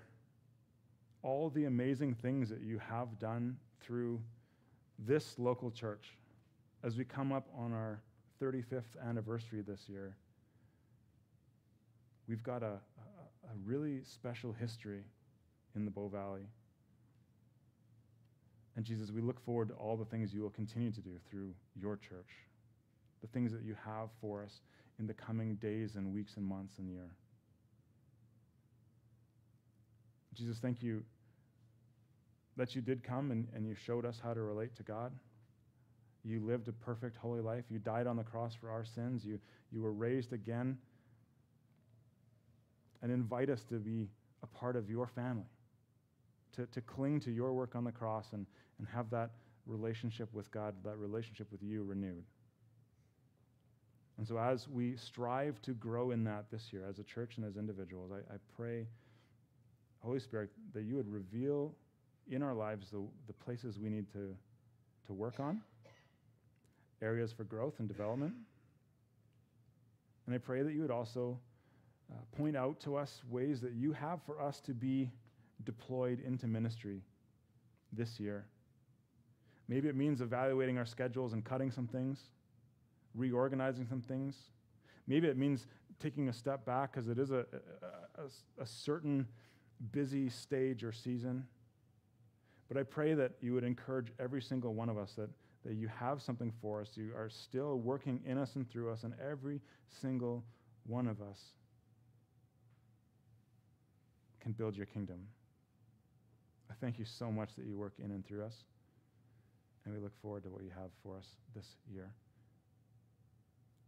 all 1.23 1.51
the 1.51 1.65
amazing 1.65 2.15
things 2.15 2.49
that 2.51 2.61
you 2.61 2.79
have 2.79 3.19
done 3.19 3.57
through 3.81 4.21
this 4.99 5.37
local 5.39 5.71
church 5.71 6.17
as 6.85 6.97
we 6.97 7.05
come 7.05 7.33
up 7.33 7.49
on 7.57 7.73
our 7.73 8.01
35th 8.43 8.83
anniversary 9.03 9.63
this 9.67 9.89
year, 9.89 10.15
we've 12.29 12.43
got 12.43 12.63
a, 12.63 12.67
a, 12.67 13.47
a 13.47 13.55
really 13.65 14.03
special 14.05 14.53
history 14.53 15.03
in 15.75 15.85
the 15.85 15.91
Bow 15.91 16.09
Valley. 16.09 16.47
And 18.77 18.85
Jesus, 18.85 19.11
we 19.11 19.23
look 19.23 19.43
forward 19.45 19.69
to 19.69 19.75
all 19.75 19.97
the 19.97 20.05
things 20.05 20.35
you 20.35 20.43
will 20.43 20.51
continue 20.51 20.91
to 20.91 21.01
do 21.01 21.13
through 21.31 21.55
your 21.75 21.97
church, 21.97 22.29
the 23.23 23.29
things 23.29 23.51
that 23.53 23.63
you 23.63 23.75
have 23.85 24.11
for 24.21 24.43
us 24.43 24.61
in 24.99 25.07
the 25.07 25.15
coming 25.15 25.57
days 25.57 25.97
and 25.97 26.13
weeks 26.13 26.37
and 26.37 26.47
months 26.47 26.75
and 26.79 26.89
year. 26.89 27.11
Jesus, 30.35 30.59
thank 30.59 30.83
you 30.83 31.03
that 32.57 32.75
you 32.75 32.81
did 32.81 33.03
come 33.03 33.31
and, 33.31 33.49
and 33.55 33.67
you 33.67 33.75
showed 33.75 34.05
us 34.05 34.21
how 34.23 34.33
to 34.35 34.43
relate 34.43 34.77
to 34.77 34.83
God. 34.83 35.13
You 36.25 36.41
lived 36.41 36.69
a 36.69 36.73
perfect, 36.73 37.17
holy 37.17 37.41
life. 37.41 37.65
You 37.69 37.79
died 37.79 38.07
on 38.07 38.17
the 38.17 38.23
cross 38.23 38.55
for 38.55 38.71
our 38.71 38.85
sins. 38.85 39.25
You, 39.25 39.39
you 39.71 39.83
were 39.83 39.93
raised 39.93 40.33
again. 40.33 40.79
And 43.03 43.13
invite 43.13 43.51
us 43.51 43.63
to 43.69 43.75
be 43.75 44.09
a 44.43 44.47
part 44.47 44.77
of 44.77 44.89
your 44.89 45.07
family, 45.07 45.45
to, 46.57 46.67
to 46.67 46.81
cling 46.81 47.21
to 47.21 47.31
your 47.31 47.53
work 47.53 47.75
on 47.75 47.85
the 47.85 47.93
cross 47.93 48.29
and, 48.33 48.47
and 48.79 48.89
have 48.89 49.11
that 49.11 49.31
relationship 49.67 50.33
with 50.33 50.51
God, 50.51 50.75
that 50.85 50.97
relationship 50.97 51.51
with 51.53 51.63
you 51.63 51.85
renewed. 51.85 52.25
And 54.17 54.27
so, 54.27 54.39
as 54.39 54.69
we 54.69 54.97
strive 54.97 55.61
to 55.63 55.73
grow 55.73 56.13
in 56.13 56.23
that 56.25 56.45
this 56.51 56.73
year, 56.73 56.85
as 56.89 56.99
a 56.99 57.03
church 57.03 57.37
and 57.37 57.45
as 57.45 57.57
individuals, 57.57 58.13
I, 58.13 58.35
I 58.35 58.37
pray, 58.57 58.87
Holy 60.01 60.21
Spirit, 60.21 60.51
that 60.73 60.85
you 60.85 60.95
would 60.95 61.09
reveal 61.09 61.75
in 62.31 62.43
our 62.43 62.55
lives 62.55 62.91
the, 62.91 63.03
the 63.27 63.33
places 63.33 63.79
we 63.79 63.91
need 63.91 64.11
to, 64.13 64.35
to 65.07 65.13
work 65.13 65.41
on 65.41 65.61
areas 67.03 67.33
for 67.33 67.45
growth 67.45 67.75
and 67.81 67.89
development. 67.89 68.33
And 70.27 70.35
I 70.35 70.39
pray 70.39 70.63
that 70.63 70.73
you 70.73 70.81
would 70.83 70.91
also 70.91 71.39
uh, 72.11 72.17
point 72.37 72.57
out 72.57 72.81
to 72.81 72.97
us 72.97 73.23
ways 73.29 73.61
that 73.61 73.73
you 73.73 73.93
have 73.93 74.21
for 74.25 74.41
us 74.41 74.61
to 74.61 74.73
be 74.73 75.11
deployed 75.65 76.21
into 76.21 76.47
ministry 76.47 77.03
this 77.93 78.19
year. 78.19 78.47
Maybe 79.69 79.89
it 79.89 79.97
means 79.97 80.21
evaluating 80.21 80.79
our 80.79 80.87
schedules 80.87 81.33
and 81.33 81.45
cutting 81.45 81.71
some 81.71 81.87
things, 81.87 82.19
reorganizing 83.15 83.87
some 83.87 84.01
things. 84.01 84.37
Maybe 85.07 85.29
it 85.29 85.37
means 85.37 85.67
taking 86.01 86.29
a 86.29 86.33
step 86.33 86.65
back 86.65 86.93
because 86.93 87.09
it 87.09 87.19
is 87.19 87.31
a, 87.31 87.47
a, 88.19 88.63
a, 88.63 88.67
certain 88.67 89.27
busy 89.93 90.29
stage 90.29 90.83
or 90.83 90.93
season. 90.93 91.47
But 92.69 92.79
I 92.79 92.83
pray 92.83 93.15
that 93.15 93.33
you 93.41 93.55
would 93.55 93.65
encourage 93.65 94.13
every 94.19 94.43
single 94.43 94.75
one 94.75 94.89
of 94.89 94.99
us 94.99 95.13
that 95.13 95.31
that 95.65 95.75
you 95.75 95.89
have 95.89 96.21
something 96.21 96.53
for 96.61 96.81
us. 96.81 96.91
You 96.95 97.13
are 97.17 97.29
still 97.29 97.79
working 97.79 98.21
in 98.27 98.39
us 98.39 98.55
and 98.55 98.69
through 98.71 98.91
us, 98.93 99.05
and 99.05 99.15
every 99.21 99.61
single 99.89 100.45
one 100.87 101.09
of 101.09 101.21
us 101.23 101.41
can 104.41 104.53
build 104.53 104.77
your 104.77 104.87
kingdom. 104.87 105.27
I 106.71 106.75
thank 106.81 106.99
you 106.99 107.05
so 107.05 107.31
much 107.31 107.55
that 107.57 107.67
you 107.67 107.77
work 107.77 107.95
in 107.99 108.11
and 108.11 108.27
through 108.27 108.45
us, 108.45 108.65
and 109.85 109.95
we 109.95 110.01
look 110.01 110.13
forward 110.21 110.43
to 110.45 110.51
what 110.51 110.63
you 110.63 110.71
have 110.71 110.91
for 111.03 111.17
us 111.17 111.27
this 111.55 111.67
year. 111.91 112.11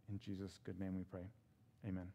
In 0.09 0.19
Jesus' 0.19 0.59
good 0.63 0.79
name 0.79 0.95
we 0.95 1.03
pray. 1.03 1.27
Amen. 1.87 2.07